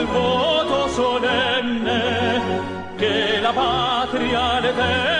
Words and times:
al 0.00 0.06
voto 0.06 0.88
solenne 0.88 2.42
che 2.96 3.38
la 3.40 3.52
patria 3.52 4.60
le 4.60 4.74
terre 4.74 5.19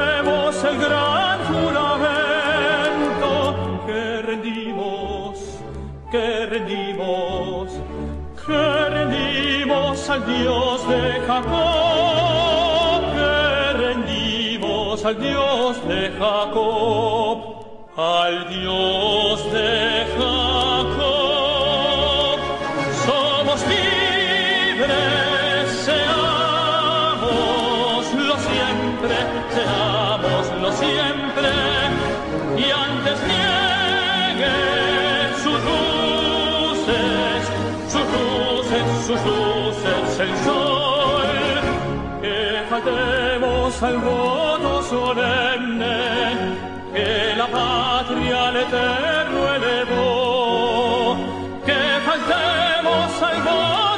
al 10.11 10.25
Dios 10.25 10.87
de 10.89 11.21
Jacob, 11.25 13.01
que 13.13 13.73
rendimos 13.77 15.05
al 15.05 15.17
Dios 15.21 15.87
de 15.87 16.11
Jacob, 16.19 17.37
al 17.95 18.49
Dios 18.49 19.51
de 19.53 20.05
Jacob. 20.17 20.99
Somos 23.05 23.65
libres, 23.67 25.65
seámoslo 25.87 27.15
siempre, 28.49 29.15
seámoslo 29.55 30.71
siempre, 30.73 31.51
y 32.57 32.69
antes 32.69 33.17
niegue 33.27 33.60
que 42.83 42.89
faltemos 42.89 43.83
al 43.83 43.97
voto 43.97 44.83
solemne, 44.83 45.97
que 46.93 47.35
la 47.35 47.47
patria 47.47 48.47
al 48.47 48.55
eterno 48.57 49.55
elevó, 49.55 51.17
que 51.65 51.99
faltemos 52.05 53.21
al 53.21 53.41
voto 53.43 53.90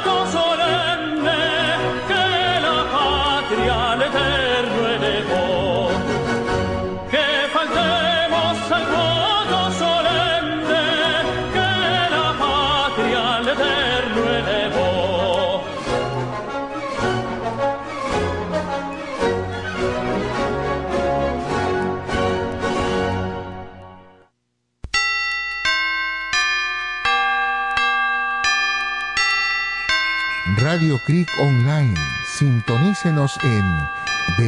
Radio 30.64 30.98
Creek 31.04 31.28
Online. 31.38 31.94
Sintonícenos 32.38 33.36
en 33.42 33.64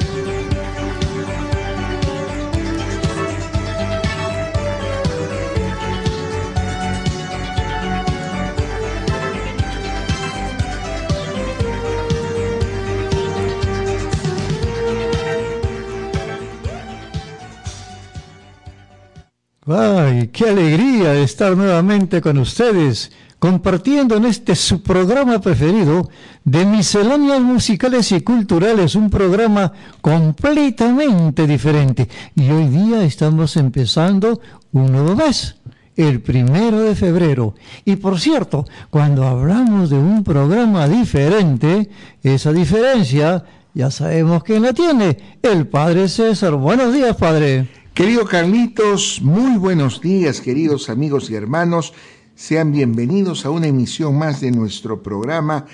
¡Ay, 20.21 20.27
qué 20.27 20.49
alegría 20.49 21.15
estar 21.15 21.57
nuevamente 21.57 22.21
con 22.21 22.37
ustedes, 22.37 23.11
compartiendo 23.39 24.17
en 24.17 24.25
este 24.25 24.55
su 24.55 24.83
programa 24.83 25.41
preferido 25.41 26.09
de 26.43 26.63
misceláneas 26.63 27.41
musicales 27.41 28.11
y 28.11 28.21
culturales, 28.21 28.93
un 28.93 29.09
programa 29.09 29.73
completamente 29.99 31.47
diferente. 31.47 32.07
Y 32.35 32.51
hoy 32.51 32.67
día 32.67 33.03
estamos 33.03 33.57
empezando 33.57 34.39
un 34.73 34.91
nuevo 34.91 35.15
mes, 35.15 35.55
el 35.95 36.21
primero 36.21 36.81
de 36.81 36.93
febrero. 36.93 37.55
Y 37.83 37.95
por 37.95 38.19
cierto, 38.19 38.67
cuando 38.91 39.27
hablamos 39.27 39.89
de 39.89 39.97
un 39.97 40.23
programa 40.23 40.87
diferente, 40.87 41.89
esa 42.21 42.53
diferencia 42.53 43.43
ya 43.73 43.89
sabemos 43.89 44.43
quién 44.43 44.61
la 44.61 44.73
tiene, 44.73 45.17
el 45.41 45.67
Padre 45.67 46.09
César. 46.09 46.53
Buenos 46.53 46.93
días, 46.93 47.15
Padre. 47.15 47.80
Querido 47.93 48.25
Carlitos, 48.25 49.21
muy 49.21 49.57
buenos 49.57 49.99
días, 49.99 50.39
queridos 50.39 50.89
amigos 50.89 51.29
y 51.29 51.35
hermanos. 51.35 51.93
Sean 52.35 52.71
bienvenidos 52.71 53.45
a 53.45 53.49
una 53.49 53.67
emisión 53.67 54.17
más 54.17 54.39
de 54.39 54.51
nuestro 54.51 55.03
programa 55.03 55.65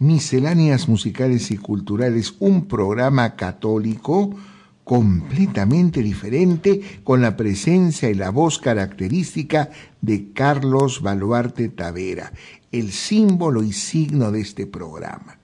Misceláneas 0.00 0.88
Musicales 0.88 1.52
y 1.52 1.56
Culturales, 1.58 2.34
un 2.40 2.66
programa 2.66 3.36
católico 3.36 4.34
completamente 4.82 6.02
diferente 6.02 6.80
con 7.04 7.22
la 7.22 7.36
presencia 7.36 8.10
y 8.10 8.14
la 8.14 8.30
voz 8.30 8.58
característica 8.58 9.70
de 10.00 10.32
Carlos 10.32 11.00
Baluarte 11.02 11.68
Tavera, 11.68 12.32
el 12.72 12.90
símbolo 12.90 13.62
y 13.62 13.72
signo 13.72 14.32
de 14.32 14.40
este 14.40 14.66
programa. 14.66 15.38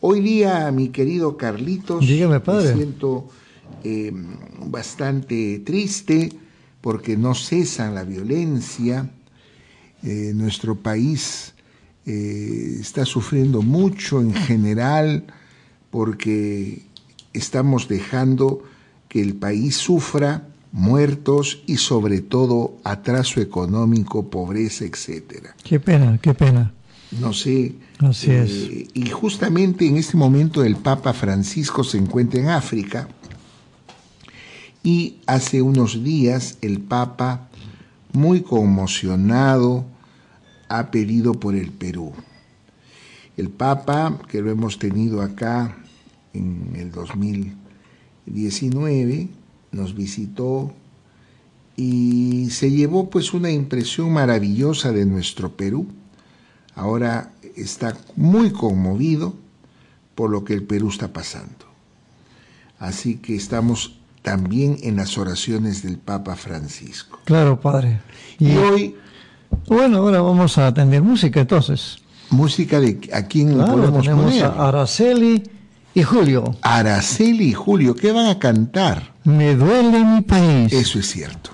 Hoy 0.00 0.20
día, 0.20 0.70
mi 0.72 0.88
querido 0.88 1.36
Carlitos, 1.36 2.04
Dígame, 2.04 2.40
padre. 2.40 2.70
me 2.70 2.82
siento 2.82 3.28
eh, 3.84 4.12
bastante 4.66 5.60
triste 5.64 6.30
porque 6.80 7.16
no 7.16 7.34
cesa 7.34 7.90
la 7.90 8.04
violencia. 8.04 9.10
Eh, 10.02 10.32
nuestro 10.34 10.74
país 10.76 11.54
eh, 12.06 12.76
está 12.80 13.04
sufriendo 13.06 13.62
mucho 13.62 14.20
en 14.20 14.34
general 14.34 15.24
porque 15.90 16.82
estamos 17.32 17.88
dejando 17.88 18.62
que 19.08 19.22
el 19.22 19.34
país 19.34 19.76
sufra 19.76 20.48
muertos 20.72 21.62
y 21.66 21.76
sobre 21.76 22.20
todo 22.20 22.76
atraso 22.84 23.40
económico, 23.40 24.28
pobreza, 24.28 24.84
etcétera. 24.84 25.54
Qué 25.62 25.78
pena, 25.78 26.18
qué 26.20 26.34
pena. 26.34 26.74
No 27.20 27.32
sé. 27.32 27.74
Así 27.98 28.30
es. 28.32 28.50
eh, 28.50 28.88
Y 28.92 29.08
justamente 29.08 29.86
en 29.86 29.96
este 29.96 30.16
momento 30.16 30.64
el 30.64 30.76
Papa 30.76 31.12
Francisco 31.12 31.84
se 31.84 31.96
encuentra 31.96 32.40
en 32.40 32.48
África 32.48 33.08
y 34.84 35.16
hace 35.26 35.62
unos 35.62 36.04
días 36.04 36.58
el 36.60 36.80
Papa, 36.80 37.48
muy 38.12 38.42
conmocionado, 38.42 39.84
ha 40.68 40.92
pedido 40.92 41.34
por 41.34 41.56
el 41.56 41.72
Perú. 41.72 42.12
El 43.36 43.48
Papa, 43.48 44.20
que 44.28 44.40
lo 44.42 44.50
hemos 44.50 44.78
tenido 44.78 45.22
acá 45.22 45.76
en 46.34 46.76
el 46.76 46.92
2019, 46.92 49.28
nos 49.72 49.96
visitó 49.96 50.72
y 51.76 52.50
se 52.50 52.70
llevó 52.70 53.10
pues 53.10 53.34
una 53.34 53.50
impresión 53.50 54.12
maravillosa 54.12 54.92
de 54.92 55.06
nuestro 55.06 55.56
Perú. 55.56 55.88
Ahora 56.74 57.32
está 57.56 57.96
muy 58.16 58.52
conmovido 58.52 59.34
por 60.14 60.30
lo 60.30 60.44
que 60.44 60.52
el 60.52 60.62
Perú 60.62 60.90
está 60.90 61.12
pasando. 61.12 61.64
Así 62.78 63.16
que 63.16 63.34
estamos 63.34 63.98
también 64.24 64.78
en 64.82 64.96
las 64.96 65.18
oraciones 65.18 65.82
del 65.82 65.98
Papa 65.98 66.34
Francisco. 66.34 67.20
Claro, 67.26 67.60
padre. 67.60 68.00
Y, 68.38 68.52
Y 68.52 68.56
hoy, 68.56 68.96
bueno, 69.68 69.98
ahora 69.98 70.22
vamos 70.22 70.56
a 70.56 70.66
atender 70.68 71.02
música 71.02 71.40
entonces. 71.40 71.98
música 72.30 72.80
de 72.80 72.98
a 73.12 73.22
quién 73.26 73.52
Claro, 73.52 73.72
podemos 73.74 74.02
tenemos 74.02 74.24
poner. 74.24 74.44
a 74.46 74.68
Araceli 74.68 75.42
y 75.94 76.02
Julio. 76.02 76.56
Araceli 76.62 77.48
y 77.48 77.52
Julio, 77.52 77.94
¿qué 77.94 78.12
van 78.12 78.26
a 78.26 78.38
cantar? 78.38 79.12
Me 79.24 79.54
duele 79.54 80.02
mi 80.02 80.22
país. 80.22 80.72
Eso 80.72 80.98
es 80.98 81.06
cierto. 81.10 81.50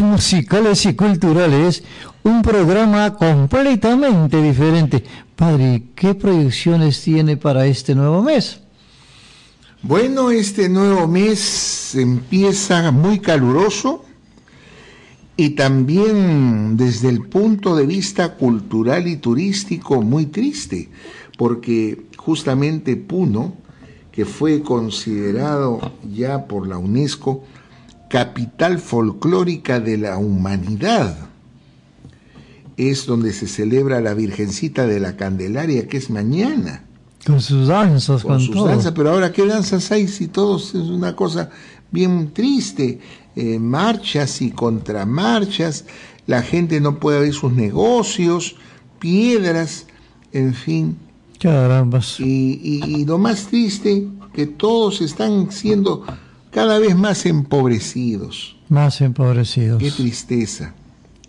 Musicales 0.00 0.86
y 0.86 0.94
culturales, 0.94 1.82
un 2.22 2.42
programa 2.42 3.14
completamente 3.14 4.40
diferente. 4.40 5.04
Padre, 5.34 5.84
¿qué 5.94 6.14
proyecciones 6.14 7.02
tiene 7.02 7.36
para 7.36 7.66
este 7.66 7.94
nuevo 7.94 8.22
mes? 8.22 8.60
Bueno, 9.82 10.30
este 10.30 10.68
nuevo 10.68 11.08
mes 11.08 11.94
empieza 11.94 12.90
muy 12.92 13.18
caluroso 13.18 14.04
y 15.36 15.50
también 15.50 16.76
desde 16.76 17.08
el 17.08 17.22
punto 17.22 17.74
de 17.74 17.86
vista 17.86 18.34
cultural 18.36 19.08
y 19.08 19.16
turístico 19.16 20.02
muy 20.02 20.26
triste, 20.26 20.88
porque 21.36 22.06
justamente 22.16 22.96
Puno, 22.96 23.54
que 24.12 24.24
fue 24.24 24.62
considerado 24.62 25.92
ya 26.14 26.46
por 26.46 26.68
la 26.68 26.78
UNESCO 26.78 27.42
capital 28.14 28.78
folclórica 28.78 29.80
de 29.80 29.96
la 29.98 30.18
humanidad, 30.18 31.16
es 32.76 33.06
donde 33.06 33.32
se 33.32 33.48
celebra 33.48 34.00
la 34.00 34.14
Virgencita 34.14 34.86
de 34.86 35.00
la 35.00 35.16
Candelaria, 35.16 35.88
que 35.88 35.96
es 35.96 36.10
mañana 36.10 36.84
Con 37.26 37.40
sus 37.40 37.66
danzas, 37.66 38.22
con, 38.22 38.34
con 38.34 38.40
sus 38.40 38.54
todo. 38.54 38.66
danzas, 38.68 38.92
pero 38.94 39.10
ahora 39.10 39.32
qué 39.32 39.44
danzas 39.44 39.90
hay 39.90 40.06
si 40.06 40.28
todos 40.28 40.76
es 40.76 40.86
una 41.00 41.16
cosa 41.16 41.50
bien 41.90 42.32
triste, 42.32 43.00
Eh, 43.36 43.58
marchas 43.58 44.40
y 44.42 44.52
contramarchas, 44.52 45.84
la 46.28 46.40
gente 46.40 46.80
no 46.80 47.00
puede 47.00 47.18
ver 47.18 47.32
sus 47.32 47.52
negocios, 47.52 48.54
piedras, 49.00 49.86
en 50.32 50.54
fin. 50.54 50.96
Carambas. 51.40 52.20
Y, 52.20 52.60
y, 52.62 52.74
y 53.00 53.04
lo 53.04 53.18
más 53.18 53.48
triste, 53.48 54.06
que 54.32 54.46
todos 54.46 55.00
están 55.00 55.50
siendo 55.50 56.04
cada 56.54 56.78
vez 56.78 56.94
más 56.96 57.26
empobrecidos. 57.26 58.56
Más 58.68 59.00
empobrecidos. 59.00 59.82
Qué 59.82 59.90
tristeza. 59.90 60.72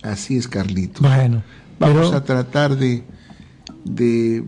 Así 0.01 0.37
es, 0.37 0.47
Carlitos. 0.47 1.01
Bueno, 1.01 1.41
Vamos 1.79 2.07
pero- 2.07 2.17
a 2.17 2.23
tratar 2.23 2.77
de, 2.77 3.03
de 3.83 4.43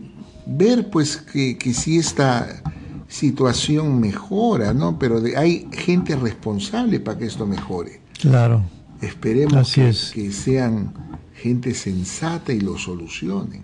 ver, 0.46 0.88
pues, 0.90 1.16
que, 1.18 1.58
que 1.58 1.74
si 1.74 1.98
esta 1.98 2.62
situación 3.08 4.00
mejora, 4.00 4.72
¿no? 4.72 4.98
Pero 4.98 5.20
de- 5.20 5.36
hay 5.36 5.66
gente 5.72 6.16
responsable 6.16 7.00
para 7.00 7.18
que 7.18 7.26
esto 7.26 7.46
mejore. 7.46 8.00
Claro. 8.20 8.62
Esperemos 9.00 9.54
Así 9.54 9.80
que, 9.80 9.88
es. 9.88 10.10
que 10.12 10.32
sean 10.32 10.92
gente 11.34 11.74
sensata 11.74 12.52
y 12.52 12.60
lo 12.60 12.76
solucionen. 12.78 13.62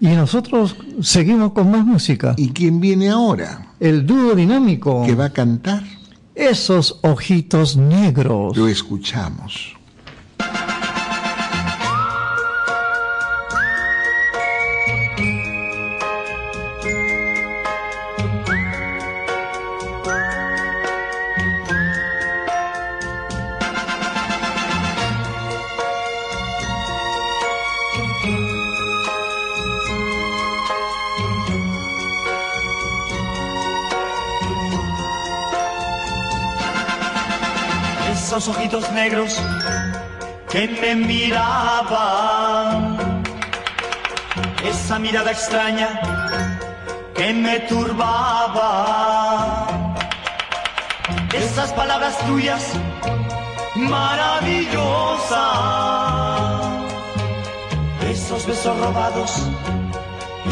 Y 0.00 0.06
nosotros 0.08 0.76
seguimos 1.02 1.52
con 1.52 1.70
más 1.70 1.84
música. 1.84 2.34
¿Y 2.38 2.50
quién 2.50 2.80
viene 2.80 3.10
ahora? 3.10 3.74
El 3.80 4.06
dúo 4.06 4.34
dinámico. 4.34 5.02
¿Que 5.04 5.14
va 5.14 5.26
a 5.26 5.30
cantar? 5.32 5.82
Esos 6.34 6.98
ojitos 7.02 7.76
negros. 7.76 8.56
Lo 8.56 8.68
escuchamos. 8.68 9.76
Negros 38.70 39.42
que 40.48 40.68
me 40.80 40.94
miraban, 40.94 42.96
esa 44.64 44.96
mirada 45.00 45.32
extraña 45.32 45.88
que 47.14 47.32
me 47.32 47.58
turbaba, 47.60 49.66
esas 51.32 51.72
palabras 51.72 52.16
tuyas 52.26 52.74
maravillosas, 53.74 55.40
esos 58.08 58.46
besos 58.46 58.78
robados 58.78 59.48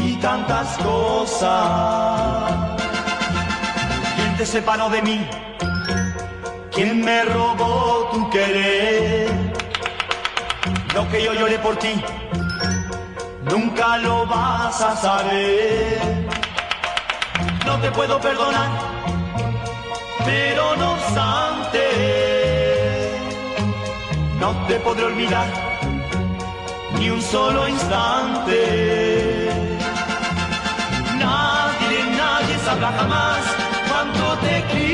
y 0.02 0.14
tantas 0.16 0.76
cosas. 0.78 2.50
¿Quién 4.16 4.36
te 4.36 4.44
separó 4.44 4.90
de 4.90 5.02
mí? 5.02 5.24
¿Quién 6.78 7.04
me 7.04 7.24
robó 7.24 8.08
tu 8.12 8.30
querer? 8.30 9.28
Lo 10.94 11.08
que 11.08 11.24
yo 11.24 11.34
lloré 11.34 11.58
por 11.58 11.76
ti, 11.76 12.00
nunca 13.50 13.98
lo 13.98 14.24
vas 14.26 14.80
a 14.80 14.94
saber. 14.94 15.98
No 17.66 17.80
te 17.80 17.90
puedo 17.90 18.20
perdonar, 18.20 18.68
pero 20.24 20.76
no 20.76 20.92
obstante, 20.92 21.84
no 24.38 24.50
te 24.68 24.74
podré 24.78 25.06
olvidar 25.06 25.48
ni 26.96 27.10
un 27.10 27.20
solo 27.20 27.66
instante. 27.66 29.50
Nadie, 31.18 31.98
nadie 32.16 32.56
sabrá 32.64 32.92
jamás 32.92 33.40
cuánto 33.88 34.38
te 34.46 34.62
quise. 34.68 34.87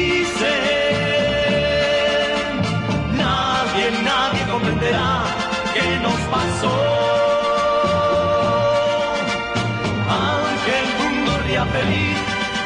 Feliz, 11.66 12.18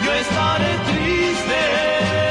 yo 0.05 0.13
estaré 0.13 0.79
triste. 0.87 2.28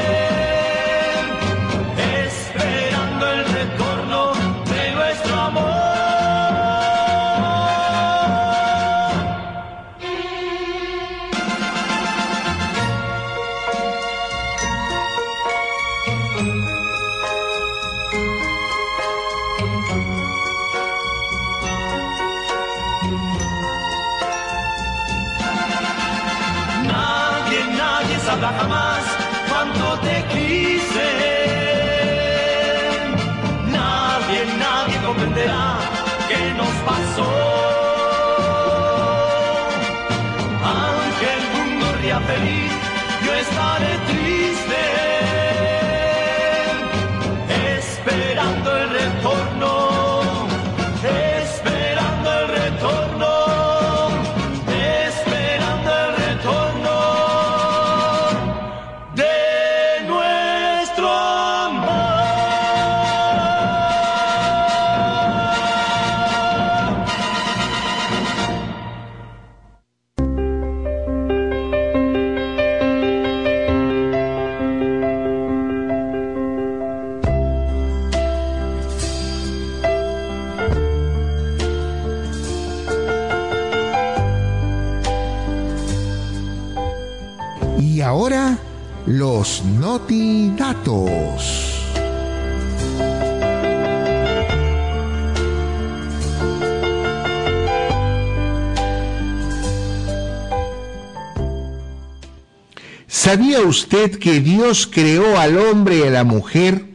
¿Sabía 103.28 103.60
usted 103.60 104.20
que 104.20 104.40
Dios 104.40 104.88
creó 104.88 105.38
al 105.38 105.58
hombre 105.58 105.98
y 105.98 106.04
a 106.04 106.10
la 106.10 106.24
mujer? 106.24 106.86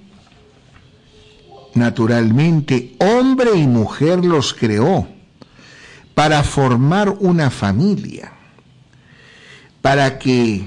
Naturalmente, 1.75 2.97
hombre 3.01 3.51
y 3.55 3.67
mujer 3.67 4.25
los 4.25 4.55
creó 4.55 5.07
para 6.15 6.43
formar 6.43 7.11
una 7.11 7.51
familia, 7.51 8.33
para 9.83 10.19
que 10.19 10.67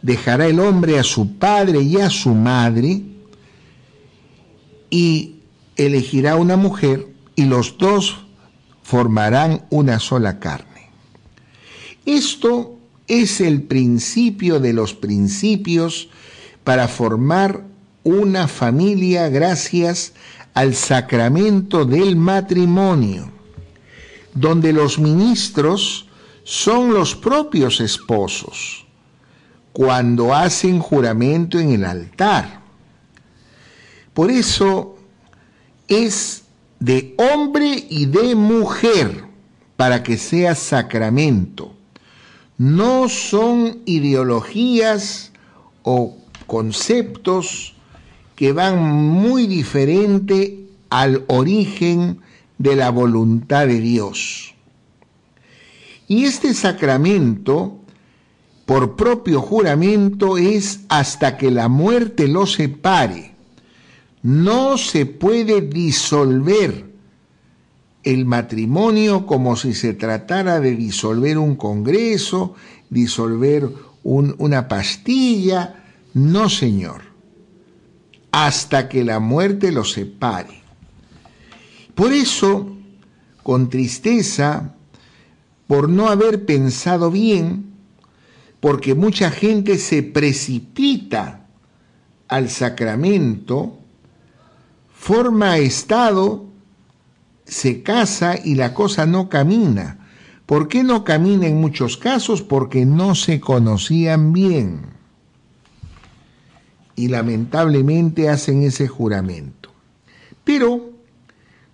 dejará 0.00 0.46
el 0.46 0.60
hombre 0.60 1.00
a 1.00 1.02
su 1.02 1.38
padre 1.38 1.80
y 1.80 1.96
a 1.96 2.08
su 2.08 2.32
madre 2.32 3.02
y 4.90 5.40
elegirá 5.74 6.36
una 6.36 6.56
mujer 6.56 7.08
y 7.34 7.46
los 7.46 7.78
dos 7.78 8.18
formarán 8.84 9.66
una 9.70 9.98
sola 9.98 10.38
carne. 10.38 10.88
Esto 12.06 12.73
es 13.06 13.40
el 13.40 13.62
principio 13.62 14.60
de 14.60 14.72
los 14.72 14.94
principios 14.94 16.08
para 16.64 16.88
formar 16.88 17.64
una 18.02 18.48
familia 18.48 19.28
gracias 19.28 20.12
al 20.54 20.74
sacramento 20.74 21.84
del 21.84 22.16
matrimonio, 22.16 23.30
donde 24.34 24.72
los 24.72 24.98
ministros 24.98 26.08
son 26.44 26.92
los 26.92 27.14
propios 27.14 27.80
esposos 27.80 28.86
cuando 29.72 30.32
hacen 30.32 30.78
juramento 30.78 31.58
en 31.58 31.72
el 31.72 31.84
altar. 31.84 32.60
Por 34.12 34.30
eso 34.30 34.96
es 35.88 36.44
de 36.78 37.14
hombre 37.18 37.84
y 37.90 38.06
de 38.06 38.36
mujer 38.36 39.24
para 39.76 40.02
que 40.02 40.16
sea 40.16 40.54
sacramento, 40.54 41.73
no 42.58 43.08
son 43.08 43.80
ideologías 43.84 45.32
o 45.82 46.16
conceptos 46.46 47.74
que 48.36 48.52
van 48.52 48.82
muy 48.82 49.46
diferente 49.46 50.66
al 50.90 51.24
origen 51.26 52.20
de 52.58 52.76
la 52.76 52.90
voluntad 52.90 53.66
de 53.66 53.80
Dios. 53.80 54.54
Y 56.06 56.24
este 56.24 56.54
sacramento, 56.54 57.78
por 58.66 58.94
propio 58.96 59.40
juramento, 59.40 60.36
es 60.36 60.80
hasta 60.88 61.36
que 61.36 61.50
la 61.50 61.68
muerte 61.68 62.28
lo 62.28 62.46
separe. 62.46 63.34
No 64.22 64.78
se 64.78 65.06
puede 65.06 65.60
disolver 65.60 66.93
el 68.04 68.26
matrimonio 68.26 69.26
como 69.26 69.56
si 69.56 69.74
se 69.74 69.94
tratara 69.94 70.60
de 70.60 70.76
disolver 70.76 71.38
un 71.38 71.56
congreso, 71.56 72.54
disolver 72.90 73.68
una 74.02 74.68
pastilla. 74.68 75.82
No, 76.12 76.48
señor. 76.48 77.02
Hasta 78.30 78.88
que 78.88 79.04
la 79.04 79.20
muerte 79.20 79.72
lo 79.72 79.84
separe. 79.84 80.62
Por 81.94 82.12
eso, 82.12 82.76
con 83.42 83.70
tristeza, 83.70 84.74
por 85.66 85.88
no 85.88 86.08
haber 86.08 86.44
pensado 86.44 87.10
bien, 87.10 87.72
porque 88.60 88.94
mucha 88.94 89.30
gente 89.30 89.78
se 89.78 90.02
precipita 90.02 91.46
al 92.28 92.50
sacramento, 92.50 93.78
forma 94.92 95.58
estado, 95.58 96.46
se 97.44 97.82
casa 97.82 98.36
y 98.42 98.54
la 98.54 98.74
cosa 98.74 99.06
no 99.06 99.28
camina. 99.28 99.98
¿Por 100.46 100.68
qué 100.68 100.82
no 100.82 101.04
camina 101.04 101.46
en 101.46 101.60
muchos 101.60 101.96
casos? 101.96 102.42
Porque 102.42 102.84
no 102.84 103.14
se 103.14 103.40
conocían 103.40 104.32
bien. 104.32 104.82
Y 106.96 107.08
lamentablemente 107.08 108.28
hacen 108.28 108.62
ese 108.62 108.88
juramento. 108.88 109.70
Pero, 110.44 110.90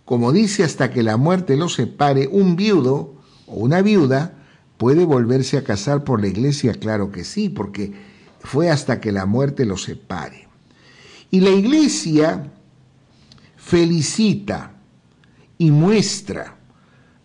como 0.04 0.32
dice 0.32 0.64
hasta 0.64 0.90
que 0.90 1.02
la 1.02 1.16
muerte 1.16 1.56
los 1.56 1.74
separe, 1.74 2.28
un 2.28 2.56
viudo 2.56 3.14
o 3.46 3.54
una 3.56 3.82
viuda 3.82 4.34
puede 4.76 5.04
volverse 5.04 5.58
a 5.58 5.64
casar 5.64 6.04
por 6.04 6.20
la 6.20 6.28
iglesia, 6.28 6.72
claro 6.74 7.10
que 7.10 7.24
sí, 7.24 7.48
porque 7.48 7.92
fue 8.40 8.70
hasta 8.70 9.00
que 9.00 9.12
la 9.12 9.26
muerte 9.26 9.66
los 9.66 9.82
separe. 9.82 10.48
Y 11.30 11.40
la 11.40 11.50
iglesia 11.50 12.50
felicita 13.56 14.79
y 15.60 15.70
muestra 15.70 16.56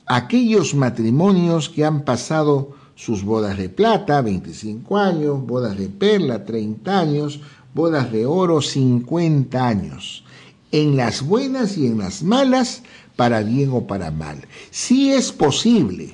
aquellos 0.06 0.75
matrimonios 0.75 1.70
que 1.70 1.86
han 1.86 2.04
pasado 2.04 2.75
sus 2.94 3.24
bodas 3.24 3.58
de 3.58 3.70
plata, 3.70 4.22
25 4.22 4.98
años, 4.98 5.48
bodas 5.48 5.77
de 5.77 5.88
perla, 5.88 6.44
30 6.44 7.00
años, 7.00 7.39
bodas 7.74 8.12
de 8.12 8.25
oro, 8.25 8.62
50 8.62 9.65
años, 9.65 10.25
en 10.74 10.98
las 10.98 11.25
buenas 11.25 11.77
y 11.77 11.88
en 11.88 11.98
las 11.98 12.24
malas, 12.24 12.84
para 13.15 13.42
bien 13.42 13.70
o 13.72 13.88
para 13.88 14.12
mal. 14.12 14.46
Sí 14.70 15.13
es 15.13 15.32
posible, 15.32 16.13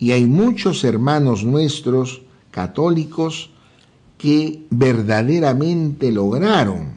y 0.00 0.10
hay 0.10 0.24
muchos 0.24 0.82
hermanos 0.82 1.44
nuestros 1.44 2.22
católicos 2.50 3.50
que 4.18 4.66
verdaderamente 4.70 6.10
lograron 6.10 6.94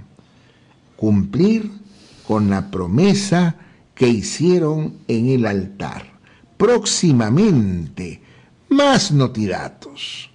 cumplir 0.95 1.69
con 2.27 2.49
la 2.49 2.71
promesa 2.71 3.55
que 3.97 4.07
hicieron 4.07 4.99
en 5.07 5.29
el 5.29 5.45
altar. 5.45 6.03
Próximamente, 6.55 8.21
más 8.69 9.11
notidatos. 9.11 10.29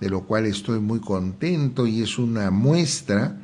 de 0.00 0.10
lo 0.10 0.24
cual 0.24 0.46
estoy 0.46 0.80
muy 0.80 0.98
contento 0.98 1.86
y 1.86 2.02
es 2.02 2.18
una 2.18 2.50
muestra 2.50 3.38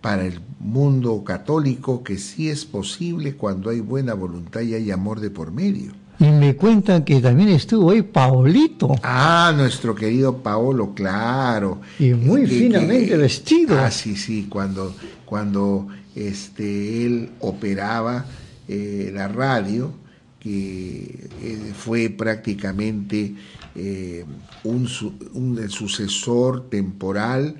para 0.00 0.24
el 0.24 0.40
mundo 0.58 1.22
católico 1.24 2.02
que 2.02 2.18
sí 2.18 2.48
es 2.48 2.64
posible 2.64 3.34
cuando 3.34 3.70
hay 3.70 3.80
buena 3.80 4.14
voluntad 4.14 4.60
y 4.62 4.74
hay 4.74 4.90
amor 4.90 5.20
de 5.20 5.30
por 5.30 5.52
medio. 5.52 5.92
Y 6.18 6.30
me 6.30 6.54
cuentan 6.54 7.02
que 7.04 7.18
también 7.20 7.48
estuvo 7.48 7.90
ahí 7.90 8.02
Paolito. 8.02 8.94
Ah, 9.02 9.54
nuestro 9.56 9.94
querido 9.94 10.36
Paolo, 10.36 10.92
claro. 10.94 11.80
Y 11.98 12.12
muy 12.12 12.46
finamente 12.46 13.16
vestido. 13.16 13.78
Ah, 13.78 13.90
sí, 13.90 14.16
sí, 14.16 14.46
cuando, 14.50 14.94
cuando 15.24 15.88
este, 16.14 17.06
él 17.06 17.30
operaba 17.40 18.26
eh, 18.68 19.10
la 19.14 19.28
radio, 19.28 19.94
que 20.38 21.28
eh, 21.42 21.72
fue 21.74 22.10
prácticamente 22.10 23.34
eh, 23.74 24.26
un, 24.64 24.88
un 25.32 25.70
sucesor 25.70 26.68
temporal 26.68 27.56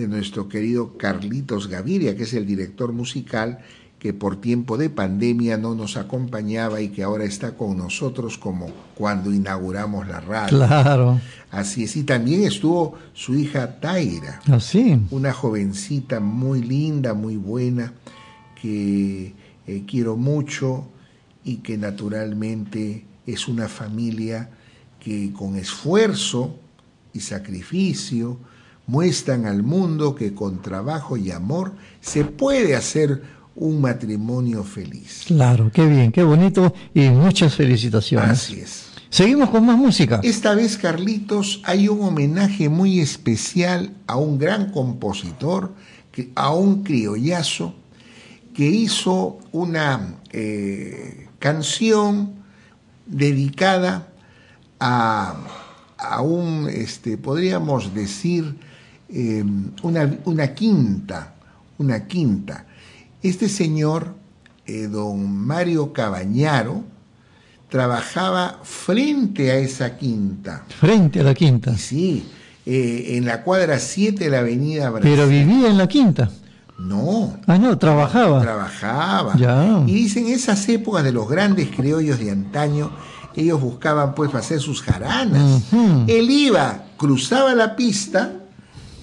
de 0.00 0.08
nuestro 0.08 0.48
querido 0.48 0.96
Carlitos 0.96 1.68
Gaviria, 1.68 2.16
que 2.16 2.22
es 2.22 2.34
el 2.34 2.46
director 2.46 2.92
musical 2.92 3.60
que 3.98 4.14
por 4.14 4.40
tiempo 4.40 4.78
de 4.78 4.88
pandemia 4.88 5.58
no 5.58 5.74
nos 5.74 5.98
acompañaba 5.98 6.80
y 6.80 6.88
que 6.88 7.02
ahora 7.02 7.24
está 7.24 7.54
con 7.54 7.76
nosotros 7.76 8.38
como 8.38 8.68
cuando 8.94 9.30
inauguramos 9.30 10.08
la 10.08 10.20
radio. 10.20 10.56
Claro. 10.56 11.20
Así 11.50 11.84
es. 11.84 11.96
Y 11.96 12.04
también 12.04 12.44
estuvo 12.44 12.94
su 13.12 13.34
hija 13.34 13.78
Taira. 13.78 14.40
Así. 14.46 14.98
Una 15.10 15.34
jovencita 15.34 16.18
muy 16.18 16.62
linda, 16.62 17.12
muy 17.12 17.36
buena, 17.36 17.92
que 18.60 19.34
eh, 19.66 19.84
quiero 19.86 20.16
mucho 20.16 20.88
y 21.44 21.56
que 21.56 21.76
naturalmente 21.76 23.04
es 23.26 23.48
una 23.48 23.68
familia 23.68 24.48
que 24.98 25.30
con 25.34 25.56
esfuerzo 25.56 26.56
y 27.12 27.20
sacrificio 27.20 28.38
muestran 28.90 29.46
al 29.46 29.62
mundo 29.62 30.16
que 30.16 30.34
con 30.34 30.60
trabajo 30.60 31.16
y 31.16 31.30
amor 31.30 31.72
se 32.00 32.24
puede 32.24 32.74
hacer 32.74 33.22
un 33.54 33.80
matrimonio 33.80 34.64
feliz. 34.64 35.22
Claro, 35.26 35.70
qué 35.72 35.86
bien, 35.86 36.10
qué 36.10 36.24
bonito 36.24 36.74
y 36.92 37.08
muchas 37.10 37.54
felicitaciones. 37.54 38.30
Así 38.30 38.60
es. 38.60 38.86
Seguimos 39.08 39.50
con 39.50 39.64
más 39.64 39.76
música. 39.76 40.20
Esta 40.24 40.54
vez, 40.54 40.76
Carlitos, 40.76 41.60
hay 41.64 41.88
un 41.88 42.02
homenaje 42.02 42.68
muy 42.68 42.98
especial 43.00 43.92
a 44.08 44.16
un 44.16 44.38
gran 44.38 44.72
compositor, 44.72 45.72
a 46.34 46.52
un 46.52 46.82
criollazo, 46.82 47.74
que 48.54 48.66
hizo 48.66 49.38
una 49.52 50.16
eh, 50.32 51.28
canción 51.38 52.34
dedicada 53.06 54.08
a, 54.80 55.36
a 55.96 56.22
un, 56.22 56.68
este, 56.68 57.16
podríamos 57.18 57.94
decir, 57.94 58.56
eh, 59.12 59.44
una, 59.82 60.18
una 60.24 60.54
quinta, 60.54 61.34
una 61.78 62.06
quinta. 62.06 62.66
Este 63.22 63.48
señor, 63.48 64.14
eh, 64.66 64.86
don 64.88 65.30
Mario 65.36 65.92
Cabañaro, 65.92 66.84
trabajaba 67.68 68.60
frente 68.62 69.50
a 69.50 69.56
esa 69.56 69.96
quinta. 69.96 70.64
Frente 70.78 71.20
a 71.20 71.22
la 71.24 71.34
quinta. 71.34 71.76
Sí, 71.76 72.24
eh, 72.66 73.16
en 73.16 73.24
la 73.26 73.42
cuadra 73.42 73.78
7 73.78 74.24
de 74.24 74.30
la 74.30 74.40
avenida 74.40 74.90
Brasil. 74.90 75.10
Pero 75.10 75.28
vivía 75.28 75.68
en 75.70 75.78
la 75.78 75.86
quinta. 75.86 76.30
No, 76.78 77.36
Ah, 77.46 77.58
no, 77.58 77.76
trabajaba. 77.78 78.40
trabajaba. 78.40 79.36
Ya. 79.36 79.82
Y 79.86 79.92
dicen, 79.92 80.26
esas 80.28 80.66
épocas 80.68 81.04
de 81.04 81.12
los 81.12 81.28
grandes 81.28 81.68
criollos 81.68 82.18
de 82.18 82.30
antaño, 82.30 82.90
ellos 83.36 83.60
buscaban 83.60 84.14
pues 84.14 84.34
hacer 84.34 84.60
sus 84.60 84.80
jaranas. 84.82 85.62
Él 86.08 86.30
iba, 86.30 86.84
cruzaba 86.96 87.54
la 87.54 87.76
pista 87.76 88.32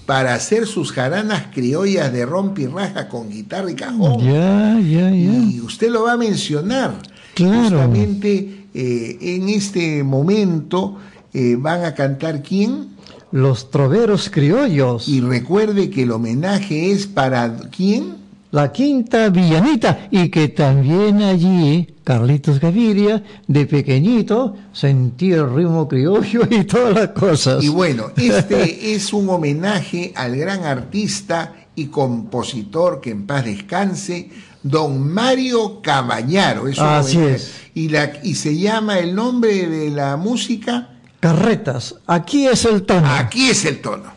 para 0.08 0.32
hacer 0.32 0.66
sus 0.66 0.90
jaranas 0.90 1.48
criollas 1.52 2.10
de 2.14 2.24
rompe 2.24 2.62
y 2.62 2.66
raja 2.66 3.08
con 3.08 3.28
guitarra 3.28 3.70
y 3.70 3.74
cajón. 3.74 4.24
Ya, 4.24 4.80
ya, 4.80 5.10
ya. 5.10 5.12
Y 5.12 5.60
usted 5.60 5.90
lo 5.90 6.04
va 6.04 6.12
a 6.12 6.16
mencionar. 6.16 6.94
Claro. 7.34 7.64
Justamente 7.64 8.64
eh, 8.72 9.18
en 9.20 9.50
este 9.50 10.02
momento 10.02 10.96
eh, 11.34 11.56
van 11.58 11.84
a 11.84 11.94
cantar 11.94 12.42
quién. 12.42 12.88
Los 13.32 13.70
troveros 13.70 14.30
criollos. 14.30 15.06
Y 15.10 15.20
recuerde 15.20 15.90
que 15.90 16.04
el 16.04 16.12
homenaje 16.12 16.90
es 16.90 17.06
para 17.06 17.54
quién. 17.70 18.16
La 18.50 18.72
quinta 18.72 19.28
villanita. 19.28 20.08
Y 20.10 20.30
que 20.30 20.48
también 20.48 21.22
allí 21.22 21.94
Carlitos 22.04 22.58
Gaviria, 22.60 23.22
de 23.46 23.66
pequeñito, 23.66 24.56
sentía 24.72 25.36
el 25.36 25.54
ritmo 25.54 25.86
criollo 25.86 26.42
y 26.50 26.64
todas 26.64 26.94
las 26.94 27.08
cosas. 27.08 27.62
Y 27.62 27.68
bueno, 27.68 28.10
este 28.16 28.94
es 28.94 29.12
un 29.12 29.28
homenaje 29.28 30.12
al 30.16 30.36
gran 30.36 30.64
artista 30.64 31.54
y 31.74 31.86
compositor 31.86 33.00
que 33.00 33.10
en 33.10 33.26
paz 33.26 33.44
descanse, 33.44 34.30
don 34.62 35.12
Mario 35.12 35.82
Cabañaro. 35.82 36.66
Es 36.68 36.78
Así 36.78 37.18
homenaje. 37.18 37.36
es. 37.36 37.54
Y, 37.74 37.88
la, 37.90 38.12
y 38.22 38.34
se 38.34 38.56
llama 38.56 38.98
el 38.98 39.14
nombre 39.14 39.68
de 39.68 39.90
la 39.90 40.16
música. 40.16 40.94
Carretas. 41.20 41.96
Aquí 42.06 42.46
es 42.46 42.64
el 42.64 42.84
tono. 42.84 43.06
Aquí 43.06 43.50
es 43.50 43.64
el 43.66 43.80
tono. 43.80 44.12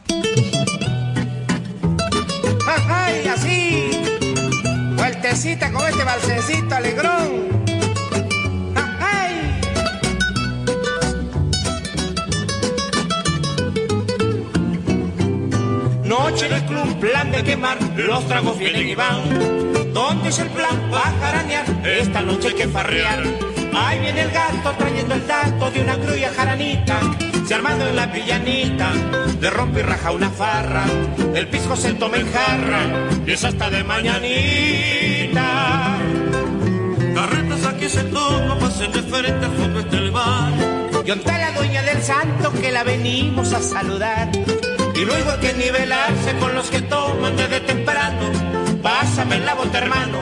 Vueltecita 5.32 5.72
con 5.72 5.88
este 5.88 6.04
balsecito 6.04 6.76
alegrón. 6.76 7.64
¡Ay! 9.00 9.62
Noche 16.04 16.48
en 16.48 16.54
el 16.54 16.66
club, 16.66 17.00
plan 17.00 17.32
de 17.32 17.44
quemar, 17.46 17.78
los 17.96 18.28
tragos 18.28 18.60
vienen 18.60 18.90
y 18.90 18.94
van. 18.94 19.94
¿Dónde 19.94 20.28
es 20.28 20.40
el 20.40 20.50
plan? 20.50 20.78
para 20.92 21.12
jaranear, 21.12 21.66
esta 21.86 22.22
noche 22.22 22.50
hay 22.50 22.56
que 22.56 22.68
farrear. 22.68 23.24
Ahí 23.74 24.00
viene 24.00 24.24
el 24.24 24.32
gato 24.32 24.74
trayendo 24.78 25.16
el 25.16 25.26
dato 25.26 25.72
de 25.72 25.82
una 25.82 25.98
cruya 25.98 26.30
jaranita. 26.36 27.00
Se 27.48 27.56
armando 27.56 27.88
en 27.88 27.96
la 27.96 28.08
villanita, 28.08 28.92
de 29.40 29.50
rompe 29.50 29.80
y 29.80 29.84
raja 29.84 30.12
una 30.12 30.30
farra. 30.30 30.84
El 31.34 31.48
pisco 31.48 31.78
se 31.78 31.94
toma 31.94 32.18
en 32.18 32.30
jarra, 32.30 32.82
y 33.26 33.32
es 33.32 33.46
hasta 33.46 33.70
de 33.70 33.82
mañanita. 33.86 35.21
Carretas 37.16 37.66
aquí 37.66 37.88
se 37.90 38.04
toma, 38.06 38.58
pasen 38.60 38.92
de 38.92 39.02
frente 39.02 39.46
al 39.46 39.52
fondo 39.54 39.80
este 39.80 39.98
el 39.98 40.12
bar. 40.12 40.52
Y 41.06 41.12
onta 41.12 41.38
la 41.38 41.52
dueña 41.52 41.82
del 41.84 42.02
santo 42.02 42.52
que 42.54 42.72
la 42.72 42.84
venimos 42.84 43.54
a 43.54 43.62
saludar. 43.62 44.30
Y 44.96 45.06
luego 45.06 45.32
hay 45.32 45.40
que 45.40 45.54
nivelarse 45.54 46.36
con 46.40 46.54
los 46.54 46.70
que 46.70 46.82
toman 46.82 47.36
desde 47.36 47.62
temprano. 47.62 48.32
Pásame 48.82 49.40
la 49.40 49.56
bota, 49.56 49.78
hermano, 49.80 50.20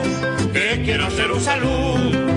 que 0.52 0.82
quiero 0.84 1.06
hacer 1.06 1.30
un 1.30 1.40
salud. 1.40 2.30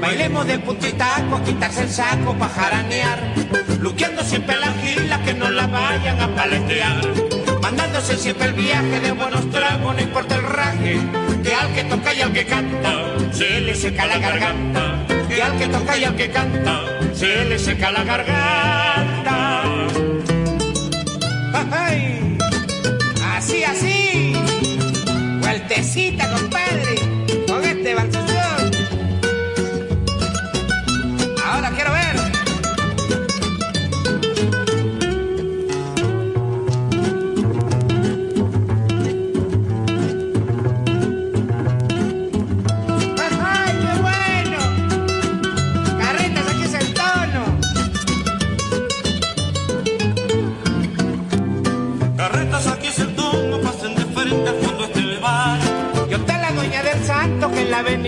Bailemos 0.00 0.46
de 0.46 0.58
puntitaco, 0.58 1.36
a 1.36 1.44
quitarse 1.44 1.82
el 1.82 1.90
saco 1.90 2.34
pa' 2.34 2.48
jaranear. 2.48 3.18
Luqueando 3.80 4.22
siempre 4.22 4.56
la 4.56 4.72
gila, 4.82 5.22
que 5.22 5.34
no 5.34 5.50
la 5.50 5.66
vayan 5.66 6.20
a 6.20 6.34
paletear. 6.34 7.00
Mandándose 7.60 8.16
siempre 8.16 8.46
el 8.46 8.54
viaje 8.54 9.00
de 9.00 9.12
buenos 9.12 9.48
tragos, 9.50 9.94
no 9.94 10.00
importa 10.00 10.36
el 10.36 10.42
raje. 10.42 10.98
Que 11.42 11.54
al 11.54 11.72
que 11.74 11.84
toca 11.84 12.14
y 12.14 12.20
al 12.20 12.32
que 12.32 12.46
canta, 12.46 12.92
se 13.32 13.60
le 13.60 13.74
seca 13.74 14.06
la 14.06 14.18
garganta. 14.18 15.06
Que 15.28 15.42
al 15.42 15.58
que 15.58 15.66
toca 15.66 15.96
y 15.96 16.04
al 16.04 16.16
que 16.16 16.30
canta, 16.30 16.80
se 17.14 17.44
le 17.44 17.58
seca 17.58 17.90
la 17.90 18.04
garganta. 18.04 19.62
¡Ay! 21.70 22.38
Así, 23.36 23.64
así. 23.64 24.34
Vueltecita, 25.40 26.30
compadre. 26.30 26.59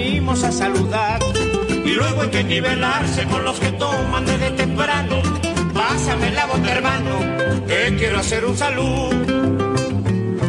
Venimos 0.03 0.43
a 0.43 0.51
saludar. 0.51 1.21
Y 1.85 1.91
luego 1.95 2.23
hay 2.23 2.29
que 2.29 2.43
nivelarse 2.43 3.25
con 3.25 3.45
los 3.45 3.59
que 3.61 3.71
toman 3.73 4.25
desde 4.27 4.51
temprano. 4.51 5.23
Pásame 5.73 6.31
la 6.33 6.47
bota, 6.47 6.73
hermano, 6.73 7.15
que 7.69 7.95
quiero 7.97 8.19
hacer 8.19 8.45
un 8.45 8.57
salud. 8.57 9.15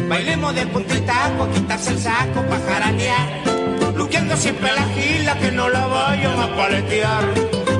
Bailemos 0.08 0.54
de 0.54 0.66
puntitaco, 0.66 1.48
quitarse 1.52 1.90
el 1.90 1.98
saco 2.00 2.42
pa' 2.48 2.58
jaranear. 2.66 3.28
Luqueando 3.96 4.36
siempre 4.36 4.70
la 4.72 4.86
gila, 4.94 5.38
que 5.38 5.52
no 5.52 5.68
la 5.68 5.86
vayan 5.86 6.38
a 6.40 6.56
paletear. 6.56 7.24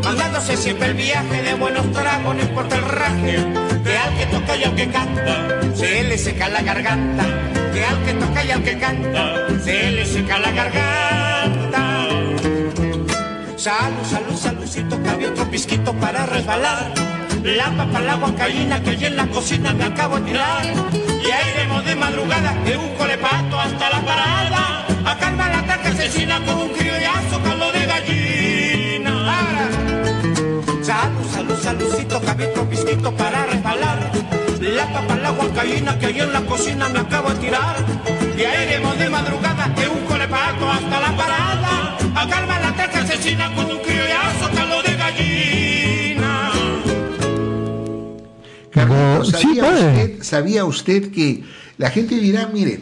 Mandándose 0.04 0.56
siempre 0.56 0.88
el 0.88 0.94
viaje 0.94 1.42
de 1.42 1.54
buenos 1.54 1.90
tragos, 1.92 2.36
no 2.36 2.42
importa 2.42 2.76
el 2.76 2.84
raje. 2.84 3.36
Que 3.84 3.96
al 3.98 4.16
que 4.16 4.26
toca 4.26 4.56
y 4.56 4.64
al 4.64 4.74
que 4.76 4.88
canta, 4.90 5.34
se 5.74 6.04
le 6.04 6.18
seca 6.18 6.48
la 6.48 6.62
garganta. 6.62 7.24
Que 7.72 7.84
al 7.84 7.98
que 8.04 8.12
toca 8.14 8.44
y 8.44 8.50
al 8.52 8.62
que 8.62 8.78
canta, 8.78 9.46
se 9.64 9.90
le 9.90 10.06
seca 10.06 10.38
la 10.38 10.50
garganta. 10.52 11.33
Salud, 13.64 14.04
salud, 14.04 14.36
saludcito, 14.36 15.00
había 15.08 15.30
otro 15.30 15.50
pisquito 15.50 15.94
para 15.94 16.26
resbalar. 16.26 16.92
La 17.42 17.74
papa, 17.74 17.98
la 18.00 18.16
guancaína 18.16 18.82
que 18.82 18.90
allí 18.90 19.06
en 19.06 19.16
la 19.16 19.26
cocina 19.28 19.72
me 19.72 19.84
acabo 19.84 20.20
de 20.20 20.32
tirar. 20.32 20.66
Y 20.92 21.30
ahí 21.30 21.50
iremos 21.54 21.82
de 21.86 21.94
madrugada 21.94 22.52
de 22.62 22.76
un 22.76 22.94
colepato 22.96 23.58
hasta 23.58 23.88
la 23.88 24.00
parada. 24.02 24.86
A 25.06 25.16
calmar 25.16 25.50
la 25.50 25.62
taca 25.66 25.88
asesina 25.88 26.44
con 26.44 26.56
un 26.60 26.68
criollazo, 26.74 27.40
caldo 27.42 27.72
de 27.72 27.86
gallina. 27.86 29.14
Salud, 30.82 31.26
salud, 31.32 31.58
saludcito, 31.58 32.20
había 32.28 32.48
otro 32.48 32.68
pisquito 32.68 33.16
para 33.16 33.46
resbalar. 33.46 34.10
La 34.60 34.92
papa, 34.92 35.16
la 35.16 35.30
guancaína 35.30 35.98
que 35.98 36.04
allí 36.04 36.20
en 36.20 36.34
la 36.34 36.42
cocina 36.42 36.90
me 36.90 36.98
acabo 36.98 37.30
de 37.30 37.36
tirar. 37.36 37.76
Y 38.36 38.42
ahí 38.42 38.66
iremos 38.68 38.98
de 38.98 39.08
madrugada 39.08 39.68
de 39.68 39.88
un 39.88 40.04
colepato 40.04 40.70
hasta 40.70 41.00
la 41.00 41.16
parada. 41.16 41.96
A 42.14 42.28
calmar 42.28 42.60
la 42.60 42.74
asesina 43.24 43.54
con 43.54 43.64
un 43.70 43.78
criollazo, 43.78 44.50
caldo 44.54 44.82
de 44.82 44.96
gallina. 44.96 46.50
Sí, 49.24 49.30
¿sabía, 49.30 49.64
usted, 49.64 50.22
sabía 50.22 50.64
usted 50.66 51.10
que 51.10 51.42
la 51.78 51.88
gente 51.90 52.16
dirá, 52.16 52.50
mire, 52.52 52.80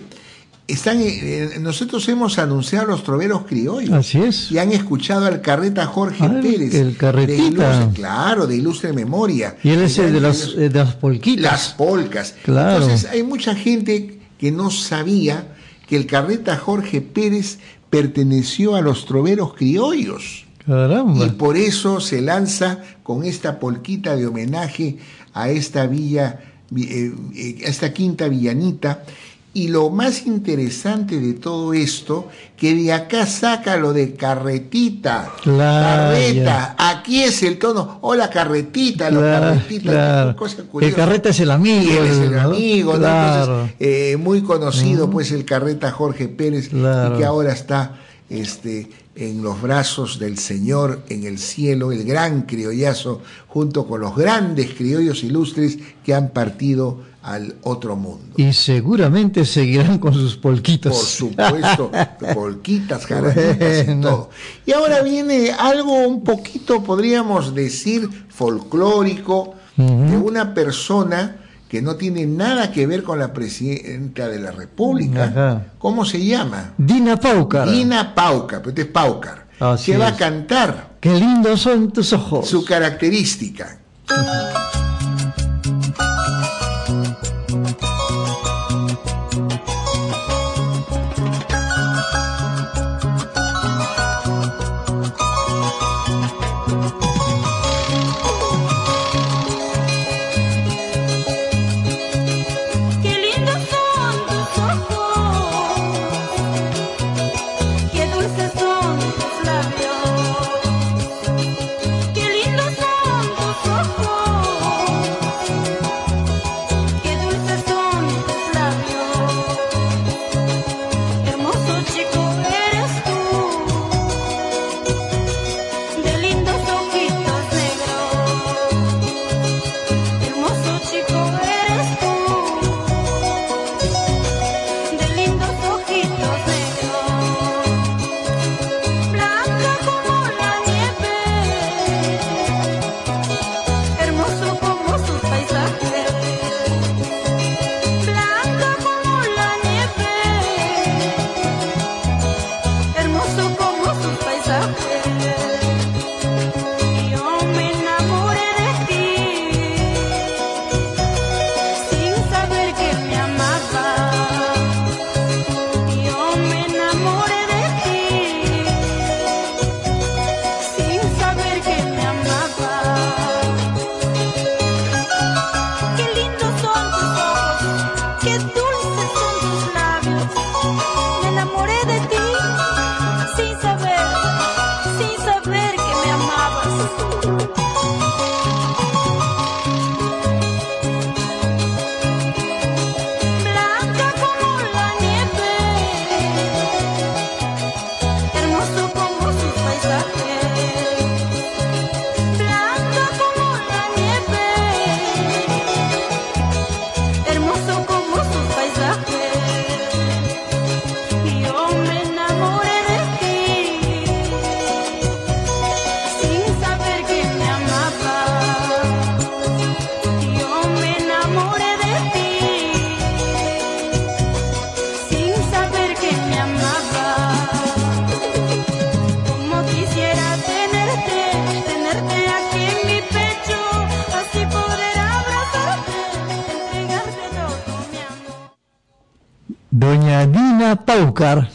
están, 0.67 1.01
eh, 1.01 1.11
eh, 1.55 1.59
nosotros 1.61 2.09
hemos 2.09 2.39
anunciado 2.41 2.87
a 2.87 2.91
los 2.91 3.05
troveros 3.05 3.43
criollos. 3.47 3.93
Así 3.93 4.21
es. 4.21 4.51
Y 4.51 4.59
han 4.59 4.73
escuchado 4.73 5.27
al 5.27 5.41
carreta 5.43 5.87
Jorge 5.87 6.25
Ah, 6.25 6.41
Pérez. 6.43 6.75
el 6.75 6.97
carretita. 6.97 7.37
de 7.43 7.49
ilustre- 7.49 7.93
claro, 7.95 8.47
de 8.49 8.57
ilustre 8.57 8.93
memoria. 8.93 9.57
Y 9.63 9.71
él 9.71 9.83
es 9.83 9.97
el 9.99 10.13
de 10.13 10.21
las, 10.21 10.49
eh, 10.57 10.69
de 10.71 10.79
las 10.79 10.95
polquitas. 10.97 11.43
las 11.53 11.69
polcas. 11.75 12.35
Claro. 12.43 12.83
Entonces, 12.83 13.09
hay 13.11 13.23
mucha 13.23 13.55
gente 13.55 14.19
que 14.39 14.51
no 14.51 14.71
sabía 14.73 15.47
que 15.87 15.95
el 15.97 16.07
carreta 16.07 16.57
Jorge 16.57 17.01
Pérez 17.01 17.59
perteneció 17.93 18.75
a 18.75 18.81
los 18.81 19.05
troveros 19.05 19.53
criollos. 19.53 20.47
Caramba. 20.67 21.27
Y 21.27 21.31
por 21.31 21.59
eso 21.59 22.01
se 22.01 22.23
lanza 22.23 22.83
con 23.03 23.23
esta 23.25 23.59
polquita 23.61 24.17
de 24.17 24.27
homenaje 24.27 24.97
a 25.35 25.51
esta 25.51 25.87
villa, 25.87 26.41
vi- 26.71 26.85
eh, 26.85 27.13
eh, 27.35 27.63
a 27.67 27.69
esta 27.69 27.93
quinta 27.93 28.29
villanita. 28.29 29.05
Y 29.55 29.69
lo 29.69 29.91
más 29.91 30.27
interesante 30.27 31.21
de 31.21 31.35
todo 31.35 31.75
esto, 31.75 32.29
que 32.57 32.75
de 32.75 32.91
acá 32.93 33.27
saca 33.27 33.77
lo 33.77 33.93
de 33.93 34.15
carretita, 34.15 35.31
Claro, 35.43 36.15
carreta, 36.15 36.75
aquí 36.79 37.23
es 37.23 37.43
el 37.43 37.59
tono, 37.59 37.99
o 38.01 38.15
la 38.15 38.31
carretita, 38.31 39.11
los 39.11 39.23
Claro, 39.23 39.47
carretitas, 39.55 39.93
claro. 39.93 40.37
cosa 40.37 40.57
El 40.81 40.95
carreta 40.95 41.29
es 41.29 41.41
el 41.41 41.51
amigo. 41.51 41.83
Y 41.93 41.97
él 41.97 42.07
es 42.07 42.17
el 42.19 42.33
¿no? 42.33 42.41
amigo, 42.41 42.93
¿no? 42.95 42.99
Claro. 43.01 43.53
Entonces, 43.53 43.77
eh, 43.81 44.17
muy 44.17 44.41
conocido, 44.43 45.11
pues, 45.11 45.33
el 45.33 45.45
carreta 45.45 45.91
Jorge 45.91 46.29
Pérez, 46.29 46.71
Claro. 46.71 47.15
y 47.15 47.19
que 47.19 47.25
ahora 47.27 47.53
está 47.53 47.97
este, 48.31 48.89
en 49.15 49.43
los 49.43 49.61
brazos 49.61 50.19
del 50.19 50.39
Señor 50.39 51.03
en 51.11 51.25
el 51.25 51.39
cielo, 51.39 51.93
el 51.93 52.05
gran 52.05 52.43
criollazo, 52.43 53.21
junto 53.49 53.87
con 53.87 54.01
los 54.01 54.17
grandes 54.17 54.73
criollos 54.73 55.23
ilustres 55.23 55.77
que 56.03 56.15
han 56.15 56.31
partido 56.31 57.12
al 57.23 57.55
otro 57.63 57.97
mundo. 57.97 58.35
Y 58.37 58.53
seguramente 58.53 59.45
seguirán 59.45 59.99
con 59.99 60.13
sus 60.13 60.37
polquitos. 60.37 60.93
Por 60.93 61.05
supuesto, 61.05 61.91
polquitas, 62.35 63.07
jaranitas 63.07 63.89
y 63.89 64.01
todo. 64.01 64.31
Y 64.67 64.73
ahora 64.73 65.03
viene 65.03 65.53
algo 65.53 66.07
un 66.07 66.25
poquito, 66.25 66.83
podríamos 66.83 67.55
decir, 67.55 68.09
folclórico, 68.29 69.55
de 69.77 70.17
una 70.17 70.53
persona 70.53 71.37
que 71.69 71.81
no 71.81 71.97
tiene 71.97 72.27
nada 72.27 72.71
que 72.71 72.87
ver 72.87 73.03
con 73.03 73.19
la 73.19 73.33
presidenta 73.33 74.29
de 74.29 74.39
la 74.39 74.51
República. 74.51 75.25
Ajá. 75.25 75.67
¿Cómo 75.79 76.05
se 76.05 76.23
llama? 76.23 76.75
Dina 76.77 77.17
Paucar. 77.17 77.71
Dina 77.71 78.15
Paucar, 78.15 78.59
pero 78.61 78.69
este 78.71 78.83
es 78.83 78.89
Paucar, 78.89 79.47
Así 79.59 79.93
que 79.93 79.99
va 79.99 80.09
a 80.09 80.17
cantar 80.17 80.93
Qué 81.01 81.15
lindos 81.15 81.63
son 81.63 81.91
tus 81.91 82.13
ojos. 82.13 82.47
su 82.47 82.65
característica. 82.65 83.79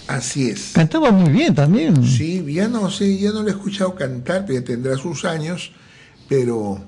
Así 0.07 0.49
es. 0.49 0.71
Cantaba 0.73 1.11
muy 1.11 1.29
bien 1.31 1.53
también. 1.55 2.05
Sí, 2.05 2.43
ya 2.53 2.67
no 2.67 2.89
sé, 2.89 3.17
ya 3.17 3.31
no 3.31 3.41
lo 3.43 3.47
he 3.47 3.51
escuchado 3.51 3.95
cantar, 3.95 4.45
pero 4.45 4.59
ya 4.59 4.65
tendrá 4.65 4.97
sus 4.97 5.25
años, 5.25 5.71
pero 6.27 6.79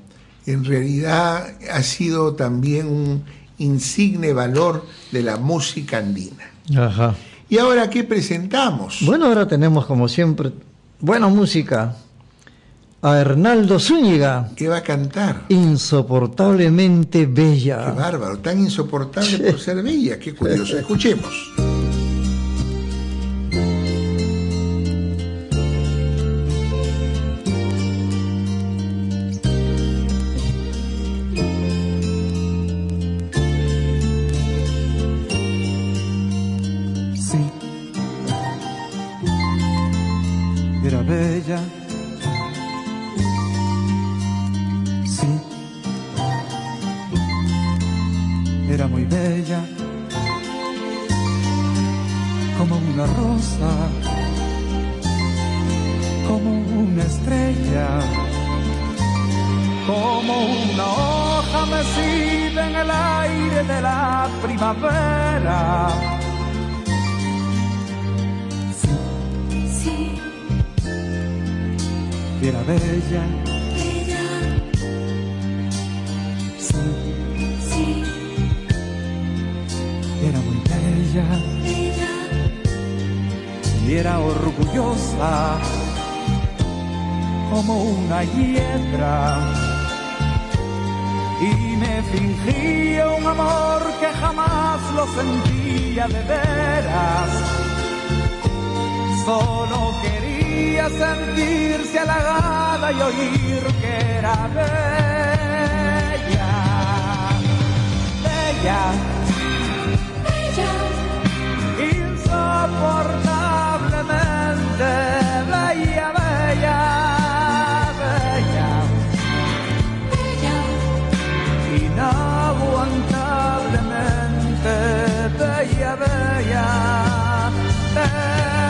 en 0.46 0.66
realidad 0.66 1.48
ha 1.72 1.84
sido 1.84 2.34
también 2.36 2.88
un 2.88 3.24
insigne 3.58 4.34
valor 4.34 4.86
de 5.12 5.22
la 5.24 5.38
música 5.38 5.98
andina. 5.98 6.52
Ajá. 6.78 7.16
¿Y 7.50 7.58
ahora 7.58 7.90
qué 7.90 8.04
presentamos? 8.04 9.00
Bueno, 9.02 9.26
ahora 9.26 9.48
tenemos 9.48 9.86
como 9.86 10.08
siempre 10.08 10.52
buena 11.00 11.28
música. 11.28 11.96
A 13.02 13.18
Hernaldo 13.18 13.80
Zúñiga, 13.80 14.52
¿Qué 14.58 14.68
va 14.68 14.78
a 14.78 14.84
cantar? 14.84 15.46
insoportablemente 15.48 17.20
Qué 17.20 17.26
bella. 17.28 17.92
bárbaro, 17.92 18.40
tan 18.40 18.60
insoportable 18.60 19.38
por 19.52 19.60
ser 19.60 19.82
bella, 19.82 20.20
qué 20.20 20.36
curioso. 20.36 20.78
Escuchemos. 20.78 21.34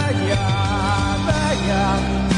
Bella, 0.10 1.18
bella, 1.28 2.29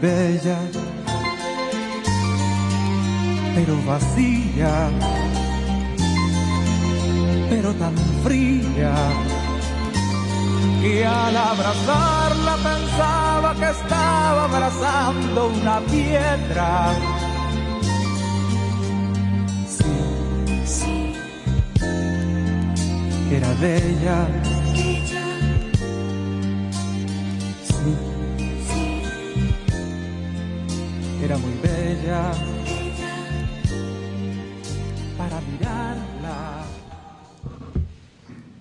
bella, 0.00 0.58
pero 3.54 3.74
vacía, 3.86 4.90
pero 7.48 7.72
tan 7.74 7.96
fría 8.22 8.94
y 10.82 11.02
al 11.02 11.36
abrazarla 11.36 12.56
pensaba 12.56 13.54
que 13.54 13.70
estaba 13.70 14.44
abrazando 14.44 15.48
una 15.48 15.80
piedra. 15.80 16.94
Sí, 19.68 20.64
sí, 20.64 21.14
era 23.30 23.52
bella. 23.60 24.45
Para 35.18 35.40
mirarla. 35.50 36.64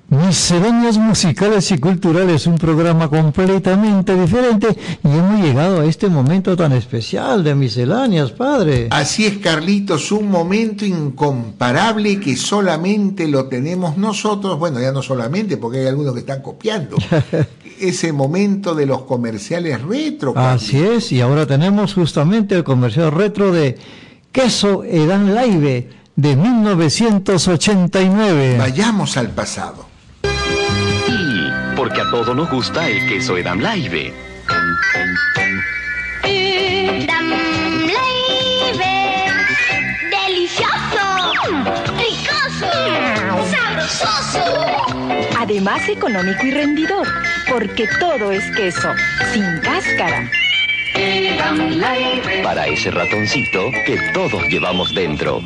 Misceláneas 0.09 0.97
musicales 0.97 1.71
y 1.71 1.77
culturales, 1.77 2.47
un 2.47 2.57
programa 2.57 3.09
completamente 3.09 4.19
diferente 4.19 4.67
y 5.03 5.07
hemos 5.07 5.41
llegado 5.41 5.81
a 5.81 5.85
este 5.85 6.07
momento 6.07 6.55
tan 6.55 6.71
especial 6.71 7.43
de 7.43 7.53
misceláneas, 7.53 8.31
padre. 8.31 8.87
Así 8.91 9.25
es, 9.25 9.37
Carlitos, 9.39 10.11
un 10.11 10.31
momento 10.31 10.85
incomparable 10.85 12.19
que 12.19 12.35
solamente 12.37 13.27
lo 13.27 13.45
tenemos 13.45 13.97
nosotros, 13.97 14.57
bueno, 14.57 14.79
ya 14.79 14.91
no 14.91 15.01
solamente, 15.01 15.57
porque 15.57 15.79
hay 15.79 15.87
algunos 15.87 16.13
que 16.13 16.21
están 16.21 16.41
copiando, 16.41 16.97
ese 17.79 18.13
momento 18.13 18.75
de 18.75 18.85
los 18.85 19.01
comerciales 19.03 19.81
retro. 19.81 20.33
Así 20.35 20.81
es, 20.81 21.11
y 21.11 21.21
ahora 21.21 21.45
tenemos 21.45 21.93
justamente 21.93 22.55
el 22.55 22.63
comercial 22.63 23.11
retro 23.11 23.51
de 23.51 23.77
Queso 24.31 24.83
Edan 24.83 25.35
Live 25.35 25.89
de 26.15 26.35
1989. 26.35 28.55
Vayamos 28.57 29.17
al 29.17 29.29
pasado. 29.31 29.85
Y 31.07 31.75
porque 31.75 32.01
a 32.01 32.09
todos 32.09 32.35
nos 32.35 32.49
gusta 32.49 32.87
el 32.87 33.07
queso 33.07 33.37
Edam 33.37 33.59
Live. 33.59 34.11
Edam 36.23 37.29
Live. 37.81 38.85
Delicioso. 40.09 41.05
Ricoso. 41.97 42.71
Sabrososo. 43.51 44.94
Además 45.37 45.87
económico 45.89 46.45
y 46.45 46.51
rendidor, 46.51 47.07
porque 47.49 47.87
todo 47.99 48.31
es 48.31 48.43
queso, 48.55 48.89
sin 49.33 49.43
cáscara. 49.59 50.29
Para 52.43 52.67
ese 52.67 52.89
ratoncito 52.91 53.69
que 53.85 53.97
todos 54.13 54.47
llevamos 54.47 54.93
dentro. 54.93 55.41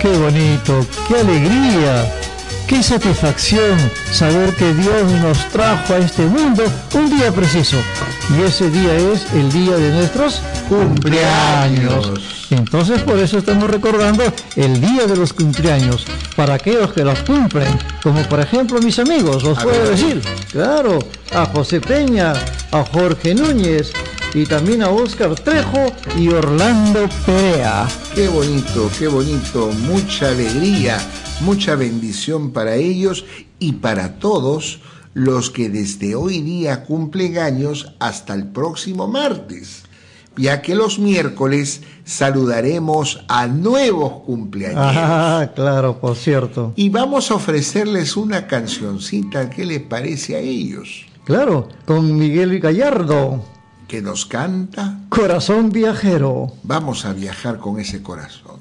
Qué 0.00 0.16
bonito, 0.16 0.86
qué 1.08 1.16
alegría, 1.18 2.10
qué 2.66 2.82
satisfacción 2.82 3.78
saber 4.10 4.54
que 4.56 4.72
Dios 4.72 5.12
nos 5.22 5.38
trajo 5.50 5.92
a 5.94 5.98
este 5.98 6.22
mundo 6.24 6.64
un 6.94 7.10
día 7.10 7.30
preciso. 7.30 7.76
Y 8.34 8.42
ese 8.42 8.70
día 8.70 8.94
es 8.94 9.30
el 9.34 9.52
día 9.52 9.76
de 9.76 9.90
nuestros 9.92 10.40
cumpleaños. 10.68 12.46
Entonces 12.50 13.02
por 13.02 13.18
eso 13.18 13.38
estamos 13.38 13.68
recordando 13.68 14.24
el 14.56 14.80
día 14.80 15.06
de 15.06 15.16
los 15.16 15.32
cumpleaños, 15.34 16.06
para 16.34 16.54
aquellos 16.54 16.92
que 16.92 17.04
los 17.04 17.18
cumplen, 17.20 17.68
como 18.02 18.22
por 18.22 18.40
ejemplo 18.40 18.80
mis 18.80 18.98
amigos, 18.98 19.42
los 19.42 19.58
A 19.58 19.62
puedo 19.62 19.82
ver. 19.82 19.90
decir, 19.90 20.22
claro, 20.50 20.98
a 21.34 21.44
José 21.44 21.80
Peña, 21.80 22.32
a 22.72 22.84
Jorge 22.84 23.34
Núñez 23.34 23.92
y 24.34 24.46
también 24.46 24.82
a 24.82 24.90
Óscar 24.90 25.34
Trejo 25.34 25.92
y 26.16 26.28
Orlando 26.28 27.08
Perea. 27.26 27.88
Qué 28.14 28.28
bonito, 28.28 28.90
qué 28.98 29.08
bonito, 29.08 29.70
mucha 29.86 30.28
alegría, 30.28 30.98
mucha 31.40 31.74
bendición 31.74 32.52
para 32.52 32.76
ellos 32.76 33.24
y 33.58 33.72
para 33.72 34.18
todos 34.18 34.80
los 35.14 35.50
que 35.50 35.68
desde 35.68 36.14
hoy 36.14 36.40
día 36.40 36.84
cumplen 36.84 37.38
años 37.38 37.94
hasta 37.98 38.34
el 38.34 38.46
próximo 38.46 39.08
martes, 39.08 39.82
ya 40.36 40.62
que 40.62 40.76
los 40.76 41.00
miércoles 41.00 41.82
saludaremos 42.04 43.24
a 43.28 43.48
nuevos 43.48 44.22
cumpleaños. 44.24 44.78
Ah, 44.80 45.50
claro, 45.56 46.00
por 46.00 46.16
cierto. 46.16 46.72
Y 46.76 46.88
vamos 46.88 47.30
a 47.30 47.34
ofrecerles 47.34 48.16
una 48.16 48.46
cancioncita, 48.46 49.50
¿qué 49.50 49.66
les 49.66 49.82
parece 49.82 50.36
a 50.36 50.38
ellos? 50.38 51.06
Claro, 51.24 51.68
con 51.84 52.16
Miguel 52.16 52.58
Gallardo, 52.60 53.44
Que 53.90 54.00
nos 54.00 54.24
canta, 54.24 55.00
Corazón 55.08 55.72
Viajero. 55.72 56.52
vamos 56.62 57.04
a 57.06 57.12
viajar 57.12 57.58
con 57.58 57.80
ese 57.80 58.04
corazón. 58.04 58.60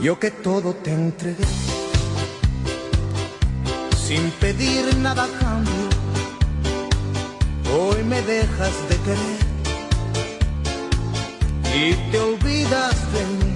Yo 0.00 0.20
que 0.20 0.30
todo 0.30 0.74
te 0.74 0.92
entregué, 0.92 1.44
sin 4.06 4.30
pedir 4.40 4.96
nada 4.98 5.26
cambio, 5.40 5.88
dejas 8.22 8.76
de 8.88 8.96
querer 9.06 9.42
y 11.74 11.94
te 12.10 12.18
olvidas 12.20 12.96
de 13.12 13.22
mí. 13.38 13.54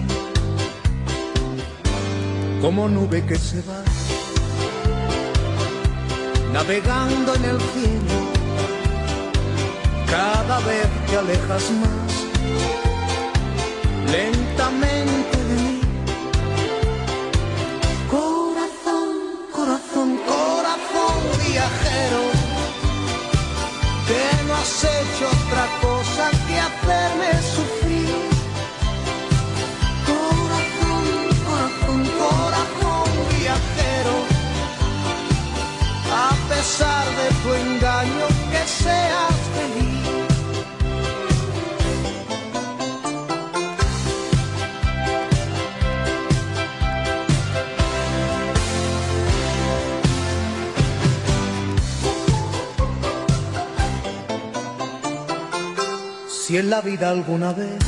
Como 2.60 2.88
nube 2.88 3.24
que 3.24 3.36
se 3.36 3.62
va 3.62 3.82
navegando 6.52 7.34
en 7.36 7.44
el 7.44 7.60
cielo 7.72 8.18
cada 10.10 10.58
vez 10.60 10.88
te 11.06 11.16
alejas 11.16 11.70
más. 11.82 12.12
Lentamente 14.10 15.39
has 24.60 24.84
hecho 24.84 25.26
otra 25.26 25.66
cosa 25.80 26.30
que 26.46 26.58
hacerme 26.58 27.30
sufrir. 27.56 28.14
Corazón, 30.10 31.04
corazón, 31.48 32.00
corazón 32.20 33.08
viajero, 33.38 34.16
a 36.12 36.30
pesar 36.48 37.04
de 37.18 37.28
tu 37.42 37.48
engaño, 37.54 37.79
Si 56.50 56.56
en 56.58 56.68
la 56.68 56.80
vida 56.80 57.10
alguna 57.10 57.52
vez 57.52 57.78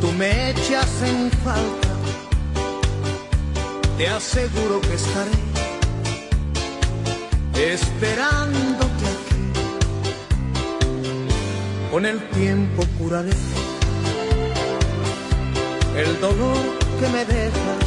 tú 0.00 0.10
me 0.18 0.50
echas 0.50 0.90
en 1.04 1.30
falta, 1.30 1.88
te 3.96 4.08
aseguro 4.08 4.80
que 4.80 4.94
estaré 4.94 5.30
esperándote 7.72 9.04
aquí. 9.14 9.42
Con 11.92 12.04
el 12.04 12.18
tiempo 12.30 12.82
curaré 12.98 13.36
el 15.96 16.20
dolor 16.20 16.58
que 16.98 17.08
me 17.10 17.24
dejas, 17.26 17.86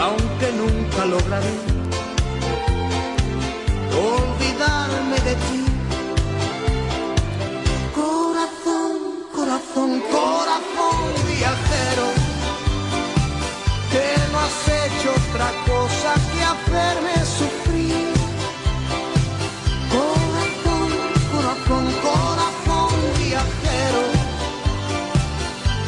aunque 0.00 0.52
nunca 0.56 1.04
lograré 1.04 1.52
olvidarme 3.92 5.20
de 5.20 5.34
ti. 5.34 5.59
Otra 15.30 15.50
cosa 15.66 16.14
que 16.32 16.42
hacerme 16.42 17.14
sufrir. 17.24 18.12
Corazón, 19.94 20.90
corazón, 21.32 21.84
corazón 22.02 22.90
viajero, 23.18 24.02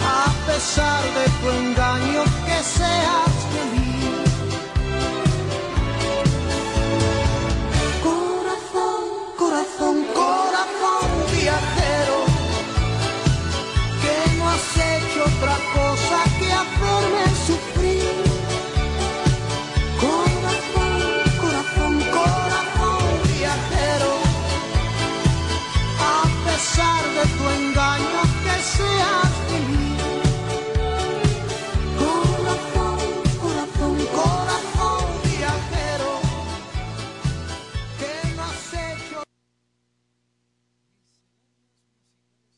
a 0.05 0.47
pesar 0.47 1.03
de 1.17 1.25
tu 1.41 1.51
engaño, 1.51 2.23
que 2.47 2.59
seas 2.63 3.12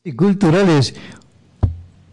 y 0.05 0.13
culturales. 0.13 0.93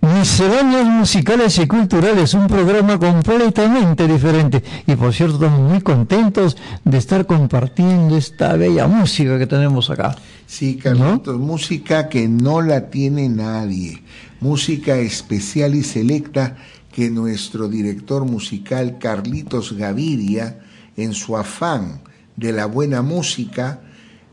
Misceláneas 0.01 0.86
musicales 0.86 1.59
y 1.59 1.66
culturales, 1.66 2.34
un 2.34 2.49
programa 2.49 2.99
completamente 2.99 4.09
diferente. 4.09 4.64
Y 4.86 4.97
por 4.97 5.12
cierto, 5.12 5.34
estamos 5.34 5.70
muy 5.70 5.80
contentos 5.82 6.57
de 6.84 6.99
estar 6.99 7.26
compartiendo 7.26 8.16
esta 8.16 8.57
bella 8.57 8.88
música 8.88 9.38
que 9.38 9.47
tenemos 9.47 9.90
acá. 9.90 10.16
Sí, 10.47 10.76
Carlitos, 10.76 11.38
música 11.38 12.09
que 12.09 12.26
no 12.26 12.62
la 12.62 12.90
tiene 12.90 13.28
nadie, 13.28 14.03
música 14.40 14.97
especial 14.97 15.74
y 15.74 15.84
selecta 15.84 16.57
que 16.90 17.11
nuestro 17.11 17.68
director 17.68 18.24
musical 18.24 18.99
Carlitos 18.99 19.74
Gaviria, 19.74 20.59
en 20.97 21.12
su 21.12 21.36
afán 21.36 22.01
de 22.36 22.53
la 22.53 22.66
buena 22.66 23.03
música, 23.03 23.80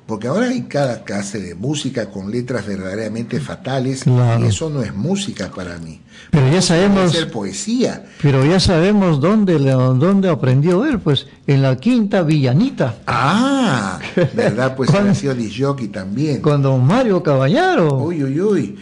porque 0.10 0.28
ahora 0.28 0.48
hay 0.48 0.64
cada 0.64 1.04
clase 1.04 1.40
de 1.40 1.54
música 1.56 2.10
con 2.10 2.30
letras 2.32 2.66
verdaderamente 2.66 3.40
fatales, 3.40 4.04
Claro. 4.04 4.44
y 4.44 4.48
eso 4.50 4.70
no 4.72 4.82
es 4.82 4.94
música 4.94 5.50
para 5.56 5.78
mí. 5.78 6.02
Pero 6.32 6.52
ya 6.52 6.62
sabemos, 6.62 7.12
ser 7.14 7.32
poesía. 7.32 8.06
pero 8.22 8.44
ya 8.46 8.60
sabemos 8.60 9.22
dónde, 9.22 9.58
dónde 9.60 10.28
aprendió 10.30 10.84
él, 10.86 11.00
pues 11.00 11.28
en 11.48 11.62
la 11.62 11.78
quinta 11.78 12.24
villanita, 12.24 12.96
Ah, 13.08 14.00
¿verdad? 14.34 14.76
Pues 14.76 14.90
sido 15.16 15.34
disjockey 15.36 15.88
también. 15.90 16.42
con 16.42 16.62
don 16.62 16.84
Mario 16.86 17.22
Caballero. 17.24 18.00
Uy, 18.00 18.24
uy, 18.24 18.42
uy. 18.42 18.80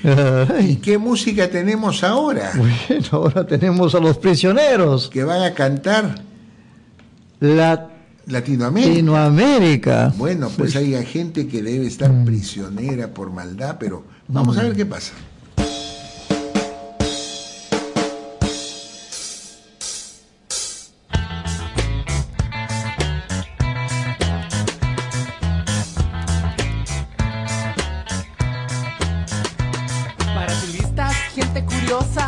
¿Y 0.61 0.77
qué 0.77 0.97
música 0.97 1.49
tenemos 1.49 2.03
ahora? 2.03 2.51
bueno, 2.55 3.05
ahora 3.11 3.45
tenemos 3.45 3.93
a 3.95 3.99
los 3.99 4.17
prisioneros. 4.17 5.09
Que 5.09 5.23
van 5.25 5.41
a 5.43 5.53
cantar 5.53 6.15
Latinoamérica. 8.27 8.89
Latinoamérica. 8.89 10.13
Bueno, 10.17 10.49
pues 10.57 10.75
hay 10.75 10.93
gente 11.05 11.47
que 11.47 11.63
debe 11.63 11.87
estar 11.87 12.11
prisionera 12.25 13.13
por 13.13 13.31
maldad, 13.31 13.77
pero 13.79 14.03
vamos 14.27 14.57
a 14.57 14.63
ver 14.63 14.75
qué 14.75 14.85
pasa. 14.85 15.13
Para 30.35 30.53
turistas, 30.59 31.15
gente 31.33 31.63
curiosa, 31.63 32.27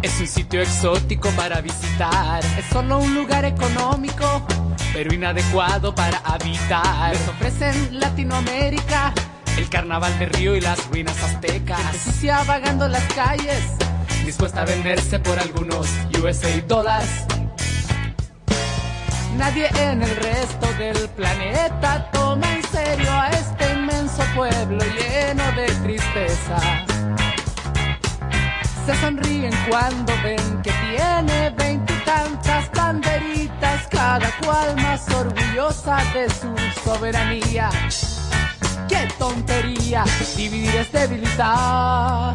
es 0.00 0.18
un 0.20 0.26
sitio 0.26 0.62
exótico 0.62 1.28
para 1.36 1.60
visitar. 1.60 2.42
Es 2.58 2.64
solo 2.72 2.98
un 2.98 3.14
lugar 3.14 3.44
económico, 3.44 4.46
pero 4.94 5.12
inadecuado 5.12 5.94
para 5.94 6.18
habitar. 6.18 7.12
Les 7.12 7.28
ofrecen 7.28 8.00
Latinoamérica, 8.00 9.12
el 9.58 9.68
carnaval 9.68 10.18
de 10.18 10.26
Río 10.26 10.56
y 10.56 10.60
las 10.60 10.86
ruinas 10.88 11.20
aztecas. 11.22 11.78
Gente 11.78 11.98
sucia 11.98 12.42
vagando 12.44 12.88
las 12.88 13.02
calles, 13.12 13.60
dispuesta 14.24 14.62
a 14.62 14.64
venderse 14.64 15.18
por 15.18 15.38
algunos 15.38 15.88
USA 16.22 16.48
dólares. 16.66 17.26
Nadie 19.36 19.68
en 19.80 20.00
el 20.00 20.16
resto 20.16 20.72
del 20.78 21.08
planeta 21.10 22.08
toma 22.12 22.46
en 22.54 22.62
serio 22.62 23.10
a 23.10 23.30
este 23.30 23.72
inmenso 23.72 24.22
pueblo 24.36 24.78
lleno 24.78 25.52
de 25.56 25.66
tristeza. 25.82 26.56
Se 28.86 28.94
sonríen 29.00 29.52
cuando 29.68 30.12
ven 30.22 30.62
que 30.62 30.70
tiene 30.70 31.50
veintitantas 31.56 32.70
banderitas, 32.72 33.43
cada 33.94 34.30
cual 34.44 34.76
más 34.76 35.08
orgullosa 35.10 35.98
de 36.12 36.28
su 36.28 36.54
soberanía. 36.84 37.70
¡Qué 38.88 39.08
tontería! 39.18 40.04
Dividir 40.36 40.74
es 40.76 40.92
debilitar. 40.92 42.34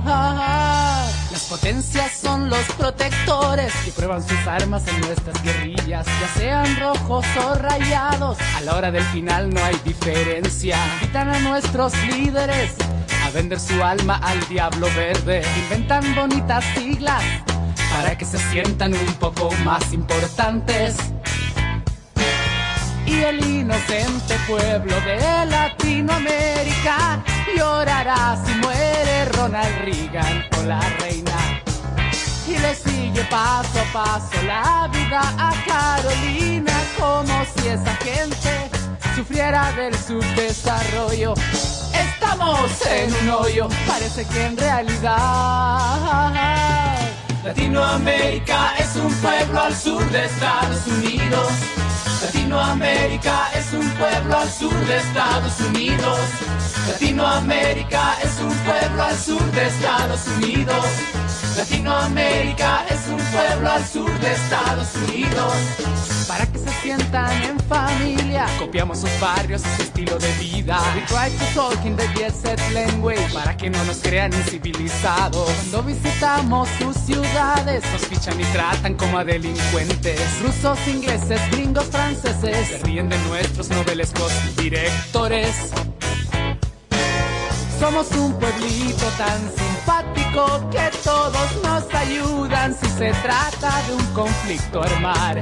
Las 1.32 1.44
potencias 1.50 2.12
son 2.14 2.50
los 2.50 2.64
protectores 2.78 3.74
que 3.86 3.92
prueban 3.92 4.28
sus 4.28 4.48
armas 4.48 4.88
en 4.88 5.02
nuestras 5.02 5.44
guerrillas, 5.44 6.06
ya 6.06 6.28
sean 6.40 6.80
rojos 6.80 7.26
o 7.46 7.56
rayados. 7.56 8.38
A 8.58 8.62
la 8.62 8.76
hora 8.76 8.92
del 8.92 9.04
final 9.06 9.54
no 9.54 9.64
hay 9.64 9.76
diferencia. 9.84 10.78
Invitan 11.02 11.30
a 11.30 11.40
nuestros 11.40 11.94
líderes 12.08 12.72
a 13.26 13.30
vender 13.32 13.60
su 13.60 13.84
alma 13.84 14.20
al 14.24 14.40
diablo 14.48 14.88
verde. 14.96 15.44
Inventan 15.64 16.16
bonitas 16.16 16.64
siglas 16.76 17.24
para 17.92 18.18
que 18.18 18.26
se 18.26 18.38
sientan 18.52 18.94
un 18.94 19.14
poco 19.16 19.52
más 19.64 19.94
importantes. 19.94 20.96
Y 23.10 23.24
el 23.24 23.44
inocente 23.44 24.36
pueblo 24.48 24.96
de 25.02 25.46
Latinoamérica 25.48 27.24
llorará 27.58 28.38
si 28.46 28.54
muere 28.56 29.26
Ronald 29.26 29.76
Reagan 29.84 30.46
o 30.58 30.64
la 30.64 30.80
reina. 31.00 31.32
Y 32.48 32.58
le 32.58 32.76
sigue 32.76 33.24
paso 33.30 33.80
a 33.80 33.94
paso 33.94 34.42
la 34.46 34.90
vida 34.92 35.22
a 35.38 35.52
Carolina 35.66 36.74
como 37.00 37.46
si 37.46 37.68
esa 37.70 37.96
gente 37.98 38.70
sufriera 39.16 39.72
del 39.72 39.96
subdesarrollo. 39.96 41.34
Estamos 41.94 42.70
en 42.86 43.14
un 43.24 43.30
hoyo, 43.32 43.68
parece 43.88 44.26
que 44.26 44.46
en 44.46 44.58
realidad 44.58 45.10
Latinoamérica 47.44 48.76
es 48.78 48.96
un 48.96 49.12
pueblo 49.16 49.62
al 49.62 49.76
sur 49.76 50.08
de 50.12 50.26
Estados 50.26 50.86
Unidos. 50.88 51.79
Latinoamérica 52.22 53.50
es 53.56 53.72
un 53.72 53.90
pueblo 53.92 54.38
al 54.38 54.50
sur 54.52 54.74
de 54.88 54.98
Estados 54.98 55.60
Unidos. 55.62 56.20
Latinoamérica 56.88 58.18
es 58.22 58.40
un 58.42 58.54
pueblo 58.66 59.04
al 59.04 59.18
sur 59.18 59.52
de 59.52 59.68
Estados 59.68 60.28
Unidos. 60.28 60.86
Latinoamérica 61.60 62.86
es 62.90 63.02
un 63.10 63.18
pueblo 63.18 63.70
al 63.70 63.86
sur 63.86 64.10
de 64.22 64.32
Estados 64.32 64.96
Unidos. 64.96 65.54
Para 66.26 66.48
que 66.48 66.58
se 66.58 66.70
sientan 66.82 67.30
en 67.44 67.60
familia, 67.60 68.46
copiamos 68.58 69.00
sus 69.00 69.10
barrios 69.20 69.62
y 69.66 69.76
su 69.76 69.82
estilo 69.82 70.18
de 70.20 70.32
vida. 70.36 70.80
We 70.96 71.02
try 71.02 71.30
to 71.30 71.46
talk 71.54 71.86
in 71.86 71.98
the 71.98 72.08
jet 72.16 72.34
set 72.34 72.62
language 72.72 73.34
para 73.34 73.58
que 73.58 73.70
no 73.70 73.84
nos 73.84 73.98
crean 73.98 74.32
incivilizados. 74.34 75.50
Cuando 75.50 75.84
visitamos 75.84 76.70
sus 76.80 76.96
ciudades, 76.96 77.84
nos 77.92 78.08
fichan 78.08 78.40
y 78.40 78.46
tratan 78.54 78.94
como 78.94 79.18
a 79.18 79.26
delincuentes. 79.26 80.22
Rusos, 80.42 80.80
ingleses, 80.88 81.42
gringos, 81.52 81.88
franceses, 81.88 82.70
se 82.70 82.78
ríen 82.86 83.10
de 83.10 83.18
nuestros 83.28 83.68
novelescos 83.70 84.32
directores. 84.56 85.74
Somos 87.78 88.10
un 88.12 88.34
pueblito 88.40 89.06
tan 89.18 89.69
que 90.72 90.92
todos 91.04 91.64
nos 91.64 91.94
ayudan 91.94 92.76
si 92.80 92.88
se 92.90 93.12
trata 93.24 93.82
de 93.88 93.96
un 93.96 94.06
conflicto 94.14 94.84
armar. 94.84 95.42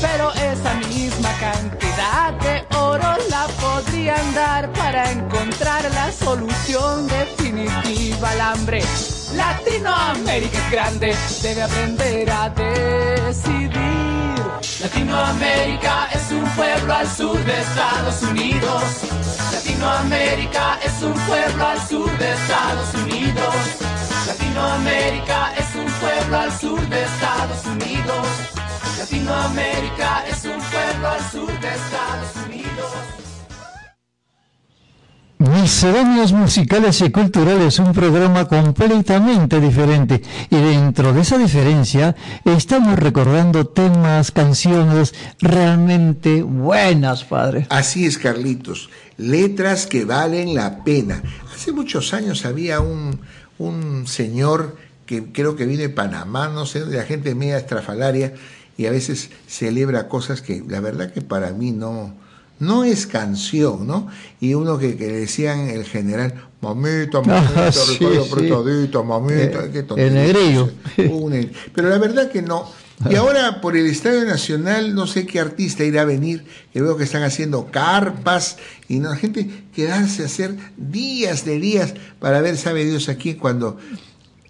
Pero 0.00 0.32
esa 0.32 0.74
misma 0.88 1.30
cantidad 1.38 2.32
de 2.40 2.64
oro 2.76 3.16
la 3.28 3.46
podrían 3.60 4.34
dar 4.34 4.72
para 4.72 5.10
encontrar 5.10 5.84
la 5.92 6.10
solución 6.10 7.06
definitiva 7.08 8.30
al 8.30 8.40
hambre. 8.40 8.82
Latinoamérica 9.34 10.58
es 10.58 10.70
grande, 10.70 11.16
debe 11.42 11.62
aprender 11.62 12.30
a 12.30 12.48
decidir. 12.48 14.09
Latinoamérica 14.80 16.08
es 16.12 16.30
un 16.30 16.44
pueblo 16.50 16.92
al 16.94 17.08
sur 17.08 17.38
de 17.44 17.60
Estados 17.60 18.22
Unidos. 18.22 18.82
Latinoamérica 19.52 20.78
es 20.84 21.02
un 21.02 21.14
pueblo 21.14 21.66
al 21.66 21.80
sur 21.88 22.10
de 22.18 22.30
Estados 22.32 22.94
Unidos. 22.94 23.54
Latinoamérica 24.26 25.54
es 25.56 25.74
un 25.74 25.86
pueblo 26.00 26.36
al 26.36 26.52
sur 26.52 26.80
de 26.88 27.02
Estados 27.02 27.64
Unidos. 27.66 28.26
Latinoamérica 28.98 30.24
es 30.28 30.44
un 30.44 30.60
pueblo 30.60 31.08
al 31.08 31.30
sur 31.30 31.60
de 31.60 31.68
Estados 31.68 32.36
Unidos. 32.46 33.19
Misceláneos 35.40 36.34
musicales 36.34 37.00
y 37.00 37.10
culturales, 37.10 37.78
un 37.78 37.94
programa 37.94 38.46
completamente 38.46 39.58
diferente. 39.58 40.20
Y 40.50 40.56
dentro 40.56 41.14
de 41.14 41.22
esa 41.22 41.38
diferencia, 41.38 42.14
estamos 42.44 42.98
recordando 42.98 43.66
temas, 43.66 44.32
canciones 44.32 45.14
realmente 45.40 46.42
buenas, 46.42 47.24
padre. 47.24 47.66
Así 47.70 48.04
es, 48.04 48.18
Carlitos. 48.18 48.90
Letras 49.16 49.86
que 49.86 50.04
valen 50.04 50.54
la 50.54 50.84
pena. 50.84 51.22
Hace 51.54 51.72
muchos 51.72 52.12
años 52.12 52.44
había 52.44 52.80
un, 52.80 53.18
un 53.56 54.06
señor 54.06 54.76
que 55.06 55.32
creo 55.32 55.56
que 55.56 55.64
viene 55.64 55.84
de 55.84 55.88
Panamá, 55.88 56.48
no 56.48 56.66
sé, 56.66 56.84
de 56.84 56.98
la 56.98 57.04
gente 57.04 57.34
media 57.34 57.56
estrafalaria, 57.56 58.34
y 58.76 58.84
a 58.84 58.90
veces 58.90 59.30
celebra 59.46 60.06
cosas 60.06 60.42
que 60.42 60.62
la 60.68 60.80
verdad 60.80 61.14
que 61.14 61.22
para 61.22 61.52
mí 61.52 61.70
no, 61.70 62.14
no 62.60 62.84
es 62.84 63.06
canción, 63.06 63.86
¿no? 63.86 64.06
Y 64.40 64.54
uno 64.54 64.78
que, 64.78 64.96
que 64.96 65.06
decían 65.08 65.68
el 65.68 65.84
general, 65.84 66.34
mamita, 66.60 67.20
mamita, 67.20 67.66
Ah, 67.68 67.72
sí, 67.72 67.96
sí. 67.98 68.04
mamita, 68.04 69.64
Eh, 69.64 69.70
qué 69.72 69.84
el 69.96 70.14
negrillo. 70.14 70.70
Un 71.10 71.50
Pero 71.74 71.88
la 71.88 71.98
verdad 71.98 72.30
que 72.30 72.42
no. 72.42 72.66
Y 73.08 73.14
ahora 73.14 73.62
por 73.62 73.78
el 73.78 73.86
Estadio 73.86 74.26
Nacional, 74.26 74.94
no 74.94 75.06
sé 75.06 75.26
qué 75.26 75.40
artista 75.40 75.84
irá 75.84 76.02
a 76.02 76.04
venir, 76.04 76.44
que 76.70 76.82
veo 76.82 76.98
que 76.98 77.04
están 77.04 77.22
haciendo 77.22 77.70
carpas 77.70 78.58
y 78.88 78.98
no, 78.98 79.08
la 79.08 79.16
gente 79.16 79.48
quedarse 79.74 80.22
a 80.22 80.26
hacer 80.26 80.54
días 80.76 81.46
de 81.46 81.58
días 81.58 81.94
para 82.18 82.42
ver, 82.42 82.58
sabe 82.58 82.84
Dios 82.84 83.08
aquí, 83.08 83.34
cuando 83.36 83.78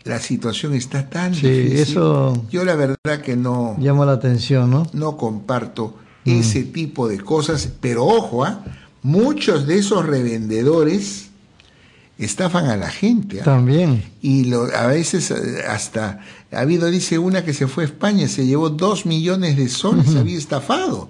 la 0.02 0.18
situación 0.18 0.74
está 0.74 1.08
tan 1.08 1.32
Sí, 1.32 1.46
difícil. 1.48 1.78
eso 1.78 2.44
Yo 2.50 2.64
la 2.64 2.74
verdad 2.74 3.20
que 3.22 3.36
no, 3.36 3.76
llama 3.78 4.04
la 4.04 4.12
atención, 4.14 4.68
¿no? 4.68 4.84
no 4.92 5.16
comparto. 5.16 5.94
Ese 6.24 6.62
tipo 6.62 7.08
de 7.08 7.18
cosas, 7.20 7.70
pero 7.80 8.04
ojo, 8.04 8.44
¿ah? 8.44 8.64
muchos 9.02 9.66
de 9.66 9.78
esos 9.78 10.06
revendedores 10.06 11.30
estafan 12.18 12.66
a 12.66 12.76
la 12.76 12.90
gente. 12.90 13.40
¿ah? 13.40 13.44
También. 13.44 14.04
Y 14.20 14.44
lo, 14.44 14.64
a 14.64 14.86
veces 14.86 15.30
eh, 15.30 15.64
hasta 15.68 16.20
ha 16.52 16.60
habido, 16.60 16.90
dice 16.90 17.18
una 17.18 17.44
que 17.44 17.54
se 17.54 17.66
fue 17.66 17.84
a 17.84 17.86
España, 17.86 18.28
se 18.28 18.46
llevó 18.46 18.70
dos 18.70 19.06
millones 19.06 19.56
de 19.56 19.68
soles, 19.68 20.14
había 20.16 20.38
estafado. 20.38 21.08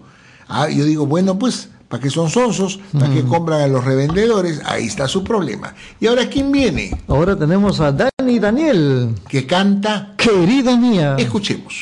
Ah, 0.48 0.68
yo 0.68 0.84
digo, 0.84 1.06
bueno, 1.06 1.38
pues, 1.38 1.68
¿para 1.88 2.02
qué 2.02 2.10
son 2.10 2.28
sonsos? 2.28 2.80
¿Para 2.92 3.12
qué 3.12 3.22
compran 3.22 3.62
a 3.62 3.66
los 3.68 3.84
revendedores? 3.84 4.60
Ahí 4.64 4.86
está 4.86 5.08
su 5.08 5.24
problema. 5.24 5.74
¿Y 6.00 6.06
ahora 6.06 6.28
quién 6.28 6.52
viene? 6.52 6.96
Ahora 7.08 7.36
tenemos 7.36 7.80
a 7.80 7.92
Dani 7.92 8.38
Daniel. 8.38 9.14
Que 9.28 9.46
canta. 9.46 10.14
Querida 10.16 10.76
mía. 10.76 11.16
Escuchemos. 11.18 11.80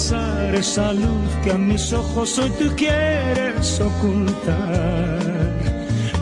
Pasar 0.00 0.54
esa 0.54 0.94
luz 0.94 1.30
que 1.44 1.50
a 1.52 1.58
mis 1.58 1.92
ojos 1.92 2.38
hoy 2.38 2.50
tú 2.58 2.74
quieres 2.74 3.80
ocultar. 3.80 5.18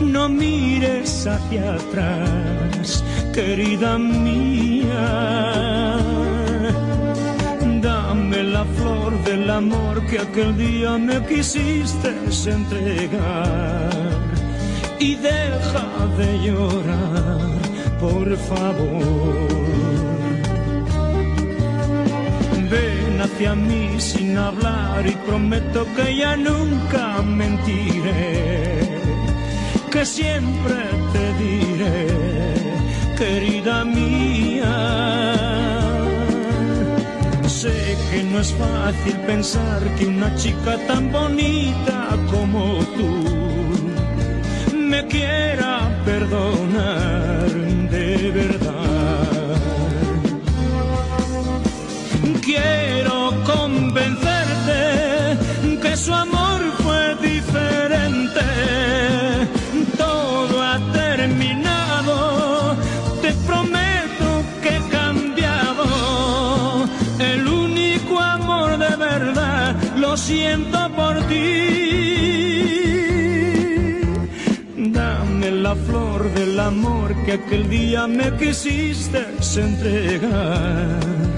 No 0.01 0.27
mires 0.27 1.25
hacia 1.25 1.75
atrás, 1.75 3.03
querida 3.33 3.97
mía. 3.97 5.07
Dame 7.81 8.43
la 8.43 8.65
flor 8.75 9.11
del 9.23 9.49
amor 9.49 10.05
que 10.07 10.19
aquel 10.19 10.57
día 10.57 10.97
me 10.97 11.25
quisiste 11.25 12.09
entregar. 12.51 13.91
Y 14.99 15.15
deja 15.15 15.87
de 16.17 16.29
llorar, 16.45 17.61
por 18.01 18.35
favor. 18.49 19.78
Hacia 23.21 23.53
mí 23.53 23.99
sin 23.99 24.37
hablar 24.37 25.05
y 25.05 25.11
prometo 25.27 25.85
que 25.93 26.15
ya 26.15 26.37
nunca 26.37 27.21
mentiré, 27.21 28.79
que 29.91 30.05
siempre 30.05 30.75
te 31.11 31.33
diré, 31.43 32.07
querida 33.17 33.83
mía. 33.83 34.73
Sé 37.45 37.97
que 38.09 38.23
no 38.23 38.39
es 38.39 38.53
fácil 38.53 39.17
pensar 39.27 39.81
que 39.97 40.05
una 40.07 40.33
chica 40.35 40.77
tan 40.87 41.11
bonita 41.11 42.17
como 42.31 42.79
tú 42.95 44.75
me 44.77 45.05
quiera 45.07 45.89
perdonar 46.05 47.49
de 47.91 48.31
verdad. 48.31 48.88
Quiero 52.49 53.29
convencerte 53.45 55.37
que 55.83 55.95
su 55.95 56.11
amor 56.11 56.59
fue 56.81 57.15
diferente. 57.21 58.41
Todo 59.95 60.59
ha 60.59 60.79
terminado. 60.91 62.75
Te 63.21 63.33
prometo 63.45 64.43
que 64.63 64.77
he 64.77 64.81
cambiado. 64.89 66.89
El 67.19 67.47
único 67.47 68.19
amor 68.19 68.79
de 68.79 68.95
verdad 68.95 69.75
lo 69.97 70.17
siento 70.17 70.89
por 70.95 71.21
ti. 71.27 71.43
Dame 74.75 75.51
la 75.51 75.75
flor 75.75 76.33
del 76.33 76.59
amor 76.59 77.13
que 77.25 77.33
aquel 77.33 77.69
día 77.69 78.07
me 78.07 78.35
quisiste 78.37 79.23
entregar 79.55 81.28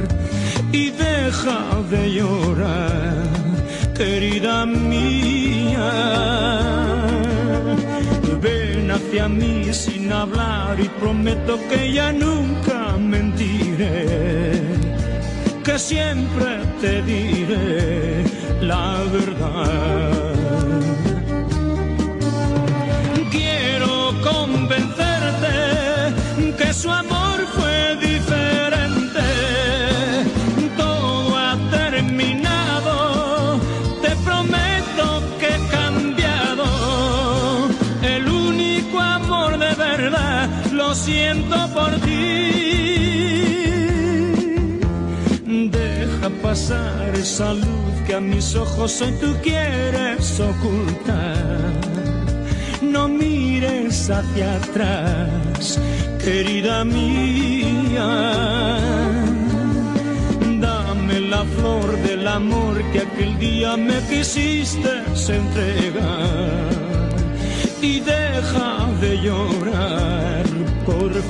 y 0.71 0.89
deja 0.89 1.59
de 1.89 2.13
llorar, 2.13 3.27
querida 3.95 4.65
mía. 4.65 5.91
Ven 8.41 8.91
hacia 8.91 9.27
mí 9.27 9.73
sin 9.73 10.11
hablar 10.11 10.79
y 10.79 10.87
prometo 10.99 11.59
que 11.69 11.93
ya 11.93 12.11
nunca 12.11 12.97
mentiré, 12.97 14.61
que 15.63 15.77
siempre 15.77 16.59
te 16.79 17.01
diré 17.03 18.23
la 18.61 18.97
verdad. 19.11 20.33
Quiero 23.31 24.13
convencerte 24.23 25.53
que 26.57 26.73
su 26.73 26.89
amor 26.89 27.20
por 41.73 41.91
ti. 42.01 42.41
Deja 45.71 46.29
pasar 46.41 47.13
esa 47.15 47.53
luz 47.53 47.93
que 48.05 48.15
a 48.15 48.19
mis 48.19 48.55
ojos 48.55 49.01
hoy 49.01 49.13
tú 49.21 49.33
quieres 49.41 50.39
ocultar. 50.39 51.59
No 52.81 53.07
mires 53.07 54.09
hacia 54.09 54.55
atrás, 54.55 55.79
querida 56.23 56.83
mía. 56.83 58.09
Dame 60.59 61.19
la 61.21 61.43
flor 61.55 61.97
del 62.07 62.27
amor 62.27 62.83
que 62.91 62.99
aquel 62.99 63.37
día 63.39 63.77
me 63.77 63.99
quisiste 64.09 64.91
entregar. 65.29 66.30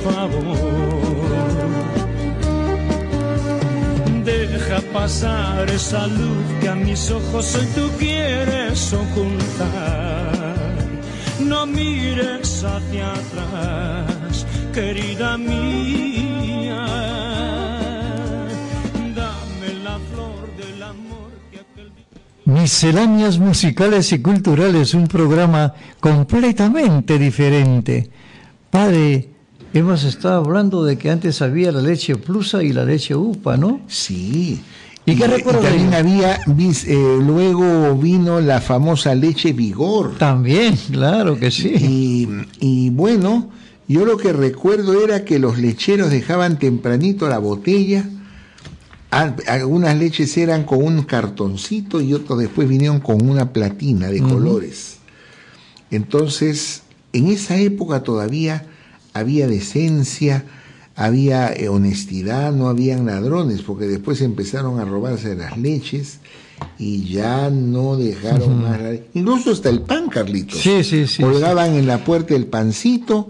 Favor. 0.04 1.22
Deja 4.24 4.80
pasar 4.92 5.68
esa 5.70 6.06
luz 6.06 6.44
que 6.60 6.68
a 6.68 6.74
mis 6.74 7.10
ojos 7.10 7.54
hoy 7.56 7.66
tú 7.74 7.90
quieres 7.98 8.92
ocultar. 8.92 10.54
No 11.40 11.66
mires 11.66 12.64
hacia 12.64 13.12
atrás, 13.12 14.46
querida 14.72 15.36
mía. 15.36 16.86
Dame 19.16 19.74
la 19.82 19.98
flor 20.10 20.56
del 20.56 20.82
amor 20.82 21.30
que. 21.50 21.60
Misceláneas 22.44 23.38
musicales 23.38 24.12
y 24.12 24.22
culturales, 24.22 24.94
un 24.94 25.08
programa 25.08 25.74
completamente 25.98 27.18
diferente. 27.18 28.08
Padre, 28.70 29.31
hemos 29.74 30.04
estado 30.04 30.44
hablando 30.44 30.84
de 30.84 30.98
que 30.98 31.10
antes 31.10 31.42
había 31.42 31.72
la 31.72 31.80
leche 31.82 32.16
plusa 32.16 32.62
y 32.62 32.72
la 32.72 32.84
leche 32.84 33.14
upa, 33.14 33.56
¿no? 33.56 33.80
Sí. 33.88 34.60
¿Y 35.04 35.16
qué 35.16 35.26
recuerdo 35.26 35.62
de 35.62 35.68
también 35.68 35.94
había, 35.94 36.40
eh, 36.86 37.18
luego 37.20 37.96
vino 37.96 38.40
la 38.40 38.60
famosa 38.60 39.14
leche 39.16 39.52
vigor. 39.52 40.16
También, 40.16 40.76
claro 40.92 41.36
que 41.36 41.50
sí. 41.50 41.72
Y, 41.74 42.28
y 42.60 42.90
bueno, 42.90 43.50
yo 43.88 44.04
lo 44.04 44.16
que 44.16 44.32
recuerdo 44.32 45.02
era 45.02 45.24
que 45.24 45.40
los 45.40 45.58
lecheros 45.58 46.10
dejaban 46.10 46.58
tempranito 46.58 47.28
la 47.28 47.38
botella. 47.38 48.08
Al- 49.10 49.34
Algunas 49.48 49.96
leches 49.98 50.36
eran 50.36 50.62
con 50.62 50.84
un 50.84 51.02
cartoncito 51.02 52.00
y 52.00 52.14
otros 52.14 52.38
después 52.38 52.68
vinieron 52.68 53.00
con 53.00 53.28
una 53.28 53.52
platina 53.52 54.06
de 54.08 54.20
colores. 54.22 54.98
Entonces, 55.90 56.82
en 57.12 57.26
esa 57.26 57.56
época 57.56 58.02
todavía 58.04 58.66
había 59.14 59.46
decencia, 59.46 60.44
había 60.96 61.52
eh, 61.52 61.68
honestidad, 61.68 62.52
no 62.52 62.68
habían 62.68 63.06
ladrones, 63.06 63.62
porque 63.62 63.86
después 63.86 64.20
empezaron 64.20 64.78
a 64.80 64.84
robarse 64.84 65.34
las 65.34 65.56
leches 65.58 66.20
y 66.78 67.04
ya 67.08 67.50
no 67.50 67.96
dejaron 67.96 68.62
más. 68.62 68.78
Incluso 69.14 69.50
hasta 69.52 69.68
el 69.70 69.80
pan, 69.80 70.08
Carlitos. 70.08 70.58
Sí, 70.60 70.84
sí, 70.84 71.06
sí. 71.06 71.22
Colgaban 71.22 71.74
en 71.74 71.86
la 71.86 72.04
puerta 72.04 72.34
el 72.34 72.46
pancito 72.46 73.28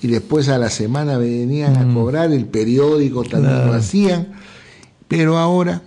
y 0.00 0.08
después 0.08 0.48
a 0.48 0.58
la 0.58 0.70
semana 0.70 1.16
venían 1.18 1.76
a 1.76 1.92
cobrar, 1.94 2.32
el 2.32 2.46
periódico 2.46 3.22
también 3.24 3.52
Claro. 3.54 3.72
lo 3.72 3.74
hacían, 3.78 4.28
pero 5.08 5.38
ahora 5.38 5.82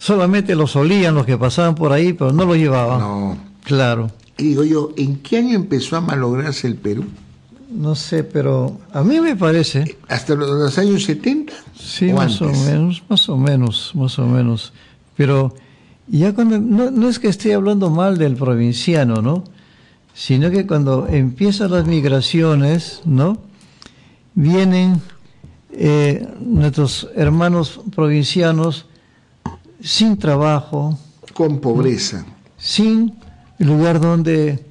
Solamente 0.00 0.54
los 0.54 0.76
olían 0.76 1.16
los 1.16 1.26
que 1.26 1.36
pasaban 1.36 1.74
por 1.74 1.92
ahí, 1.92 2.12
pero 2.12 2.32
no 2.32 2.44
los 2.44 2.56
llevaban. 2.56 3.00
no. 3.00 3.36
Claro. 3.64 4.12
Y 4.38 4.44
digo 4.44 4.62
yo, 4.62 4.92
¿en 4.96 5.16
qué 5.16 5.38
año 5.38 5.56
empezó 5.56 5.96
a 5.96 6.00
malograrse 6.00 6.68
el 6.68 6.76
Perú? 6.76 7.04
No 7.70 7.94
sé, 7.94 8.24
pero 8.24 8.78
a 8.92 9.02
mí 9.02 9.20
me 9.20 9.36
parece. 9.36 9.98
¿Hasta 10.08 10.34
los, 10.34 10.78
años 10.78 11.04
70? 11.04 11.52
Sí, 11.78 12.10
¿O 12.10 12.16
más 12.16 12.40
o 12.40 12.50
menos, 12.50 13.02
más 13.08 13.28
o 13.28 13.36
menos, 13.36 13.92
más 13.94 14.18
o 14.18 14.26
menos. 14.26 14.72
Pero 15.16 15.54
ya 16.06 16.34
cuando, 16.34 16.58
no, 16.58 16.90
no 16.90 17.08
es 17.08 17.18
que 17.18 17.28
esté 17.28 17.52
hablando 17.52 17.90
mal 17.90 18.16
del 18.16 18.36
provinciano, 18.36 19.20
¿no? 19.20 19.44
Sino 20.14 20.50
que 20.50 20.66
cuando 20.66 21.06
empiezan 21.08 21.70
las 21.70 21.86
migraciones, 21.86 23.02
¿no? 23.04 23.38
Vienen 24.34 25.02
eh, 25.72 26.26
nuestros 26.40 27.08
hermanos 27.14 27.80
provincianos 27.94 28.86
sin 29.80 30.16
trabajo, 30.16 30.98
Con 31.34 31.60
pobreza. 31.60 32.24
sin 32.56 33.14
lugar 33.58 34.00
donde 34.00 34.64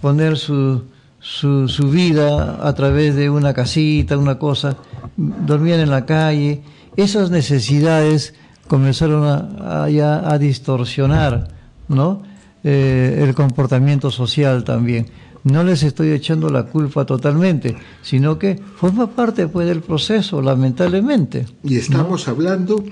poner 0.00 0.38
su, 0.38 0.84
su, 1.20 1.68
su 1.68 1.90
vida 1.90 2.66
a 2.66 2.74
través 2.74 3.14
de 3.14 3.30
una 3.30 3.54
casita, 3.54 4.16
una 4.18 4.38
cosa, 4.38 4.76
dormían 5.16 5.80
en 5.80 5.90
la 5.90 6.06
calle. 6.06 6.62
Esas 6.96 7.30
necesidades 7.30 8.34
comenzaron 8.66 9.24
a, 9.24 9.84
a 9.84 9.90
ya 9.90 10.30
a 10.30 10.38
distorsionar 10.38 11.58
¿no? 11.88 12.22
Eh, 12.64 13.20
el 13.22 13.34
comportamiento 13.34 14.10
social 14.10 14.64
también. 14.64 15.06
No 15.44 15.62
les 15.64 15.82
estoy 15.82 16.10
echando 16.10 16.50
la 16.50 16.64
culpa 16.64 17.06
totalmente, 17.06 17.76
sino 18.02 18.38
que 18.38 18.60
forma 18.76 19.10
parte 19.10 19.46
pues, 19.48 19.66
del 19.66 19.80
proceso, 19.80 20.42
lamentablemente. 20.42 21.46
Y 21.62 21.76
estamos 21.76 22.28
hablando 22.28 22.84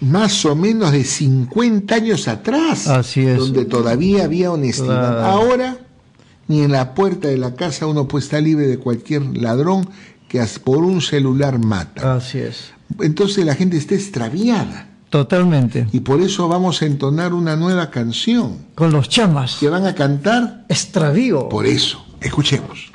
más 0.00 0.44
o 0.44 0.56
menos 0.56 0.92
de 0.92 1.04
50 1.04 1.94
años 1.94 2.28
atrás, 2.28 2.88
Así 2.88 3.26
es. 3.26 3.38
donde 3.38 3.66
todavía 3.66 4.24
había 4.24 4.50
honestidad. 4.50 5.18
Claro. 5.18 5.24
Ahora, 5.24 5.76
ni 6.48 6.62
en 6.62 6.72
la 6.72 6.94
puerta 6.94 7.28
de 7.28 7.36
la 7.36 7.54
casa 7.54 7.86
uno 7.86 8.08
puede 8.08 8.24
estar 8.24 8.42
libre 8.42 8.66
de 8.66 8.78
cualquier 8.78 9.22
ladrón 9.36 9.88
que 10.28 10.44
por 10.62 10.78
un 10.78 11.00
celular 11.00 11.58
mata. 11.58 12.16
Así 12.16 12.38
es. 12.38 12.72
Entonces 13.00 13.44
la 13.44 13.54
gente 13.54 13.76
está 13.76 13.94
extraviada. 13.94 14.88
Totalmente. 15.10 15.86
Y 15.92 16.00
por 16.00 16.20
eso 16.20 16.48
vamos 16.48 16.82
a 16.82 16.86
entonar 16.86 17.32
una 17.32 17.56
nueva 17.56 17.90
canción. 17.90 18.58
Con 18.74 18.92
los 18.92 19.08
chamas. 19.08 19.56
Que 19.60 19.68
van 19.68 19.86
a 19.86 19.94
cantar. 19.94 20.64
Extravío. 20.68 21.48
Por 21.48 21.66
eso. 21.66 22.04
Escuchemos. 22.20 22.90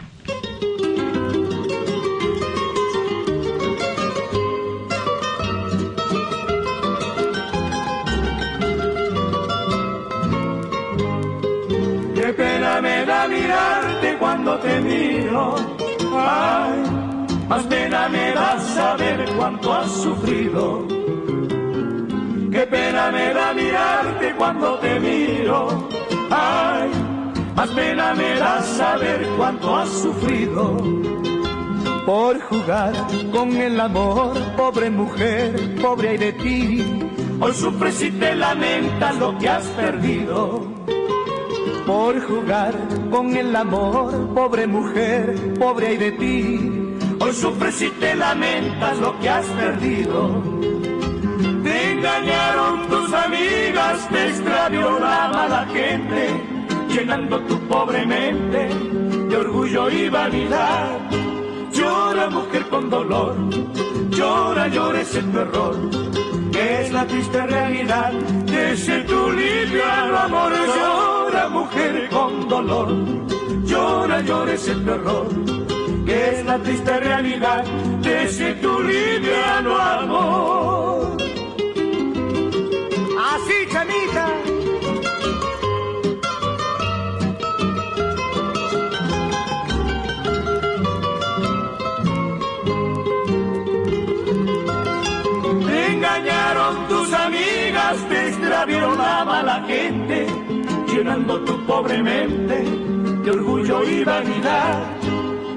Cuando 14.44 14.60
te 14.60 14.82
miro. 14.82 15.56
Ay, 16.18 16.84
más 17.48 17.64
pena 17.66 18.10
me 18.10 18.32
da 18.32 18.60
saber 18.60 19.26
cuánto 19.38 19.72
has 19.72 19.92
sufrido. 19.92 20.88
Qué 22.52 22.68
pena 22.68 23.12
me 23.12 23.34
da 23.34 23.54
mirarte 23.54 24.34
cuando 24.36 24.80
te 24.80 25.00
miro. 25.00 25.88
Ay, 26.32 26.90
más 27.56 27.70
pena 27.70 28.16
me 28.16 28.36
da 28.40 28.64
saber 28.64 29.28
cuánto 29.38 29.78
has 29.78 29.90
sufrido. 29.90 30.78
Por 32.06 32.42
jugar 32.42 32.94
con 33.32 33.56
el 33.56 33.80
amor, 33.80 34.34
pobre 34.58 34.90
mujer, 34.90 35.76
pobre 35.80 36.10
hay 36.10 36.18
de 36.18 36.34
ti. 36.34 36.86
Hoy 37.40 37.54
sufres 37.54 38.02
y 38.02 38.10
te 38.10 38.36
lamentas 38.36 39.18
lo 39.18 39.38
que 39.38 39.50
has 39.50 39.66
perdido 39.66 40.71
por 41.86 42.22
jugar 42.22 42.74
con 43.10 43.36
el 43.36 43.56
amor, 43.56 44.34
pobre 44.34 44.68
mujer, 44.68 45.36
pobre 45.60 45.88
hay 45.88 45.98
de 45.98 46.12
ti. 46.12 46.98
Hoy 47.20 47.34
sufres 47.34 47.82
y 47.82 47.90
te 47.92 48.16
lamentas 48.16 48.98
lo 49.00 49.18
que 49.20 49.30
has 49.30 49.46
perdido. 49.46 50.44
Te 51.64 51.92
engañaron 51.92 52.88
tus 52.88 53.14
amigas, 53.14 54.08
te 54.10 54.30
extravió 54.30 55.00
la 55.00 55.30
mala 55.34 55.66
gente, 55.74 56.30
llenando 56.90 57.40
tu 57.42 57.60
pobre 57.68 58.06
mente 58.06 58.70
de 59.30 59.36
orgullo 59.38 59.90
y 59.90 60.10
vanidad. 60.10 61.00
Llora 61.72 62.30
mujer 62.30 62.68
con 62.70 62.90
dolor, 62.90 63.36
llora, 64.10 64.68
llora 64.68 65.02
ese 65.02 65.22
tu 65.22 65.40
error. 65.40 65.76
que 66.52 66.82
es 66.82 66.92
la 66.92 67.06
triste 67.08 67.48
realidad 67.48 68.12
de 68.12 68.74
ese 68.74 69.00
tu 69.02 69.32
liviano 69.32 70.18
amor. 70.18 70.52
Llora, 70.52 71.11
mujer, 71.50 72.10
con 72.10 72.48
dolor, 72.48 72.90
llora, 73.64 74.22
llora 74.22 74.54
ese 74.54 74.76
terror, 74.76 75.28
que 76.06 76.30
es 76.30 76.46
la 76.46 76.58
triste 76.60 77.00
realidad 77.00 77.64
de 78.02 78.24
ese 78.24 78.54
tu 78.56 78.80
liviano 78.82 79.78
amor. 79.78 81.18
Así, 83.34 83.58
chamita. 83.72 84.28
Te 95.66 95.92
engañaron 95.94 96.88
tus 96.88 97.14
amigas, 97.14 97.96
te 98.10 98.28
extraviaron 98.30 98.98
la 98.98 99.26
mala 99.26 99.64
gente, 99.68 100.01
llenando 101.02 101.40
tu 101.42 101.66
pobre 101.66 101.98
mente 102.04 102.64
de 103.24 103.32
orgullo 103.32 103.84
y 103.84 104.04
vanidad. 104.04 104.84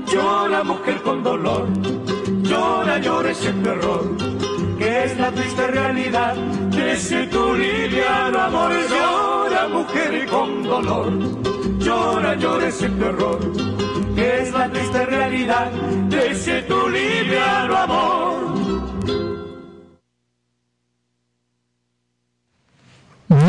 Llora 0.07 0.65
mujer 0.65 1.03
con 1.03 1.23
dolor, 1.23 1.69
llora, 2.43 2.99
llora 2.99 3.31
ese 3.31 3.53
terror, 3.53 4.17
que 4.79 5.05
es 5.05 5.19
la 5.19 5.31
triste 5.33 5.67
realidad 5.67 6.35
de 6.35 6.93
ese 6.93 7.27
tu 7.27 7.53
liviano 7.53 8.39
amor. 8.41 8.73
Llora 8.89 9.69
mujer 9.69 10.27
con 10.29 10.63
dolor, 10.63 11.13
llora, 11.79 12.35
llora 12.37 12.69
ese 12.69 12.89
terror, 12.89 13.39
que 14.15 14.43
es 14.43 14.53
la 14.53 14.71
triste 14.71 15.05
realidad 15.05 15.71
de 16.09 16.31
ese 16.31 16.63
tu 16.63 16.89
liviano 16.89 17.77
amor. 17.77 18.64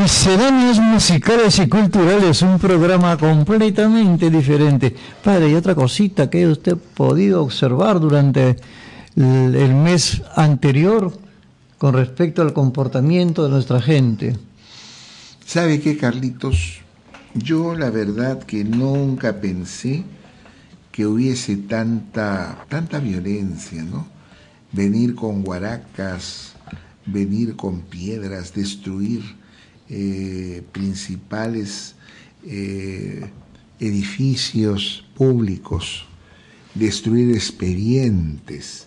Misceláneas 0.06 0.78
musicales 0.78 1.58
y 1.58 1.68
culturales, 1.68 2.44
un 2.44 2.60
programa 2.60 3.18
completamente 3.18 4.30
diferente. 4.30 4.96
Padre, 5.24 5.50
y 5.50 5.56
otra 5.56 5.74
cosita 5.74 6.30
que 6.30 6.46
usted 6.46 6.74
ha 6.74 6.76
podido 6.76 7.42
observar 7.42 8.00
durante 8.00 8.56
el, 9.16 9.56
el 9.56 9.74
mes 9.74 10.22
anterior 10.36 11.12
con 11.80 11.96
respecto 11.96 12.44
al 12.44 12.54
comportamiento 12.54 13.46
de 13.46 13.50
nuestra 13.50 13.82
gente. 13.82 14.38
¿Sabe 15.44 15.82
qué, 15.82 15.98
Carlitos? 15.98 16.82
Yo 17.34 17.74
la 17.74 17.90
verdad 17.90 18.44
que 18.44 18.64
nunca 18.64 19.42
pensé 19.42 20.04
que 20.92 21.08
hubiese 21.08 21.58
tanta, 21.58 22.64
tanta 22.70 23.00
violencia, 23.00 23.82
¿no? 23.82 24.06
Venir 24.72 25.16
con 25.16 25.42
guaracas, 25.42 26.54
venir 27.08 27.56
con 27.56 27.82
piedras, 27.82 28.54
destruir 28.54 29.44
eh, 29.90 30.64
principales 30.72 31.96
eh, 32.44 33.30
edificios 33.80 35.06
públicos, 35.16 36.06
destruir 36.74 37.36
expedientes 37.36 38.86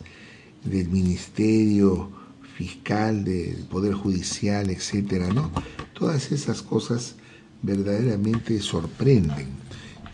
del 0.65 0.89
Ministerio 0.89 2.11
Fiscal, 2.57 3.25
del 3.25 3.65
Poder 3.71 3.95
Judicial, 3.95 4.71
etcétera, 4.71 5.29
¿no? 5.29 5.53
Todas 5.95 6.33
esas 6.33 6.63
cosas 6.63 7.15
verdaderamente 7.63 8.61
sorprenden. 8.61 9.47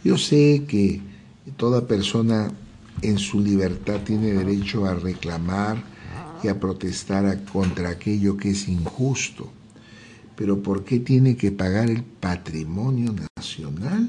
Yo 0.04 0.18
sé 0.18 0.64
que 0.68 1.00
toda 1.56 1.86
persona 1.86 2.52
en 3.02 3.18
su 3.18 3.40
libertad 3.40 4.00
tiene 4.04 4.32
derecho 4.32 4.86
a 4.86 4.94
reclamar 4.94 5.82
y 6.42 6.48
a 6.48 6.60
protestar 6.60 7.44
contra 7.44 7.90
aquello 7.90 8.36
que 8.36 8.50
es 8.50 8.68
injusto. 8.68 9.50
Pero 10.36 10.62
¿por 10.62 10.84
qué 10.84 10.98
tiene 10.98 11.36
que 11.36 11.52
pagar 11.52 11.90
el 11.90 12.02
patrimonio 12.02 13.14
nacional? 13.36 14.08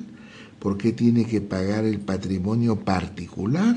¿Por 0.59 0.77
qué 0.77 0.91
tiene 0.91 1.25
que 1.25 1.41
pagar 1.41 1.85
el 1.85 1.99
patrimonio 1.99 2.79
particular? 2.79 3.75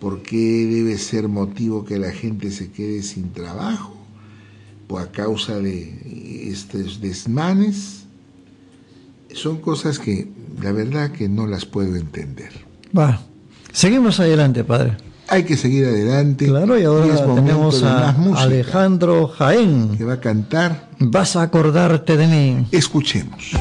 ¿Por 0.00 0.22
qué 0.22 0.66
debe 0.66 0.98
ser 0.98 1.28
motivo 1.28 1.84
que 1.84 1.98
la 1.98 2.10
gente 2.10 2.50
se 2.50 2.70
quede 2.70 3.02
sin 3.02 3.32
trabajo? 3.32 3.96
¿O 4.88 4.98
a 4.98 5.10
causa 5.10 5.58
de 5.58 6.50
estos 6.50 7.00
desmanes? 7.00 8.04
Son 9.32 9.58
cosas 9.60 9.98
que 9.98 10.28
la 10.60 10.72
verdad 10.72 11.12
que 11.12 11.30
no 11.30 11.46
las 11.46 11.64
puedo 11.64 11.96
entender. 11.96 12.52
Va, 12.96 13.22
seguimos 13.72 14.20
adelante, 14.20 14.64
padre. 14.64 14.98
Hay 15.32 15.44
que 15.44 15.56
seguir 15.56 15.86
adelante. 15.86 16.44
Claro, 16.44 16.78
y 16.78 16.84
ahora 16.84 17.06
momento 17.06 17.34
tenemos 17.36 17.82
a 17.82 18.12
música. 18.12 18.42
Alejandro 18.42 19.28
Jaén. 19.28 19.96
Que 19.96 20.04
va 20.04 20.12
a 20.12 20.20
cantar. 20.20 20.88
Vas 20.98 21.36
a 21.36 21.42
acordarte 21.42 22.18
de 22.18 22.26
mí. 22.26 22.66
Escuchemos. 22.70 23.52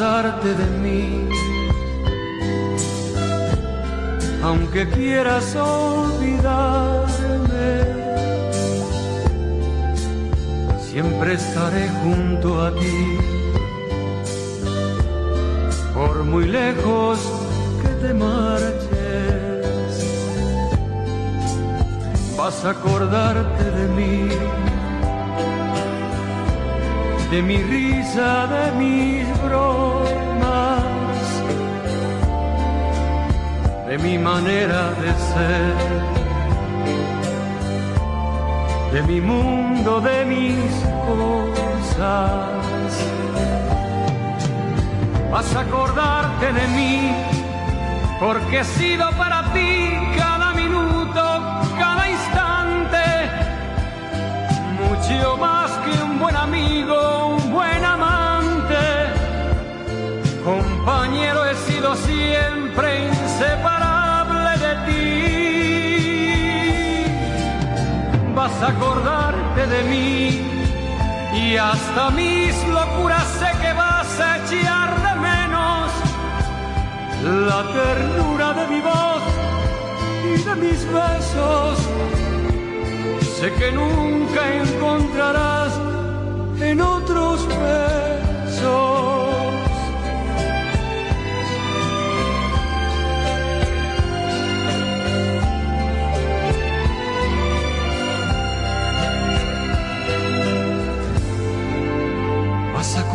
Acordarte 0.00 0.54
de 0.54 0.66
mí. 0.82 1.28
Aunque 4.42 4.88
quieras 4.88 5.54
olvidarme, 5.54 7.04
siempre 10.80 11.34
estaré 11.34 11.90
junto 12.02 12.62
a 12.62 12.74
ti. 12.74 13.18
Por 15.92 16.24
muy 16.24 16.46
lejos 16.46 17.18
que 17.82 17.88
te 18.06 18.14
marches, 18.14 19.66
vas 22.38 22.64
a 22.64 22.70
acordarte 22.70 23.64
de 23.70 23.88
mí 23.88 24.30
de 27.30 27.42
mi 27.42 27.58
risa, 27.62 28.48
de 28.48 28.72
mis 28.72 29.42
bromas, 29.42 31.22
de 33.86 33.98
mi 33.98 34.18
manera 34.18 34.90
de 35.02 35.12
ser, 35.30 35.76
de 38.92 39.02
mi 39.02 39.20
mundo, 39.20 40.00
de 40.00 40.24
mis 40.24 40.72
cosas. 41.06 42.48
Vas 45.30 45.54
a 45.54 45.60
acordarte 45.60 46.52
de 46.52 46.66
mí, 46.78 47.12
porque 48.18 48.58
he 48.58 48.64
sido 48.64 49.08
para 49.12 49.44
ti 49.52 49.92
cada 50.16 50.52
minuto, 50.54 51.22
cada 51.78 52.10
instante 52.10 53.04
mucho 54.80 55.36
más 55.36 55.49
inseparable 63.40 64.52
de 64.64 64.72
ti. 64.86 65.04
Vas 68.34 68.62
a 68.62 68.68
acordarte 68.68 69.66
de 69.66 69.82
mí 69.84 70.40
y 71.32 71.56
hasta 71.56 72.10
mis 72.10 72.54
locuras 72.68 73.26
sé 73.38 73.50
que 73.62 73.72
vas 73.72 74.20
a 74.20 74.36
echar 74.38 74.90
de 75.06 75.14
menos 75.28 75.90
la 77.48 77.62
ternura 77.78 78.52
de 78.52 78.66
mi 78.72 78.80
voz 78.80 79.22
y 80.24 80.34
de 80.42 80.54
mis 80.56 80.80
besos 80.92 81.78
sé 83.36 83.52
que 83.54 83.72
nunca 83.72 84.42
encontrarás 84.54 85.72
en 86.60 86.80
otros 86.80 87.46
besos. 87.48 87.99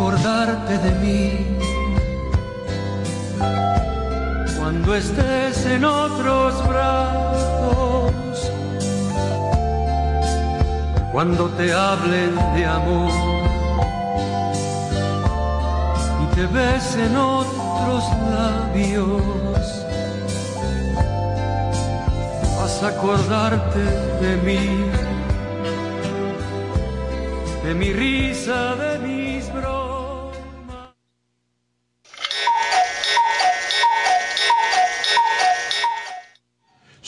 Acordarte 0.05 0.77
de 0.77 0.91
mí 0.99 1.31
cuando 4.59 4.93
estés 4.93 5.65
en 5.65 5.83
otros 5.83 6.67
brazos 6.67 8.51
cuando 11.11 11.49
te 11.49 11.73
hablen 11.73 12.35
de 12.55 12.65
amor 12.65 13.11
te 16.35 16.45
besen 16.47 17.15
otros 17.15 18.03
labios. 18.29 19.85
Vas 22.59 22.83
a 22.83 22.87
acordarte 22.89 23.79
de 24.19 24.35
mí, 24.43 24.85
de 27.63 27.73
mi 27.73 27.93
risa, 27.93 28.75
de 28.75 28.94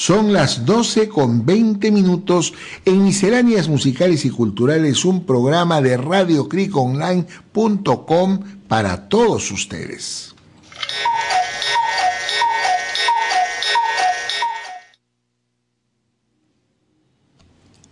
Son 0.07 0.31
las 0.31 0.65
12 0.65 1.09
con 1.09 1.45
20 1.45 1.91
minutos 1.91 2.53
en 2.85 3.03
Misceláneas 3.03 3.67
Musicales 3.67 4.23
y 4.23 4.29
Culturales, 4.29 5.03
un 5.03 5.25
programa 5.25 5.81
de 5.81 5.97
radiocriconline.com 5.97 8.39
para 8.69 9.09
todos 9.09 9.51
ustedes. 9.51 10.33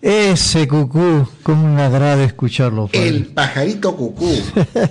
Ese 0.01 0.70
cucú, 0.70 1.28
como 1.43 1.68
me 1.68 1.82
agrada 1.82 2.24
escucharlo. 2.24 2.88
padre. 2.88 3.09
El 3.09 3.26
pajarito 3.26 3.97
cucú, 3.97 4.32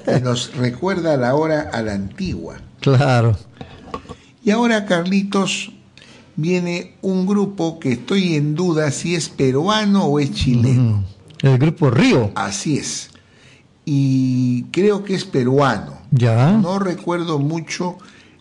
que 0.04 0.20
nos 0.20 0.54
recuerda 0.56 1.16
la 1.16 1.34
hora 1.34 1.70
a 1.72 1.80
la 1.80 1.94
antigua. 1.94 2.60
Claro. 2.80 3.38
Y 4.44 4.50
ahora, 4.50 4.84
Carlitos, 4.84 5.73
viene 6.36 6.94
un 7.02 7.26
grupo 7.26 7.78
que 7.78 7.92
estoy 7.92 8.34
en 8.34 8.54
duda 8.54 8.90
si 8.90 9.14
es 9.14 9.28
peruano 9.28 10.04
o 10.04 10.18
es 10.18 10.32
chileno. 10.32 11.04
El 11.40 11.58
grupo 11.58 11.90
Río. 11.90 12.30
Así 12.34 12.78
es. 12.78 13.10
Y 13.84 14.64
creo 14.64 15.04
que 15.04 15.14
es 15.14 15.24
peruano. 15.24 15.98
Ya. 16.10 16.52
No 16.52 16.78
recuerdo 16.78 17.38
mucho 17.38 17.98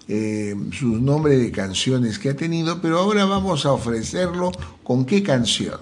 eh, 0.07 0.55
sus 0.71 1.01
nombres 1.01 1.39
de 1.39 1.51
canciones 1.51 2.19
que 2.19 2.29
ha 2.29 2.35
tenido, 2.35 2.81
pero 2.81 2.99
ahora 2.99 3.25
vamos 3.25 3.65
a 3.65 3.73
ofrecerlo 3.73 4.51
con 4.83 5.05
qué 5.05 5.23
canción. 5.23 5.79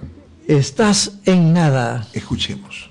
Estás 0.47 1.13
en 1.25 1.53
nada. 1.53 2.07
Escuchemos. 2.13 2.89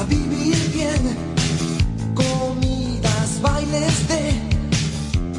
Gusta 0.00 0.04
vivir 0.04 0.56
bien, 0.72 1.16
comidas, 2.14 3.40
bailes 3.42 4.08
de 4.08 4.32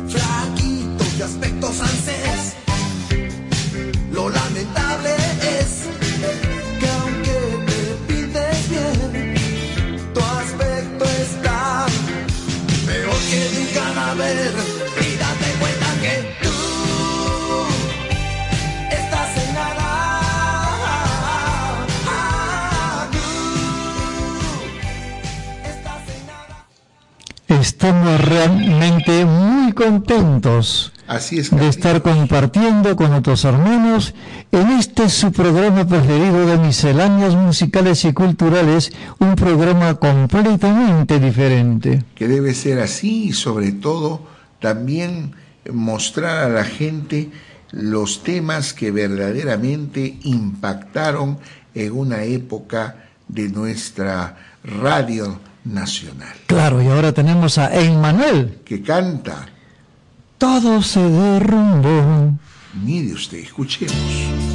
flaquitos 0.07 1.17
de 1.17 1.23
aspecto 1.23 1.67
francés. 1.67 2.55
Lo 4.11 4.29
lamentable 4.29 5.30
Estamos 27.81 28.21
realmente 28.25 29.25
muy 29.25 29.73
contentos 29.73 30.93
Así 31.07 31.39
es, 31.39 31.49
de 31.49 31.67
estar 31.67 32.03
compartiendo 32.03 32.95
con 32.95 33.09
nuestros 33.09 33.43
hermanos 33.43 34.13
en 34.51 34.67
este 34.73 35.09
su 35.09 35.31
programa 35.31 35.87
preferido 35.87 36.45
de 36.45 36.59
misceláneas 36.59 37.33
musicales 37.33 38.05
y 38.05 38.13
culturales, 38.13 38.91
un 39.17 39.33
programa 39.33 39.95
completamente 39.95 41.19
diferente. 41.19 42.03
que 42.13 42.27
debe 42.27 42.53
ser 42.53 42.77
así 42.77 43.29
y 43.29 43.33
sobre 43.33 43.71
todo 43.71 44.27
también 44.59 45.31
mostrar 45.73 46.43
a 46.43 46.49
la 46.49 46.65
gente 46.65 47.31
los 47.71 48.21
temas 48.21 48.73
que 48.73 48.91
verdaderamente 48.91 50.19
impactaron 50.21 51.39
en 51.73 51.93
una 51.93 52.25
época 52.25 53.05
de 53.27 53.49
nuestra 53.49 54.37
radio 54.63 55.39
nacional. 55.63 56.33
Claro, 56.47 56.81
y 56.81 56.87
ahora 56.87 57.11
tenemos 57.11 57.57
a 57.57 57.73
Emmanuel. 57.79 58.59
Que 58.65 58.81
canta. 58.81 59.47
Todo 60.37 60.81
se 60.81 61.01
derrumbó. 61.01 62.33
Mire 62.83 63.13
usted, 63.13 63.39
escuchemos. 63.39 64.50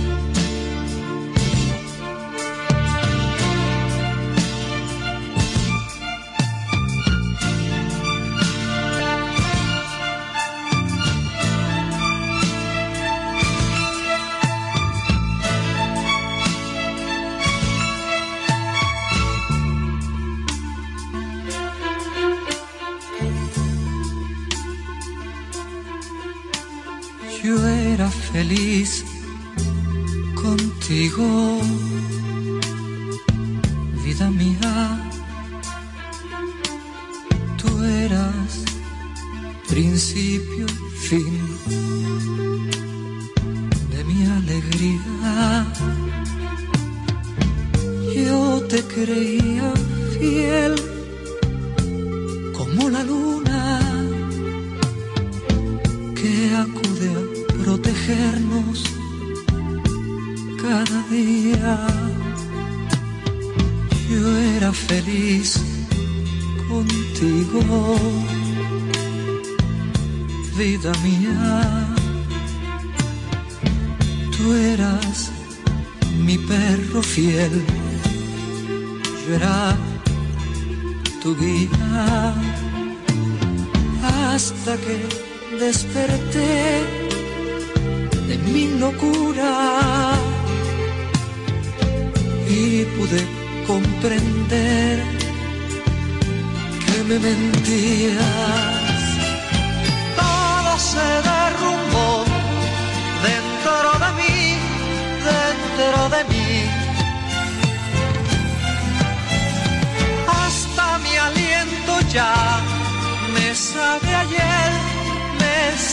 Contigo, 31.16 31.75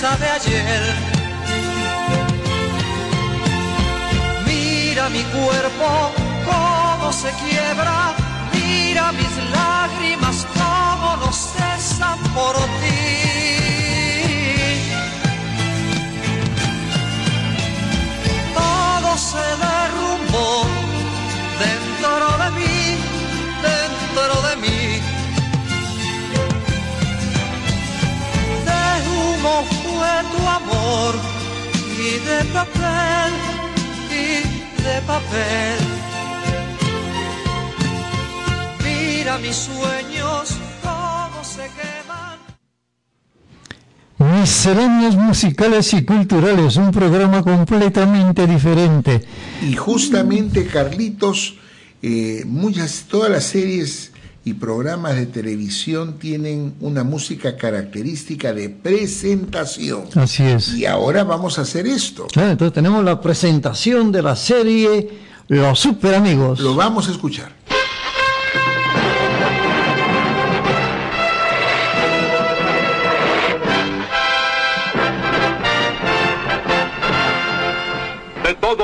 sabe 0.04 0.28
ayer. 0.38 0.84
Mira 4.46 5.04
mi 5.16 5.24
cuerpo 5.38 5.88
cómo 6.50 7.08
se 7.22 7.30
quiebra, 7.42 7.98
mira 8.54 9.14
mis 9.20 9.34
lágrimas 9.58 10.38
cómo 10.60 11.10
no 11.22 11.30
cesan 11.32 12.20
por 12.36 12.56
ti. 12.80 13.02
Todo 18.60 19.10
se 19.32 19.46
derrumbó 19.68 20.50
dentro 21.66 22.26
de 22.42 22.50
mí, 22.58 22.78
dentro 23.70 24.34
de 24.48 24.56
mí. 24.64 24.93
Humo 29.44 29.64
fue 29.64 30.08
tu 30.32 30.48
amor 30.48 31.16
y 32.00 32.20
de 32.26 32.44
papel, 32.54 33.34
y 34.10 34.82
de 34.84 35.02
papel. 35.06 35.80
Mira 38.84 39.38
mis 39.40 39.56
sueños 39.56 40.58
cómo 40.82 41.44
se 41.44 41.70
queman. 41.78 42.40
Misceláneas 44.18 45.16
musicales 45.16 45.94
y 45.94 46.06
culturales, 46.06 46.78
un 46.78 46.92
programa 46.92 47.44
completamente 47.44 48.48
diferente. 48.48 49.26
Y 49.62 49.76
justamente, 49.76 50.68
Carlitos, 50.68 51.56
eh, 52.02 52.44
muchas, 52.46 53.06
todas 53.10 53.30
las 53.30 53.44
series 53.44 54.13
y 54.46 54.54
programas 54.56 55.16
de 55.16 55.26
televisión 55.26 56.20
tienen 56.20 56.74
una 56.82 57.04
música 57.04 57.56
característica 57.56 58.54
de 58.54 58.70
presentación. 58.70 60.04
Así 60.16 60.44
es. 60.44 60.74
Y 60.74 60.86
ahora 60.86 61.24
vamos 61.24 61.60
a 61.60 61.62
hacer 61.62 61.88
esto. 61.88 62.28
Ah, 62.36 62.52
entonces 62.52 62.74
tenemos 62.74 63.04
la 63.04 63.22
presentación 63.22 64.12
de 64.12 64.22
la 64.22 64.36
serie 64.36 65.10
Los 65.48 65.80
Super 65.80 66.16
Amigos. 66.16 66.60
Lo 66.60 66.76
vamos 66.76 67.08
a 67.08 67.12
escuchar. 67.12 67.54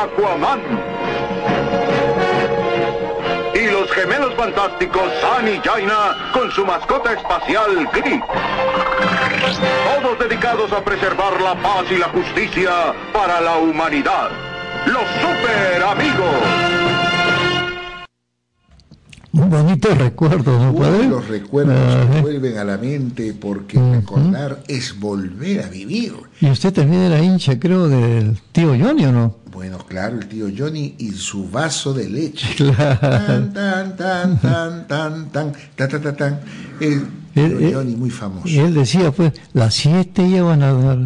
Aquaman. 0.00 0.60
Y 3.54 3.66
los 3.70 3.90
gemelos 3.92 4.34
fantásticos 4.34 5.12
San 5.20 5.46
y 5.46 5.60
Jaina 5.60 6.30
con 6.32 6.50
su 6.52 6.64
mascota 6.64 7.12
espacial 7.12 7.86
Grip. 7.92 8.22
Todos 8.24 10.18
dedicados 10.18 10.72
a 10.72 10.82
preservar 10.82 11.38
la 11.42 11.54
paz 11.56 11.84
y 11.90 11.98
la 11.98 12.08
justicia 12.08 12.94
para 13.12 13.42
la 13.42 13.58
humanidad. 13.58 14.30
Los 14.86 15.04
super 15.20 15.82
amigos. 15.82 16.79
Un 19.32 19.48
bonito 19.48 19.94
recuerdo, 19.94 20.58
¿no, 20.58 20.74
padre? 20.74 21.08
los 21.08 21.28
recuerdos 21.28 21.76
Ajá. 21.76 22.10
que 22.10 22.20
vuelven 22.20 22.58
a 22.58 22.64
la 22.64 22.76
mente 22.78 23.32
porque 23.32 23.78
recordar 23.78 24.62
es 24.66 24.98
volver 24.98 25.62
a 25.64 25.68
vivir. 25.68 26.14
Y 26.40 26.50
usted 26.50 26.72
también 26.72 27.02
era 27.02 27.22
hincha, 27.22 27.58
creo, 27.60 27.88
del 27.88 28.38
tío 28.50 28.70
Johnny, 28.70 29.04
¿o 29.04 29.12
no? 29.12 29.36
Bueno, 29.52 29.78
claro, 29.86 30.18
el 30.18 30.26
tío 30.26 30.46
Johnny 30.56 30.94
y 30.98 31.12
su 31.12 31.48
vaso 31.48 31.92
de 31.94 32.08
leche. 32.08 32.48
Claro. 32.56 32.98
Tan, 33.00 33.52
tan, 33.52 33.96
tan, 33.96 34.40
tan, 34.40 34.86
tan, 34.88 35.28
tan, 35.30 35.52
ta, 35.76 35.86
ta, 35.88 36.00
ta, 36.00 36.16
tan. 36.16 36.40
El 36.80 37.06
tío 37.34 37.46
Él- 37.46 37.62
él- 37.62 37.74
Johnny 37.74 37.94
muy 37.96 38.10
famoso. 38.10 38.48
Y 38.48 38.58
él 38.58 38.74
decía, 38.74 39.12
pues, 39.12 39.32
las 39.52 39.74
siete 39.74 40.28
ya 40.28 40.42
van 40.42 40.62
a 40.64 40.72
dar, 40.72 40.98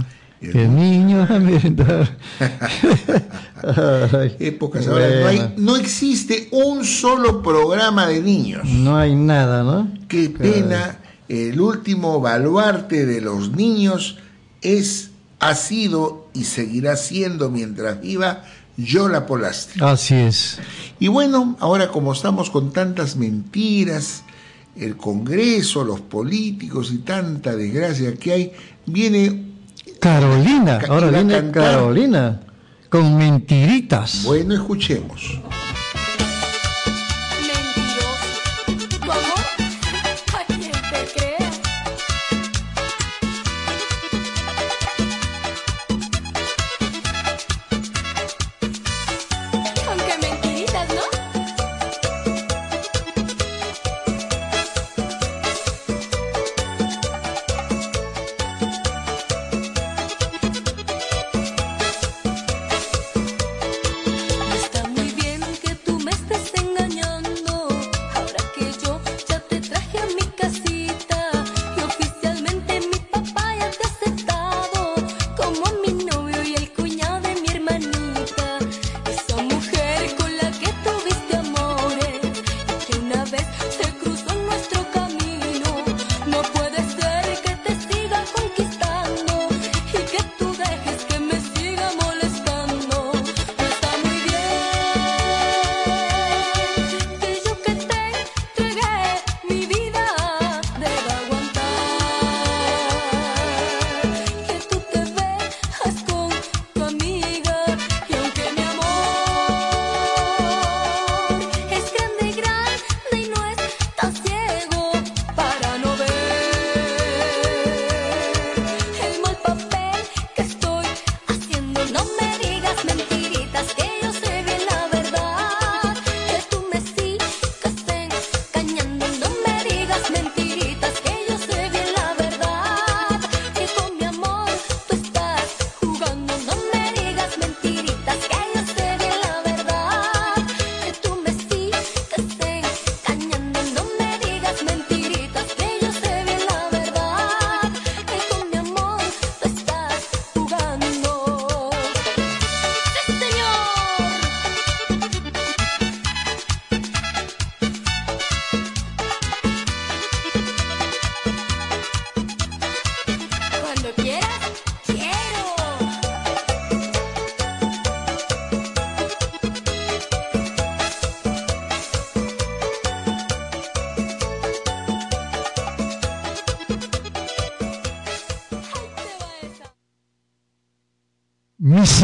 el 0.52 0.74
niño 0.74 1.22
a 1.28 1.38
merendar. 1.38 2.16
Ay, 4.12 4.36
Épocas 4.40 4.86
ahora 4.86 5.08
no, 5.08 5.26
hay, 5.26 5.38
bueno. 5.38 5.52
no 5.56 5.76
existe 5.76 6.48
un 6.50 6.84
solo 6.84 7.42
programa 7.42 8.06
de 8.06 8.20
niños. 8.20 8.64
No 8.64 8.96
hay 8.96 9.14
nada, 9.14 9.62
¿no? 9.62 9.90
Qué 10.08 10.28
pena, 10.30 10.98
el 11.28 11.60
último 11.60 12.20
baluarte 12.20 13.06
de 13.06 13.20
los 13.20 13.52
niños 13.52 14.18
es, 14.60 15.10
ha 15.40 15.54
sido 15.54 16.28
y 16.34 16.44
seguirá 16.44 16.96
siendo 16.96 17.50
mientras 17.50 18.00
viva 18.00 18.44
Yola 18.76 19.26
Polastri. 19.26 19.82
Así 19.82 20.14
es. 20.14 20.58
Y 20.98 21.08
bueno, 21.08 21.56
ahora 21.60 21.88
como 21.88 22.12
estamos 22.12 22.50
con 22.50 22.72
tantas 22.72 23.16
mentiras, 23.16 24.24
el 24.76 24.96
Congreso, 24.96 25.84
los 25.84 26.00
políticos 26.00 26.90
y 26.92 26.98
tanta 26.98 27.54
desgracia 27.54 28.14
que 28.14 28.32
hay, 28.32 28.52
viene 28.86 29.53
Carolina, 30.08 30.78
Ca- 30.80 30.92
ahora 30.92 31.08
viene. 31.08 31.50
Carolina, 31.50 32.38
con 32.90 33.16
mentiritas. 33.16 34.24
Bueno, 34.26 34.52
escuchemos. 34.52 35.40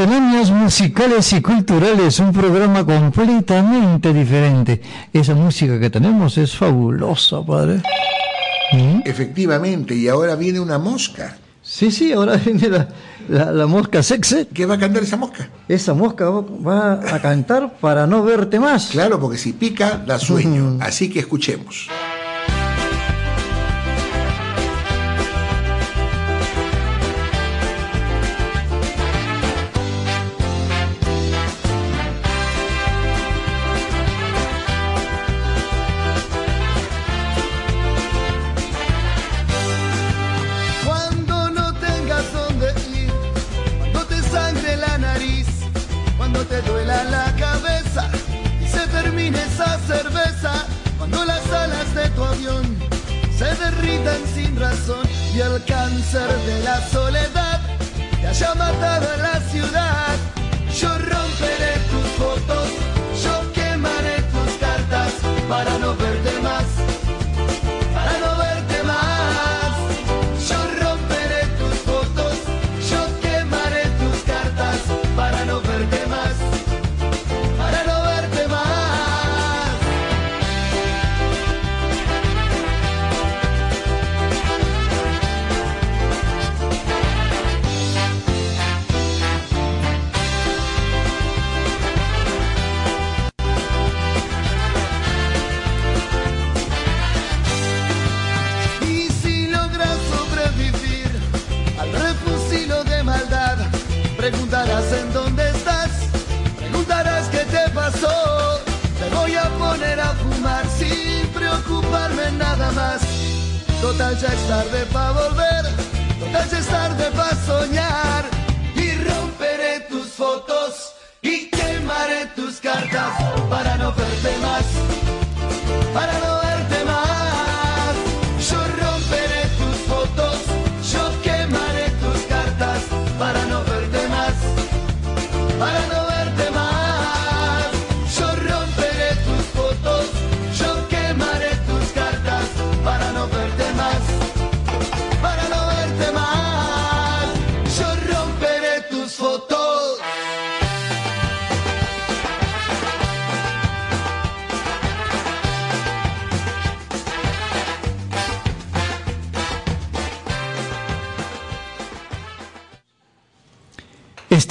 Misceláneas 0.05 0.51
musicales 0.51 1.31
y 1.35 1.43
culturales, 1.43 2.19
un 2.21 2.33
programa 2.33 2.87
completamente 2.87 4.15
diferente. 4.15 4.81
Esa 5.13 5.35
música 5.35 5.79
que 5.79 5.91
tenemos 5.91 6.39
es 6.39 6.57
fabulosa, 6.57 7.43
padre. 7.45 7.83
¿Mm? 8.73 9.01
Efectivamente, 9.05 9.95
y 9.95 10.09
ahora 10.09 10.37
viene 10.37 10.59
una 10.59 10.79
mosca. 10.79 11.37
Sí, 11.63 11.91
sí, 11.91 12.15
ahora 12.15 12.37
viene 12.45 12.69
la, 12.71 12.89
la, 13.29 13.53
la 13.53 13.67
mosca 13.67 14.03
sexe. 14.03 14.49
¿Qué 14.55 14.65
va 14.65 14.77
a 14.77 14.79
cantar 14.79 15.03
esa 15.03 15.19
mosca? 15.19 15.51
Esa 15.69 15.93
mosca 15.93 16.31
va- 16.31 16.41
va 16.41 17.15
a 17.15 17.21
cantar 17.21 17.75
para 17.79 18.07
no 18.07 18.23
verte 18.23 18.59
más. 18.59 18.87
Claro, 18.87 19.21
porque 19.21 19.37
si 19.37 19.53
pica, 19.53 19.99
da 20.07 20.19
sueño. 20.19 20.79
Así 20.81 21.11
que 21.11 21.19
escuchemos. 21.19 21.89
El 55.41 55.65
cáncer 55.65 56.29
de 56.45 56.63
la 56.65 56.87
soledad 56.89 57.61
te 58.21 58.27
haya 58.27 58.55
matado 58.55 59.09
a 59.09 59.17
la 59.17 59.40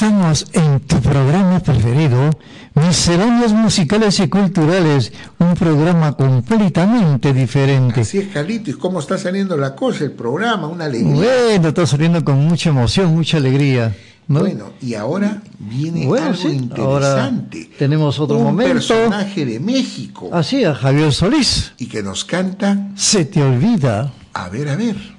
Estamos 0.03 0.45
en 0.53 0.79
tu 0.79 0.95
programa 1.01 1.59
preferido, 1.59 2.29
Misceláneas 2.73 3.51
Musicales 3.51 4.17
y 4.21 4.29
Culturales, 4.29 5.11
un 5.39 5.55
programa 5.55 6.13
completamente 6.13 7.33
diferente. 7.33 7.99
Así 7.99 8.19
es, 8.19 8.29
Carlito. 8.29 8.71
¿Y 8.71 8.75
cómo 8.75 9.01
está 9.01 9.17
saliendo 9.17 9.57
la 9.57 9.75
cosa, 9.75 10.05
el 10.05 10.13
programa? 10.13 10.67
Una 10.69 10.85
alegría. 10.85 11.13
Bueno, 11.15 11.67
está 11.67 11.85
saliendo 11.85 12.23
con 12.23 12.37
mucha 12.47 12.69
emoción, 12.69 13.13
mucha 13.13 13.35
alegría. 13.35 13.93
¿no? 14.29 14.39
Bueno, 14.39 14.71
y 14.81 14.93
ahora 14.93 15.41
viene 15.59 16.05
Bueno, 16.07 16.27
algo 16.27 16.37
sí, 16.37 16.69
ahora 16.77 17.09
interesante. 17.27 17.69
tenemos 17.77 18.17
otro 18.21 18.37
Un 18.37 18.43
momento. 18.45 18.75
personaje 18.75 19.45
de 19.45 19.59
México 19.59 20.29
Así, 20.31 20.63
a 20.63 20.75
Javier 20.75 21.11
Solís. 21.11 21.73
y 21.77 21.87
que 21.87 22.01
nos 22.01 22.23
canta, 22.23 22.87
Se 22.95 23.25
te 23.25 23.43
olvida. 23.43 24.13
a 24.33 24.47
ver, 24.47 24.69
a 24.69 24.77
ver. 24.77 25.18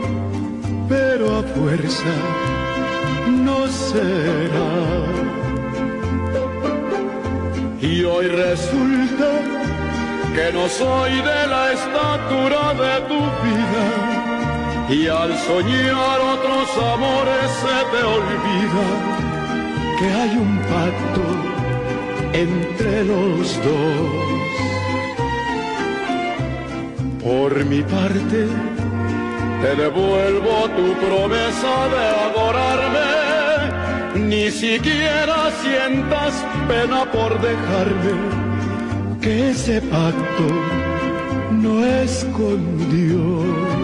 pero 0.91 1.25
a 1.39 1.43
fuerza 1.55 2.15
no 3.47 3.59
será. 3.89 4.73
Y 7.81 8.03
hoy 8.03 8.27
resulta 8.27 9.29
que 10.35 10.45
no 10.57 10.67
soy 10.81 11.13
de 11.31 11.41
la 11.53 11.63
estatura 11.77 12.63
de 12.83 12.95
tu 13.09 13.21
vida, 13.45 13.85
y 14.97 15.07
al 15.07 15.31
soñar 15.47 16.17
otros 16.35 16.67
amores 16.95 17.47
se 17.63 17.77
te 17.91 18.01
olvida 18.17 18.87
que 19.97 20.07
hay 20.19 20.33
un 20.45 20.53
pacto 20.73 21.25
entre 22.33 23.05
los 23.05 23.45
dos. 23.67 24.31
Por 27.23 27.65
mi 27.65 27.81
parte, 27.83 28.39
te 29.61 29.75
devuelvo 29.75 30.67
tu 30.75 30.93
promesa 31.05 31.73
de 31.93 32.05
adorarme. 32.27 33.11
Ni 34.27 34.49
siquiera 34.51 35.51
sientas 35.61 36.33
pena 36.67 37.05
por 37.11 37.39
dejarme, 37.39 38.13
que 39.21 39.51
ese 39.51 39.81
pacto 39.81 40.47
no 41.51 41.85
es 41.85 42.25
con 42.35 42.59
Dios. 42.89 43.80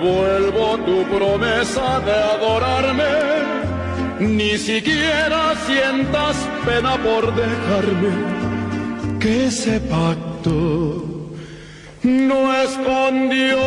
Te 0.00 0.06
devuelvo 0.06 0.78
tu 0.78 1.04
promesa 1.04 2.00
de 2.00 2.12
adorarme. 2.12 3.04
Ni 4.20 4.58
siquiera 4.58 5.54
sientas 5.66 6.36
pena 6.64 6.96
por 7.02 7.34
dejarme, 7.34 9.18
que 9.18 9.46
ese 9.46 9.80
pacto 9.80 11.32
no 12.02 12.54
escondió. 12.54 13.58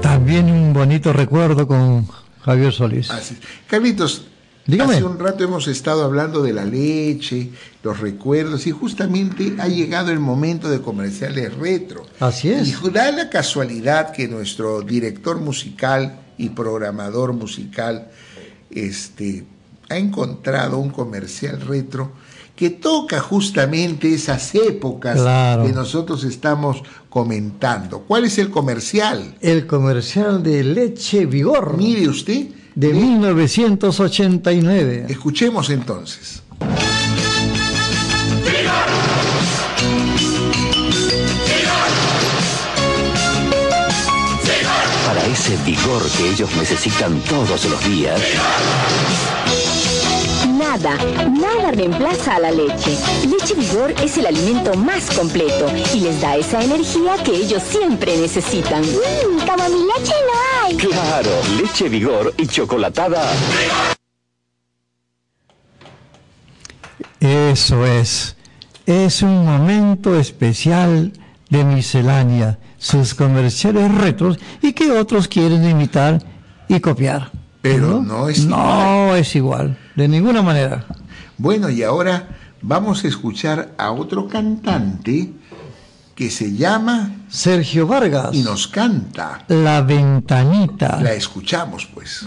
También 0.00 0.50
un 0.50 0.72
bonito 0.72 1.12
recuerdo 1.12 1.66
con 1.66 2.06
Javier 2.44 2.72
Solís. 2.72 3.10
Así. 3.10 3.36
Carlitos, 3.66 4.26
Dígame. 4.66 4.94
hace 4.94 5.04
un 5.04 5.18
rato 5.18 5.42
hemos 5.42 5.66
estado 5.66 6.04
hablando 6.04 6.42
de 6.42 6.52
la 6.52 6.64
leche, 6.64 7.50
los 7.82 7.98
recuerdos, 7.98 8.66
y 8.66 8.70
justamente 8.70 9.56
ha 9.58 9.66
llegado 9.66 10.10
el 10.12 10.20
momento 10.20 10.70
de 10.70 10.80
comerciales 10.80 11.54
retro. 11.56 12.06
Así 12.20 12.50
es. 12.50 12.68
Y 12.68 12.90
da 12.90 13.10
la 13.10 13.28
casualidad 13.28 14.12
que 14.12 14.28
nuestro 14.28 14.82
director 14.82 15.40
musical 15.40 16.20
y 16.38 16.50
programador 16.50 17.32
musical 17.32 18.08
este, 18.70 19.44
ha 19.88 19.96
encontrado 19.96 20.78
un 20.78 20.90
comercial 20.90 21.60
retro 21.60 22.12
que 22.54 22.70
toca 22.70 23.18
justamente 23.20 24.12
esas 24.14 24.54
épocas 24.54 25.16
Claro. 25.20 25.64
que 25.64 25.72
nosotros 25.72 26.22
estamos 26.24 26.82
comentando. 27.08 28.00
¿Cuál 28.00 28.24
es 28.24 28.38
el 28.38 28.50
comercial? 28.50 29.34
El 29.40 29.66
comercial 29.66 30.42
de 30.42 30.62
Leche 30.62 31.26
Vigor. 31.26 31.76
Mire 31.76 32.08
usted. 32.08 32.46
De 32.74 32.94
1989. 32.94 35.06
Escuchemos 35.08 35.70
entonces. 35.70 36.42
Para 45.06 45.24
ese 45.26 45.56
vigor 45.66 46.02
que 46.16 46.30
ellos 46.30 46.48
necesitan 46.56 47.20
todos 47.28 47.66
los 47.66 47.84
días, 47.84 48.18
Nada, 50.72 50.96
nada 51.28 51.70
reemplaza 51.70 52.36
a 52.36 52.38
la 52.38 52.50
leche. 52.50 52.96
Leche 53.28 53.54
Vigor 53.54 53.94
es 54.02 54.16
el 54.16 54.24
alimento 54.24 54.72
más 54.72 55.10
completo 55.10 55.66
y 55.94 56.00
les 56.00 56.18
da 56.18 56.36
esa 56.36 56.64
energía 56.64 57.22
que 57.22 57.36
ellos 57.36 57.62
siempre 57.62 58.16
necesitan. 58.16 58.80
Mmm, 58.80 59.46
como 59.46 59.68
mi 59.68 59.84
leche 59.84 60.14
no 60.26 60.66
hay. 60.66 60.76
claro, 60.78 61.30
leche 61.60 61.90
vigor 61.90 62.32
y 62.38 62.46
chocolatada. 62.46 63.22
Eso 67.20 67.84
es. 67.84 68.36
Es 68.86 69.20
un 69.20 69.44
momento 69.44 70.18
especial 70.18 71.12
de 71.50 71.64
miscelánea, 71.64 72.58
sus 72.78 73.12
comerciales 73.12 73.94
retros 73.94 74.38
y 74.62 74.72
que 74.72 74.90
otros 74.90 75.28
quieren 75.28 75.68
imitar 75.68 76.24
y 76.66 76.80
copiar. 76.80 77.41
Pero 77.62 78.02
no 78.02 78.28
es 78.28 78.44
No 78.44 79.14
es 79.14 79.34
igual, 79.36 79.78
de 79.94 80.08
ninguna 80.08 80.42
manera. 80.42 80.84
Bueno, 81.38 81.70
y 81.70 81.82
ahora 81.82 82.28
vamos 82.60 83.04
a 83.04 83.08
escuchar 83.08 83.72
a 83.78 83.92
otro 83.92 84.28
cantante 84.28 85.32
que 86.14 86.30
se 86.30 86.54
llama 86.54 87.12
Sergio 87.28 87.86
Vargas. 87.86 88.30
y 88.34 88.42
nos 88.42 88.68
canta. 88.68 89.44
La 89.48 89.80
ventanita. 89.80 91.00
La 91.00 91.12
escuchamos, 91.14 91.86
pues. 91.86 92.26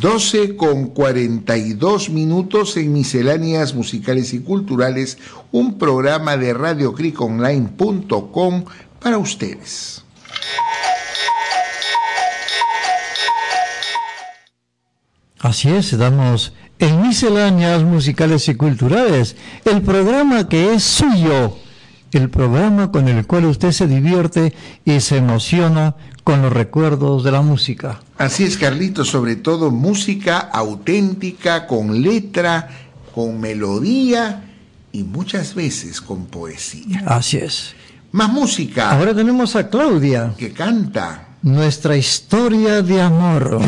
12 0.00 0.56
con 0.56 0.86
42 0.86 2.08
minutos 2.08 2.78
en 2.78 2.94
misceláneas 2.94 3.74
musicales 3.74 4.32
y 4.32 4.40
culturales, 4.40 5.18
un 5.52 5.76
programa 5.76 6.38
de 6.38 6.54
radiocriconline.com 6.54 8.64
para 8.98 9.18
ustedes. 9.18 10.02
Así 15.38 15.68
es, 15.68 15.98
damos 15.98 16.54
en 16.78 17.02
misceláneas 17.02 17.82
musicales 17.82 18.48
y 18.48 18.54
culturales, 18.54 19.36
el 19.66 19.82
programa 19.82 20.48
que 20.48 20.72
es 20.72 20.82
suyo, 20.82 21.58
el 22.12 22.30
programa 22.30 22.90
con 22.90 23.06
el 23.06 23.26
cual 23.26 23.44
usted 23.44 23.72
se 23.72 23.86
divierte 23.86 24.54
y 24.86 25.00
se 25.00 25.18
emociona 25.18 25.94
con 26.24 26.40
los 26.40 26.50
recuerdos 26.50 27.22
de 27.22 27.32
la 27.32 27.42
música. 27.42 28.00
Así 28.20 28.44
es, 28.44 28.58
Carlito, 28.58 29.02
sobre 29.02 29.34
todo 29.36 29.70
música 29.70 30.38
auténtica, 30.38 31.66
con 31.66 32.02
letra, 32.02 32.68
con 33.14 33.40
melodía 33.40 34.44
y 34.92 35.04
muchas 35.04 35.54
veces 35.54 36.02
con 36.02 36.26
poesía. 36.26 37.02
Así 37.06 37.38
es. 37.38 37.74
Más 38.12 38.30
música. 38.30 38.90
Ahora 38.90 39.14
tenemos 39.14 39.56
a 39.56 39.70
Claudia. 39.70 40.34
Que 40.36 40.52
canta. 40.52 41.28
Nuestra 41.40 41.96
historia 41.96 42.82
de 42.82 43.00
amor. 43.00 43.58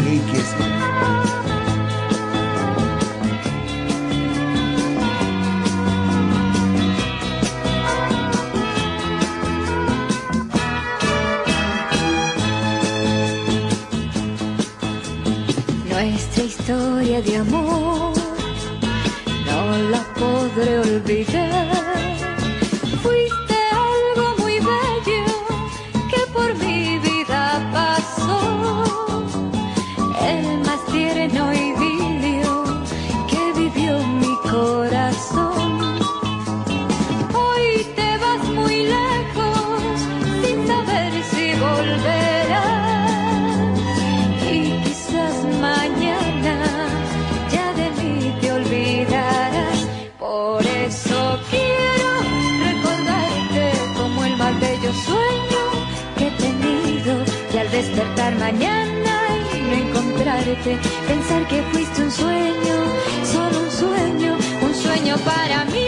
Pensar 60.57 61.47
que 61.49 61.63
fuiste 61.73 62.03
un 62.03 62.11
sueño, 62.11 62.77
solo 63.25 63.59
un 63.61 63.71
sueño, 63.71 64.37
un 64.63 64.75
sueño 64.75 65.17
para 65.19 65.65
mí 65.67 65.87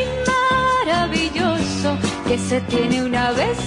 maravilloso 0.87 1.97
que 2.27 2.39
se 2.39 2.61
tiene 2.63 3.03
una 3.03 3.33
vez 3.33 3.59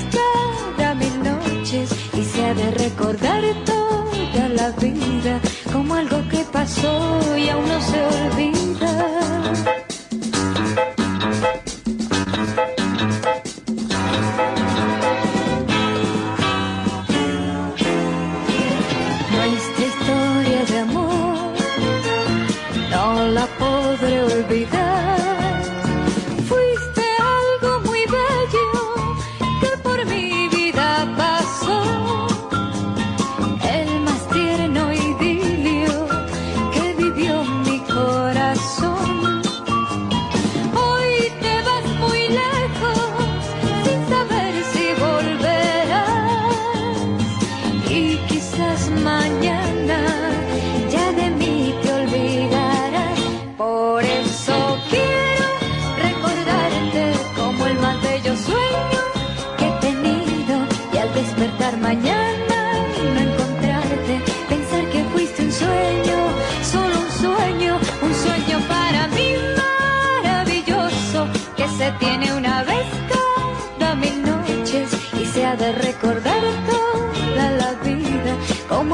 cada 0.77 0.95
mil 0.95 1.23
noches 1.23 1.89
y 2.13 2.23
se 2.23 2.45
ha 2.45 2.53
de 2.53 2.71
recordar 2.71 3.43
toda 3.65 4.49
la 4.49 4.71
vida 4.71 5.39
como 5.71 5.93
algo 5.93 6.27
que 6.29 6.43
pasó 6.51 7.37
y 7.37 7.49
aún 7.49 7.67
no 7.67 7.81
se 7.81 8.01
olvida. 8.01 9.16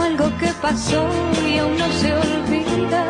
Algo 0.04 0.26
que 0.38 0.48
pasó 0.62 1.08
y 1.48 1.58
aún 1.58 1.78
no 1.78 1.88
se 2.00 2.14
olvida. 2.14 3.02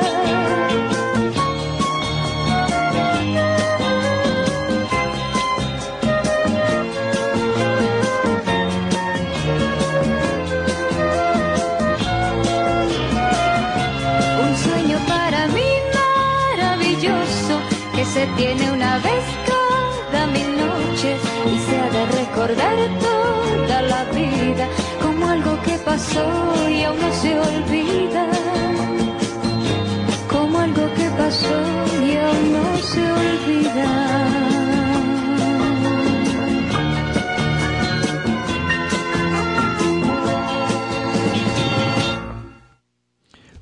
Un 14.46 14.54
sueño 14.66 14.98
para 15.08 15.48
mí 15.48 15.70
maravilloso 16.58 17.56
que 17.96 18.06
se 18.06 18.28
tiene 18.38 18.72
una 18.72 18.98
vez 19.00 19.24
cada 19.50 20.28
mil 20.28 20.50
noches 20.58 21.20
y 21.54 21.58
se 21.66 21.80
ha 21.80 21.90
de 21.90 22.06
recordar 22.22 22.78
toda 23.00 23.82
la 23.82 24.04
vida 24.06 24.68
pasó 25.94 26.70
y 26.70 26.84
aún 26.84 27.00
no 27.00 27.14
se 27.14 27.40
olvida. 27.40 28.26
Como 30.28 30.60
algo 30.60 30.86
que 30.96 31.08
pasó 31.22 31.60
y 32.10 32.16
aún 32.18 32.54
no 32.56 32.78
se 32.90 33.04
olvida. 33.22 33.90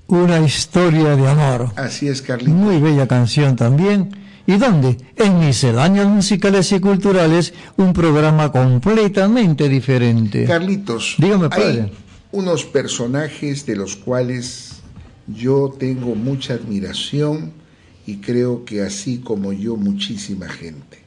Una 0.08 0.40
historia 0.40 1.16
de 1.18 1.28
amor. 1.28 1.72
Así 1.76 2.08
es, 2.08 2.22
Carlito. 2.22 2.52
Muy 2.52 2.80
bella 2.80 3.08
canción 3.08 3.58
también. 3.58 4.16
¿Y 4.48 4.58
dónde? 4.58 4.98
En 5.18 5.40
Misceláneas 5.40 6.08
Musicales 6.08 6.72
y 6.72 6.80
Culturales, 6.80 7.54
un 7.78 7.92
programa 7.94 8.52
completamente 8.52 9.68
diferente. 9.70 10.46
Carlitos, 10.46 11.16
Dígame, 11.18 11.46
hay 11.52 11.62
padre. 11.62 11.92
Unos 12.32 12.66
personajes 12.66 13.66
de 13.66 13.76
los 13.76 13.96
cuales 13.96 14.74
yo 15.28 15.74
tengo 15.78 16.16
mucha 16.16 16.54
admiración 16.54 17.54
y 18.06 18.18
creo 18.18 18.66
que 18.66 18.82
así 18.82 19.20
como 19.20 19.54
yo 19.54 19.76
muchísima 19.76 20.50
gente, 20.50 21.00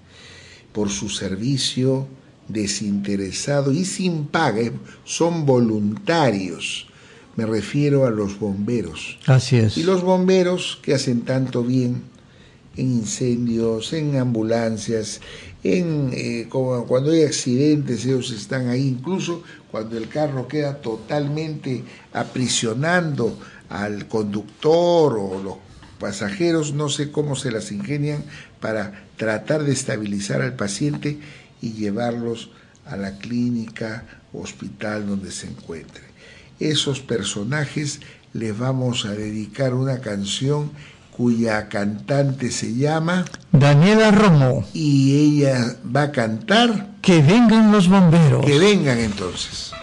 por 0.73 0.91
su 0.91 1.09
servicio 1.09 2.07
desinteresado 2.49 3.73
y 3.73 3.85
sin 3.85 4.27
paga, 4.27 4.61
eh, 4.61 4.73
son 5.05 5.47
voluntarios. 5.47 6.87
Me 7.37 7.47
refiero 7.47 8.07
a 8.07 8.11
los 8.11 8.39
bomberos. 8.39 9.19
Así 9.27 9.57
es. 9.57 9.77
Y 9.77 9.83
los 9.83 10.03
bomberos 10.03 10.79
que 10.83 10.95
hacen 10.95 11.23
tanto 11.23 11.65
bien 11.65 12.03
en 12.77 12.93
incendios, 12.93 13.93
en 13.93 14.17
ambulancias, 14.17 15.21
en 15.63 16.11
eh, 16.13 16.49
cuando 16.51 17.11
hay 17.11 17.23
accidentes, 17.23 18.05
ellos 18.05 18.31
están 18.31 18.69
ahí, 18.69 18.87
incluso 18.87 19.43
cuando 19.75 19.99
el 19.99 20.09
carro 20.09 20.47
queda 20.47 20.81
totalmente 20.81 21.83
aprisionando 22.13 23.37
al 23.69 24.07
conductor 24.07 25.19
o 25.19 25.43
los 25.43 25.57
pasajeros, 25.99 26.75
no 26.75 26.89
sé 26.89 27.11
cómo 27.11 27.35
se 27.35 27.51
las 27.51 27.73
ingenian 27.73 28.23
para 28.61 29.05
tratar 29.17 29.65
de 29.65 29.73
estabilizar 29.73 30.43
al 30.43 30.55
paciente 30.55 31.19
y 31.61 31.73
llevarlos 31.73 32.51
a 32.87 32.97
la 32.97 33.19
clínica 33.19 34.05
hospital 34.33 35.09
donde 35.09 35.33
se 35.33 35.49
encuentre. 35.49 36.05
Esos 36.61 37.01
personajes 37.01 37.99
les 38.33 38.57
vamos 38.57 39.05
a 39.07 39.11
dedicar 39.11 39.75
una 39.75 40.01
canción 40.01 40.71
cuya 41.17 41.69
cantante 41.69 42.51
se 42.51 42.75
llama 42.75 43.25
Daniela 43.53 44.11
Romo. 44.11 44.65
y 44.73 45.17
ella 45.17 45.77
va 45.95 46.03
a 46.05 46.13
cantar 46.13 46.95
Que 47.01 47.21
vengan 47.21 47.71
los 47.71 47.89
bomberos. 47.89 48.45
Que 48.47 48.59
vengan 48.59 48.99
entonces. 48.99 49.74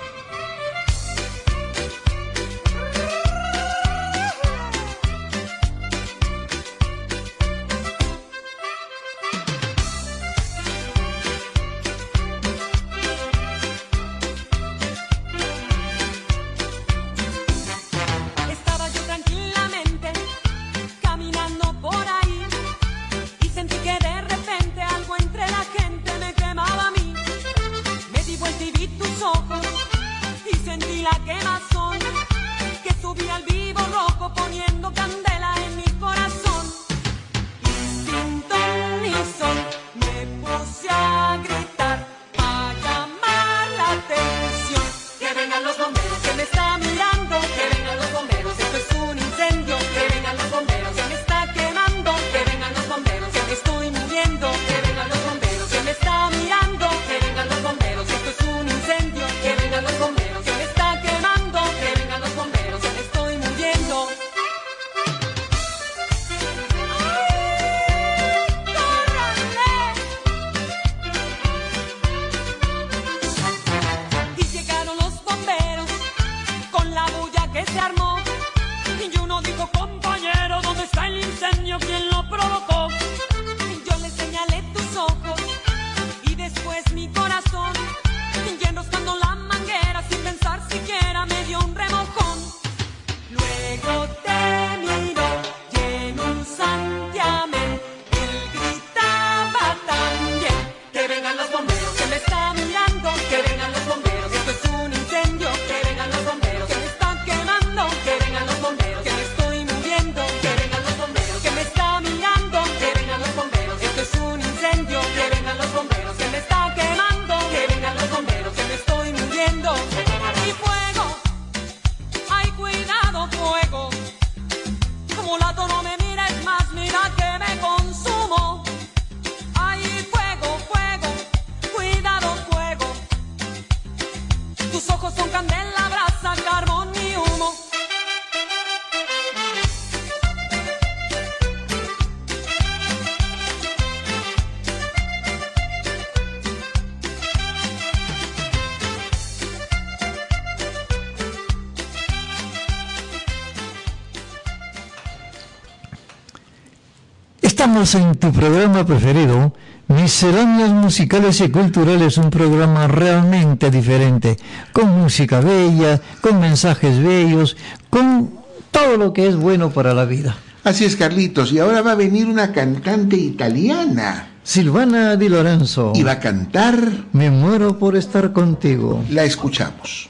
Estamos 157.71 157.95
en 157.95 158.15
tu 158.15 158.33
programa 158.33 158.85
preferido, 158.85 159.53
Misceláneas 159.87 160.71
Musicales 160.71 161.39
y 161.39 161.47
Culturales, 161.47 162.17
un 162.17 162.29
programa 162.29 162.85
realmente 162.89 163.71
diferente, 163.71 164.37
con 164.73 164.89
música 164.89 165.39
bella, 165.39 166.01
con 166.19 166.41
mensajes 166.41 167.01
bellos, 167.01 167.55
con 167.89 168.31
todo 168.71 168.97
lo 168.97 169.13
que 169.13 169.25
es 169.25 169.37
bueno 169.37 169.69
para 169.69 169.93
la 169.93 170.03
vida. 170.03 170.35
Así 170.65 170.83
es, 170.83 170.97
Carlitos, 170.97 171.53
y 171.53 171.59
ahora 171.59 171.81
va 171.81 171.93
a 171.93 171.95
venir 171.95 172.27
una 172.27 172.51
cantante 172.51 173.15
italiana. 173.15 174.27
Silvana 174.43 175.15
Di 175.15 175.29
Lorenzo. 175.29 175.93
Y 175.95 176.03
va 176.03 176.11
a 176.13 176.19
cantar 176.19 176.75
Me 177.13 177.31
muero 177.31 177.79
por 177.79 177.95
estar 177.95 178.33
contigo. 178.33 179.01
La 179.09 179.23
escuchamos. 179.23 180.00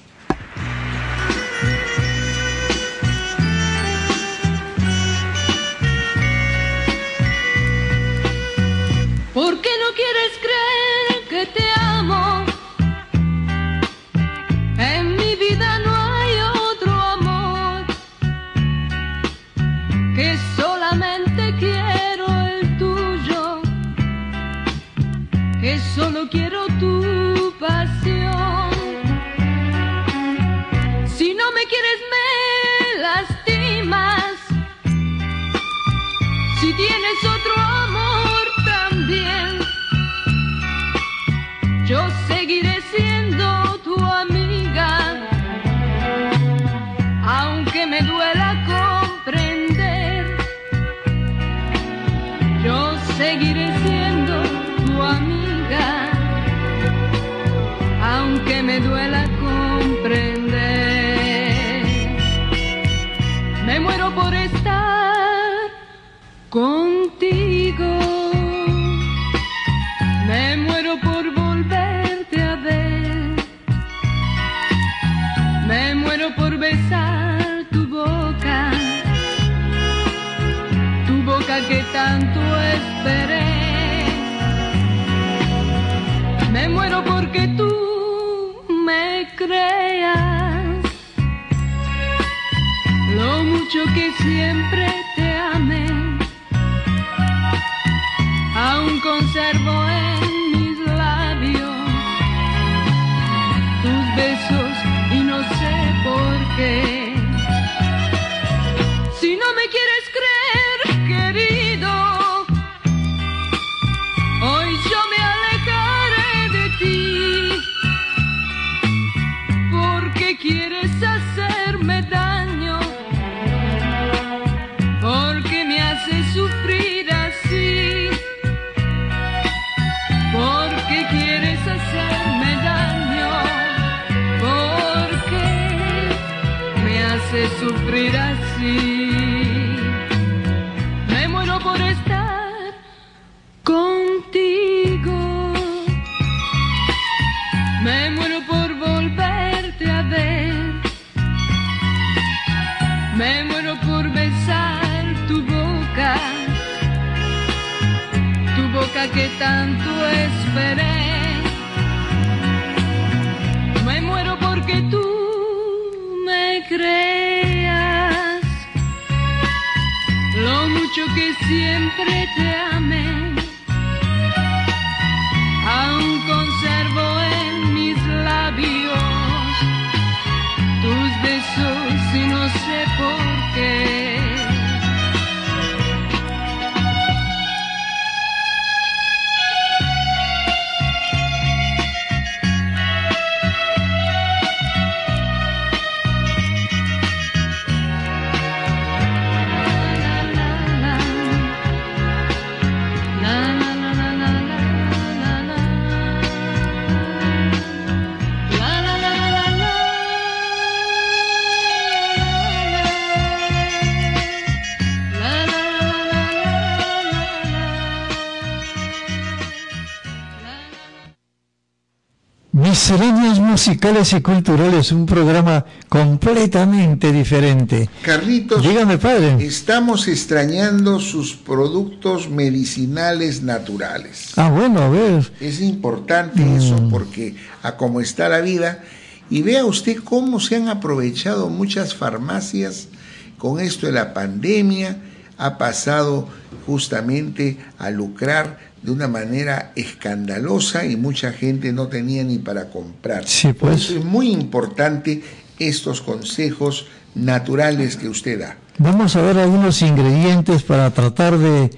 Misceláneas 222.91 223.39
musicales 223.39 224.11
y 224.11 224.21
culturales, 224.21 224.91
un 224.91 225.05
programa 225.05 225.63
completamente 225.87 227.11
diferente. 227.13 227.89
Carlitos, 228.01 228.61
Dígame, 228.61 228.97
padre. 228.97 229.45
estamos 229.45 230.09
extrañando 230.09 230.99
sus 230.99 231.33
productos 231.35 232.29
medicinales 232.29 233.43
naturales. 233.43 234.33
Ah, 234.35 234.49
bueno, 234.49 234.81
a 234.81 234.89
ver. 234.89 235.31
Es 235.39 235.61
importante 235.61 236.43
Mm. 236.43 236.57
eso 236.57 236.87
porque 236.89 237.35
a 237.63 237.77
cómo 237.77 238.01
está 238.01 238.27
la 238.27 238.41
vida 238.41 238.83
y 239.29 239.41
vea 239.41 239.63
usted 239.63 239.97
cómo 240.03 240.41
se 240.41 240.57
han 240.57 240.67
aprovechado 240.67 241.49
muchas 241.49 241.95
farmacias 241.95 242.89
con 243.37 243.61
esto 243.61 243.85
de 243.87 243.93
la 243.93 244.13
pandemia, 244.13 244.97
ha 245.37 245.57
pasado 245.57 246.27
justamente 246.65 247.57
a 247.79 247.89
lucrar 247.89 248.59
de 248.81 248.91
una 248.91 249.07
manera 249.07 249.71
escandalosa 249.75 250.85
y 250.85 250.95
mucha 250.95 251.31
gente 251.31 251.71
no 251.71 251.87
tenía 251.87 252.23
ni 252.23 252.39
para 252.39 252.69
comprar. 252.69 253.27
Sí, 253.27 253.47
Por 253.53 253.69
pues. 253.69 253.81
eso 253.83 253.97
es 253.99 254.05
muy 254.05 254.31
importante 254.31 255.21
estos 255.59 256.01
consejos 256.01 256.87
naturales 257.13 257.95
que 257.95 258.09
usted 258.09 258.39
da. 258.39 258.57
Vamos 258.79 259.15
a 259.15 259.21
ver 259.21 259.37
algunos 259.37 259.81
ingredientes 259.83 260.63
para 260.63 260.89
tratar 260.91 261.37
de, 261.37 261.69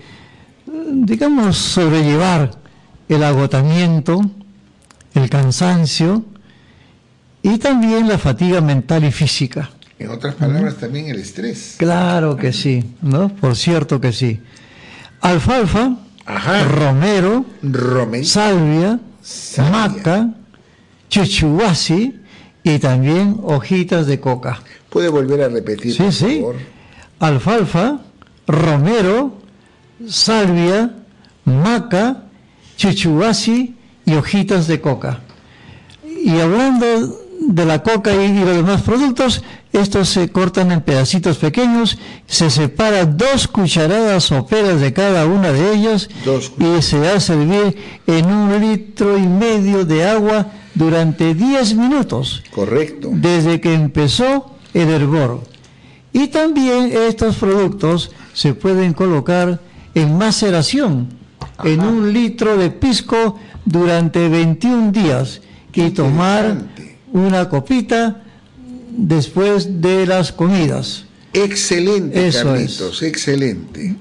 digamos, 0.94 1.58
sobrellevar 1.58 2.52
el 3.10 3.24
agotamiento, 3.24 4.22
el 5.14 5.30
cansancio 5.30 6.24
y 7.42 7.58
también 7.58 8.08
la 8.08 8.18
fatiga 8.18 8.62
mental 8.62 9.04
y 9.04 9.12
física. 9.12 9.70
En 10.00 10.10
otras 10.10 10.36
palabras, 10.36 10.76
también 10.78 11.08
el 11.08 11.20
estrés. 11.20 11.76
Claro 11.78 12.38
que 12.38 12.54
sí, 12.54 12.84
¿no? 13.02 13.30
Por 13.30 13.56
cierto 13.56 14.00
que 14.00 14.12
sí. 14.14 14.40
alfalfa, 15.22 15.98
romero, 16.26 17.46
salvia, 18.24 19.00
maca, 19.72 20.30
chuchuasi 21.10 22.20
y 22.64 22.80
también 22.80 23.40
hojitas 23.44 24.08
de 24.08 24.20
coca. 24.20 24.62
¿Puede 24.90 25.10
volver 25.10 25.42
a 25.42 25.50
repetir, 25.50 25.94
sí, 25.94 26.04
por 26.04 26.14
sí. 26.14 26.40
favor? 26.40 26.56
Alfalfa, 27.20 28.00
romero, 28.48 29.38
salvia, 30.08 30.96
maca, 31.46 32.24
chuchuasi 32.78 33.76
y 34.06 34.14
hojitas 34.14 34.68
de 34.68 34.82
coca. 34.82 35.22
Y 36.06 36.40
hablando 36.40 37.20
de 37.40 37.66
la 37.66 37.84
coca 37.84 38.14
y, 38.14 38.40
los 38.40 38.56
demás 38.56 38.82
productos, 38.82 39.44
estos 39.74 40.10
se 40.10 40.30
cortan 40.30 40.72
en 40.72 40.82
pedacitos 40.82 41.38
pequeños, 41.40 41.98
se 42.28 42.52
separa 42.52 43.06
dos 43.06 43.48
cucharadas 43.48 44.26
soperas 44.26 44.80
de 44.80 44.94
cada 44.94 45.26
una 45.26 45.52
de 45.52 45.74
ellas 45.74 46.10
y 46.60 46.82
se 46.84 47.00
da 47.00 47.16
a 47.16 47.20
servir 47.20 47.76
en 48.06 48.26
un 48.28 48.62
litro 48.62 49.18
y 49.18 49.28
medio 49.28 49.84
de 49.84 50.08
agua 50.08 50.52
durante 50.76 51.34
10 51.34 51.76
minutos. 51.76 52.44
Correcto. 52.54 53.10
Desde 53.12 53.60
que 53.60 53.74
empezó 53.74 54.52
el 54.76 54.90
hervor. 54.90 55.42
Y 56.14 56.28
también 56.28 56.92
estos 56.94 57.38
productos 57.38 58.12
se 58.34 58.54
pueden 58.54 58.94
colocar 58.94 59.60
en 59.96 60.18
maceración 60.18 61.10
en 61.64 61.82
un 61.82 62.14
litro 62.14 62.58
de 62.58 62.70
pisco 62.70 63.40
durante 63.66 64.30
21 64.30 64.92
días 64.92 65.42
y 65.74 65.90
tomar 65.90 66.58
una 67.12 67.50
copita 67.50 68.24
después 68.96 69.82
de 69.82 70.06
las 70.06 70.32
comidas. 70.32 71.06
Excelente, 71.34 72.30
Carlitos, 72.32 73.02
excelente. 73.02 73.96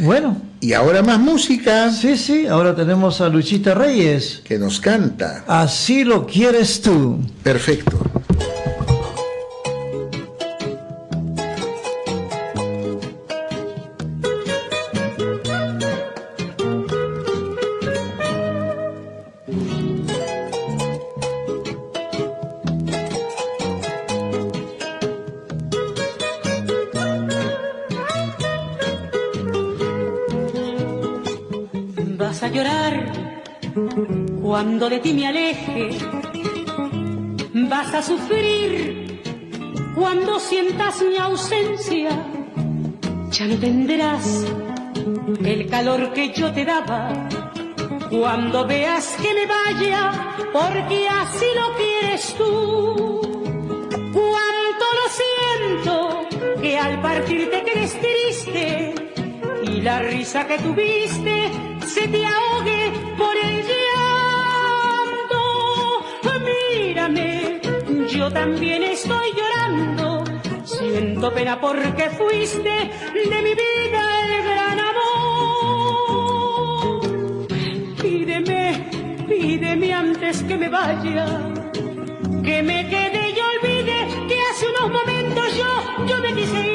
Bueno. 0.00 0.40
Y 0.60 0.74
ahora 0.74 1.02
más 1.02 1.18
música. 1.18 1.90
Sí, 1.90 2.18
sí, 2.18 2.46
ahora 2.46 2.76
tenemos 2.76 3.20
a 3.22 3.28
Luchita 3.28 3.74
Reyes. 3.74 4.42
Que 4.44 4.58
nos 4.58 4.78
canta. 4.78 5.44
Así 5.46 6.04
lo 6.04 6.26
quieres 6.26 6.82
tú. 6.82 7.18
Perfecto. 7.42 7.98
Cuando 34.70 34.88
de 34.88 35.00
ti 35.00 35.12
me 35.14 35.26
aleje, 35.26 35.98
vas 37.68 37.92
a 37.92 38.00
sufrir 38.00 39.20
cuando 39.96 40.38
sientas 40.38 41.02
mi 41.02 41.16
ausencia. 41.16 42.10
Ya 43.32 43.46
no 43.46 43.56
tendrás 43.56 44.46
el 45.44 45.68
calor 45.68 46.12
que 46.12 46.32
yo 46.32 46.52
te 46.52 46.64
daba 46.64 47.12
cuando 48.10 48.64
veas 48.64 49.16
que 49.20 49.34
me 49.34 49.46
vaya, 49.46 50.12
porque 50.52 51.08
así 51.08 51.46
lo 51.56 51.74
quieres 51.74 52.34
tú. 52.38 53.20
Cuánto 53.90 54.84
lo 54.98 55.06
siento 55.20 56.60
que 56.62 56.78
al 56.78 57.02
partir 57.02 57.50
te 57.50 57.64
quedes 57.64 58.00
triste 58.00 58.94
y 59.64 59.80
la 59.80 59.98
risa 59.98 60.46
que 60.46 60.58
tuviste 60.58 61.50
se 61.84 62.06
te 62.06 62.24
ahogue 62.24 62.79
yo 68.20 68.30
también 68.30 68.82
estoy 68.82 69.28
llorando. 69.34 70.22
Siento 70.64 71.32
pena 71.32 71.58
porque 71.58 72.10
fuiste 72.10 72.68
de 72.68 73.42
mi 73.46 73.54
vida 73.54 74.02
el 74.24 74.44
gran 74.44 74.78
amor. 74.90 75.80
Pídeme, 78.02 78.62
pídeme 79.26 79.94
antes 79.94 80.42
que 80.42 80.56
me 80.58 80.68
vaya, 80.68 81.26
que 82.44 82.62
me 82.62 82.88
quede 82.90 83.30
y 83.30 83.38
olvide 83.52 83.98
que 84.28 84.36
hace 84.50 84.66
unos 84.68 84.90
momentos 84.98 85.56
yo, 85.56 85.72
yo 86.06 86.18
me 86.18 86.34
quise 86.34 86.69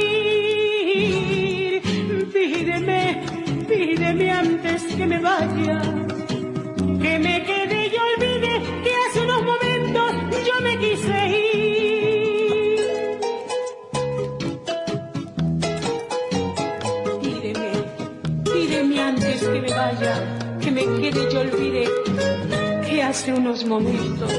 unos 23.56 23.66
momentos 23.66 24.32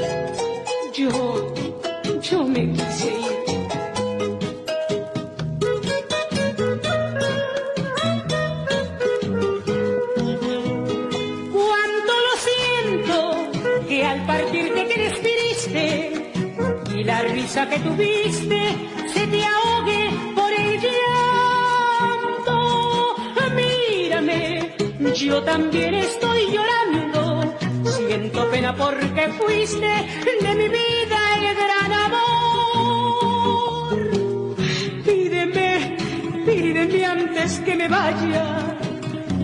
yo, 0.93 1.53
yo 2.21 2.43
me 2.43 2.71
quise 2.71 3.07
ir. 3.07 3.37
Lo 12.27 12.33
siento 12.47 13.87
que 13.87 14.05
al 14.05 14.25
partir 14.25 14.73
te 14.73 14.87
quedes 14.87 15.21
triste 15.21 16.31
y 16.95 17.03
la 17.03 17.21
risa 17.23 17.67
que 17.69 17.79
tuviste 17.79 18.56
porque 28.77 29.27
fuiste 29.39 29.87
de 30.41 30.55
mi 30.55 30.67
vida 30.69 31.19
el 31.37 31.55
gran 31.55 31.91
amor. 32.05 32.27
Pídeme, 35.03 35.97
pídeme 36.45 37.05
antes 37.05 37.59
que 37.59 37.75
me 37.75 37.87
vaya, 37.87 38.77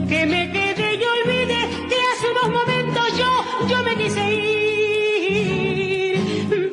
que 0.07 0.25
me 0.25 0.51
quede 0.51 0.95
y 0.95 1.03
olvide 1.15 1.59
que 1.89 1.95
hace 2.09 2.25
unos 2.31 2.49
momentos 2.59 3.05
yo, 3.17 3.31
yo 3.67 3.83
me 3.83 3.95
quise 3.95 4.33
ir. 4.33 4.51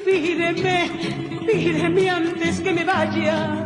Pídeme, 0.05 0.91
pídeme 1.47 2.11
antes 2.11 2.61
que 2.61 2.73
me 2.73 2.85
vaya, 2.85 3.65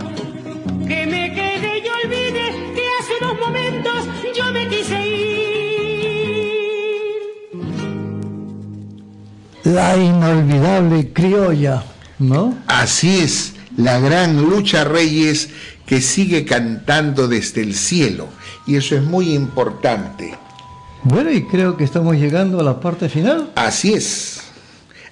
La 9.75 9.97
inolvidable 9.97 11.13
criolla, 11.13 11.83
¿no? 12.21 12.57
Así 12.69 13.19
es, 13.19 13.55
la 13.77 13.99
gran 13.99 14.41
Lucha 14.41 14.85
Reyes 14.85 15.49
que 15.85 16.01
sigue 16.01 16.45
cantando 16.45 17.27
desde 17.27 17.63
el 17.63 17.75
cielo. 17.75 18.29
Y 18.69 18.77
eso 18.77 18.95
es 18.95 19.03
muy 19.03 19.35
importante. 19.35 20.39
Bueno, 21.03 21.33
y 21.33 21.43
creo 21.47 21.77
que 21.77 21.83
estamos 21.83 22.15
llegando 22.15 22.61
a 22.61 22.63
la 22.63 22.79
parte 22.79 23.09
final. 23.09 23.51
Así 23.57 23.95
es. 23.95 24.43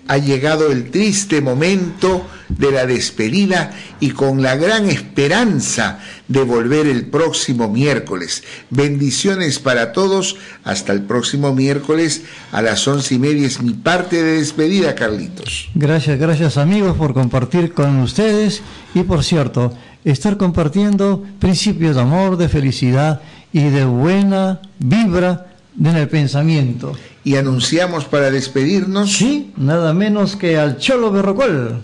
Ha 0.06 0.18
llegado 0.18 0.70
el 0.70 0.92
triste 0.92 1.40
momento 1.40 2.24
de 2.62 2.70
la 2.70 2.86
despedida 2.86 3.72
y 3.98 4.10
con 4.10 4.40
la 4.40 4.54
gran 4.54 4.88
esperanza 4.88 5.98
de 6.28 6.44
volver 6.44 6.86
el 6.86 7.06
próximo 7.06 7.68
miércoles. 7.68 8.44
Bendiciones 8.70 9.58
para 9.58 9.92
todos. 9.92 10.36
Hasta 10.62 10.92
el 10.92 11.02
próximo 11.02 11.52
miércoles 11.52 12.22
a 12.52 12.62
las 12.62 12.86
once 12.86 13.16
y 13.16 13.18
media 13.18 13.48
es 13.48 13.60
mi 13.60 13.72
parte 13.72 14.22
de 14.22 14.38
despedida, 14.38 14.94
Carlitos. 14.94 15.70
Gracias, 15.74 16.20
gracias 16.20 16.56
amigos 16.56 16.96
por 16.96 17.14
compartir 17.14 17.74
con 17.74 17.98
ustedes 17.98 18.62
y 18.94 19.02
por 19.02 19.24
cierto, 19.24 19.72
estar 20.04 20.36
compartiendo 20.36 21.24
principios 21.40 21.96
de 21.96 22.02
amor, 22.02 22.36
de 22.36 22.48
felicidad 22.48 23.22
y 23.52 23.70
de 23.70 23.84
buena 23.84 24.60
vibra 24.78 25.48
en 25.80 25.96
el 25.96 26.08
pensamiento. 26.08 26.92
Y 27.24 27.34
anunciamos 27.36 28.04
para 28.04 28.30
despedirnos. 28.30 29.12
Sí, 29.12 29.52
nada 29.56 29.92
menos 29.92 30.36
que 30.36 30.58
al 30.58 30.78
Cholo 30.78 31.10
Berrocol. 31.10 31.82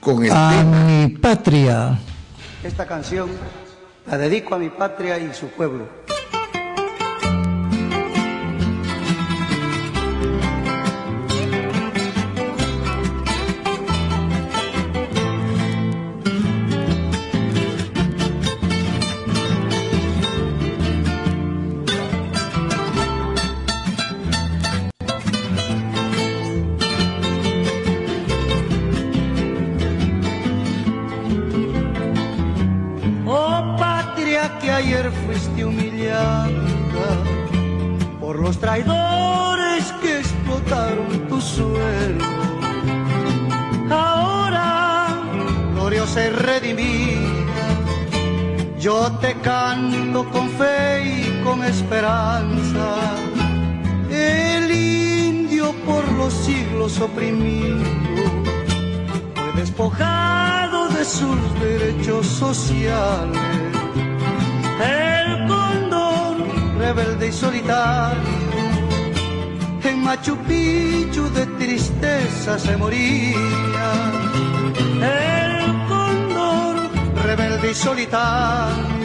Con 0.00 0.24
el 0.24 0.30
a 0.32 0.50
tema. 0.50 0.84
mi 0.84 1.08
patria. 1.08 1.98
Esta 2.62 2.86
canción 2.86 3.28
la 4.06 4.18
dedico 4.18 4.54
a 4.54 4.58
mi 4.58 4.68
patria 4.68 5.18
y 5.18 5.32
su 5.34 5.48
pueblo. 5.48 5.86
El 54.10 54.70
indio 54.70 55.72
por 55.86 56.10
los 56.12 56.32
siglos 56.32 56.98
oprimido 57.00 57.84
fue 59.34 59.52
despojado 59.60 60.88
de 60.88 61.04
sus 61.04 61.38
derechos 61.60 62.26
sociales. 62.26 63.40
El 64.80 65.46
cóndor 65.46 66.36
rebelde 66.78 67.28
y 67.28 67.32
solitario 67.32 68.38
en 69.84 70.02
Machu 70.04 70.36
Picchu 70.46 71.28
de 71.30 71.46
tristeza 71.58 72.58
se 72.58 72.76
moría. 72.76 73.88
El 75.00 75.86
cóndor 75.88 76.76
rebelde 77.24 77.70
y 77.70 77.74
solitario 77.74 78.98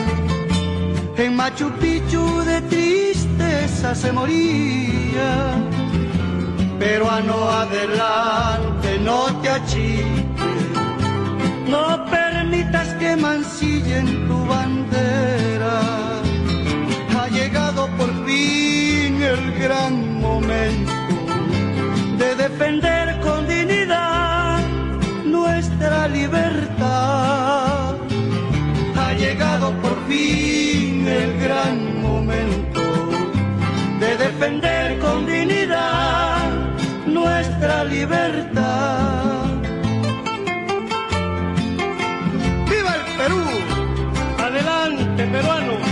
en 1.17 1.35
Machu 1.35 1.69
Picchu 1.79 2.41
de 2.41 2.61
se 3.91 4.11
moría. 4.13 5.55
Peruano 6.79 7.49
adelante, 7.49 8.97
no 8.99 9.25
te 9.41 9.49
achiques, 9.49 10.67
no 11.67 12.05
permitas 12.05 12.93
que 12.95 13.15
mancillen 13.17 14.27
tu 14.27 14.45
bandera. 14.45 15.81
Ha 17.17 17.27
llegado 17.27 17.87
por 17.97 18.09
fin 18.25 19.21
el 19.21 19.53
gran 19.61 20.21
momento 20.21 20.91
de 22.17 22.35
defender 22.35 23.19
con 23.19 23.47
dignidad 23.47 24.59
nuestra 25.25 26.07
libertad. 26.07 27.95
Ha 28.95 29.13
llegado 29.13 29.71
por 29.81 29.95
fin 30.07 31.05
el 31.07 31.39
gran 31.39 31.75
momento 31.75 31.92
defender 34.23 34.99
con 34.99 35.25
dignidad 35.25 36.49
nuestra 37.05 37.83
libertad. 37.83 39.45
¡Viva 42.69 42.91
el 42.99 43.05
Perú! 43.19 43.43
¡Adelante, 44.39 45.23
peruano! 45.25 45.82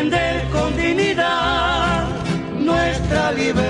Defender 0.00 0.48
con 0.50 0.76
dignidad 0.76 2.08
nuestra 2.58 3.32
libertad. 3.32 3.69